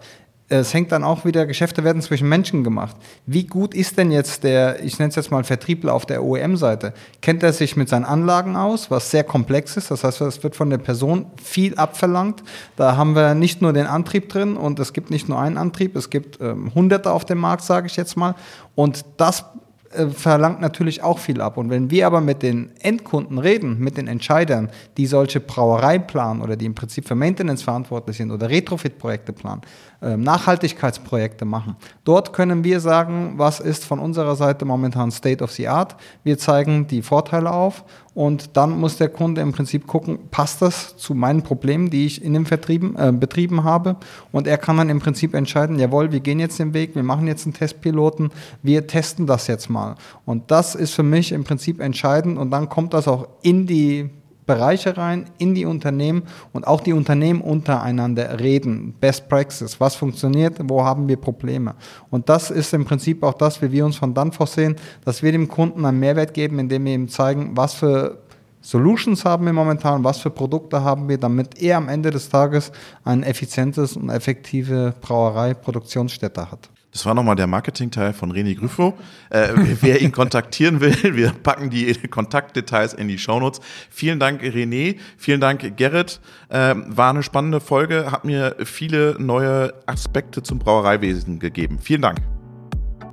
es 0.53 0.73
hängt 0.73 0.91
dann 0.91 1.05
auch 1.05 1.23
wieder, 1.23 1.45
Geschäfte 1.45 1.85
werden 1.85 2.01
zwischen 2.01 2.27
Menschen 2.27 2.65
gemacht. 2.65 2.97
Wie 3.25 3.45
gut 3.45 3.73
ist 3.73 3.97
denn 3.97 4.11
jetzt 4.11 4.43
der, 4.43 4.83
ich 4.83 4.99
nenne 4.99 5.07
es 5.07 5.15
jetzt 5.15 5.31
mal 5.31 5.45
Vertriebler 5.45 5.93
auf 5.93 6.05
der 6.05 6.21
OEM-Seite? 6.25 6.93
Kennt 7.21 7.41
er 7.41 7.53
sich 7.53 7.77
mit 7.77 7.87
seinen 7.87 8.03
Anlagen 8.03 8.57
aus, 8.57 8.91
was 8.91 9.11
sehr 9.11 9.23
komplex 9.23 9.77
ist? 9.77 9.91
Das 9.91 10.03
heißt, 10.03 10.19
es 10.19 10.43
wird 10.43 10.57
von 10.57 10.69
der 10.69 10.77
Person 10.77 11.27
viel 11.41 11.75
abverlangt. 11.75 12.43
Da 12.75 12.97
haben 12.97 13.15
wir 13.15 13.33
nicht 13.33 13.61
nur 13.61 13.71
den 13.71 13.87
Antrieb 13.87 14.27
drin 14.27 14.57
und 14.57 14.77
es 14.79 14.91
gibt 14.91 15.09
nicht 15.09 15.29
nur 15.29 15.39
einen 15.39 15.57
Antrieb, 15.57 15.95
es 15.95 16.09
gibt 16.09 16.41
ähm, 16.41 16.75
Hunderte 16.75 17.11
auf 17.11 17.23
dem 17.23 17.37
Markt, 17.37 17.63
sage 17.63 17.87
ich 17.87 17.95
jetzt 17.95 18.17
mal. 18.17 18.35
Und 18.75 19.05
das 19.15 19.45
äh, 19.93 20.07
verlangt 20.07 20.61
natürlich 20.61 21.03
auch 21.03 21.19
viel 21.19 21.41
ab. 21.41 21.57
Und 21.57 21.69
wenn 21.69 21.89
wir 21.91 22.07
aber 22.07 22.21
mit 22.21 22.43
den 22.43 22.71
Endkunden 22.79 23.37
reden, 23.37 23.79
mit 23.79 23.97
den 23.97 24.07
Entscheidern, 24.07 24.69
die 24.97 25.05
solche 25.05 25.39
Brauerei 25.39 25.99
planen 25.99 26.41
oder 26.41 26.55
die 26.55 26.65
im 26.65 26.75
Prinzip 26.75 27.07
für 27.07 27.15
Maintenance 27.15 27.63
verantwortlich 27.63 28.17
sind 28.17 28.31
oder 28.31 28.49
Retrofit-Projekte 28.49 29.33
planen, 29.33 29.61
ähm, 30.01 30.21
Nachhaltigkeitsprojekte 30.21 31.45
machen. 31.45 31.75
Dort 32.03 32.33
können 32.33 32.63
wir 32.63 32.79
sagen, 32.79 33.33
was 33.37 33.59
ist 33.59 33.85
von 33.85 33.99
unserer 33.99 34.35
Seite 34.35 34.65
momentan 34.65 35.11
State 35.11 35.43
of 35.43 35.51
the 35.51 35.67
Art. 35.67 35.95
Wir 36.23 36.37
zeigen 36.37 36.87
die 36.87 37.01
Vorteile 37.01 37.51
auf 37.51 37.83
und 38.13 38.57
dann 38.57 38.77
muss 38.77 38.97
der 38.97 39.07
Kunde 39.07 39.39
im 39.39 39.53
Prinzip 39.53 39.87
gucken, 39.87 40.19
passt 40.31 40.61
das 40.61 40.97
zu 40.97 41.13
meinen 41.13 41.43
Problemen, 41.43 41.89
die 41.89 42.05
ich 42.05 42.21
in 42.23 42.33
den 42.33 42.45
Vertrieben, 42.45 42.95
äh, 42.97 43.13
Betrieben 43.13 43.63
habe. 43.63 43.95
Und 44.33 44.47
er 44.47 44.57
kann 44.57 44.75
dann 44.77 44.89
im 44.89 44.99
Prinzip 44.99 45.33
entscheiden, 45.33 45.79
jawohl, 45.79 46.11
wir 46.11 46.19
gehen 46.19 46.39
jetzt 46.39 46.59
den 46.59 46.73
Weg, 46.73 46.93
wir 46.93 47.03
machen 47.03 47.27
jetzt 47.27 47.45
einen 47.45 47.53
Testpiloten, 47.53 48.31
wir 48.63 48.85
testen 48.85 49.27
das 49.27 49.47
jetzt 49.47 49.69
mal. 49.69 49.95
Und 50.25 50.51
das 50.51 50.75
ist 50.75 50.93
für 50.93 51.03
mich 51.03 51.31
im 51.31 51.45
Prinzip 51.45 51.79
entscheidend 51.79 52.37
und 52.37 52.51
dann 52.51 52.67
kommt 52.67 52.93
das 52.93 53.07
auch 53.07 53.27
in 53.43 53.65
die 53.65 54.09
Bereiche 54.51 54.97
rein, 54.97 55.29
in 55.37 55.55
die 55.55 55.65
Unternehmen 55.65 56.23
und 56.51 56.67
auch 56.67 56.81
die 56.81 56.91
Unternehmen 56.91 57.39
untereinander 57.39 58.41
reden. 58.41 58.93
Best 58.99 59.29
Practice, 59.29 59.79
was 59.79 59.95
funktioniert, 59.95 60.57
wo 60.63 60.83
haben 60.83 61.07
wir 61.07 61.15
Probleme. 61.15 61.75
Und 62.09 62.27
das 62.27 62.51
ist 62.51 62.73
im 62.73 62.83
Prinzip 62.83 63.23
auch 63.23 63.33
das, 63.33 63.61
wie 63.61 63.71
wir 63.71 63.85
uns 63.85 63.95
von 63.95 64.13
Danfoss 64.13 64.51
sehen, 64.55 64.75
dass 65.05 65.23
wir 65.23 65.31
dem 65.31 65.47
Kunden 65.47 65.85
einen 65.85 66.01
Mehrwert 66.01 66.33
geben, 66.33 66.59
indem 66.59 66.83
wir 66.83 66.93
ihm 66.95 67.07
zeigen, 67.07 67.55
was 67.55 67.75
für 67.75 68.17
Solutions 68.59 69.23
haben 69.23 69.45
wir 69.45 69.53
momentan, 69.53 70.03
was 70.03 70.17
für 70.17 70.29
Produkte 70.29 70.83
haben 70.83 71.07
wir, 71.07 71.17
damit 71.17 71.61
er 71.61 71.77
am 71.77 71.87
Ende 71.87 72.11
des 72.11 72.27
Tages 72.27 72.73
ein 73.05 73.23
effizientes 73.23 73.95
und 73.95 74.09
effektive 74.09 74.93
Brauerei-Produktionsstätte 74.99 76.51
hat. 76.51 76.69
Das 76.91 77.05
war 77.05 77.13
nochmal 77.13 77.35
der 77.35 77.47
Marketing-Teil 77.47 78.13
von 78.13 78.33
René 78.33 78.55
Griffo. 78.55 78.97
Äh, 79.29 79.49
wer 79.81 80.01
ihn 80.01 80.11
kontaktieren 80.11 80.81
will, 80.81 80.95
wir 81.15 81.31
packen 81.31 81.69
die 81.69 81.93
Kontaktdetails 81.93 82.93
in 82.93 83.07
die 83.07 83.17
Shownotes. 83.17 83.61
Vielen 83.89 84.19
Dank, 84.19 84.41
René. 84.41 84.97
Vielen 85.17 85.39
Dank, 85.39 85.77
Gerrit. 85.77 86.19
Äh, 86.49 86.75
war 86.75 87.11
eine 87.11 87.23
spannende 87.23 87.61
Folge, 87.61 88.11
hat 88.11 88.25
mir 88.25 88.57
viele 88.65 89.15
neue 89.19 89.73
Aspekte 89.85 90.43
zum 90.43 90.59
Brauereiwesen 90.59 91.39
gegeben. 91.39 91.79
Vielen 91.79 92.01
Dank. 92.01 92.19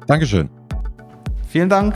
Dankeschön. 0.07 0.51
Vielen 1.49 1.69
Dank. 1.69 1.95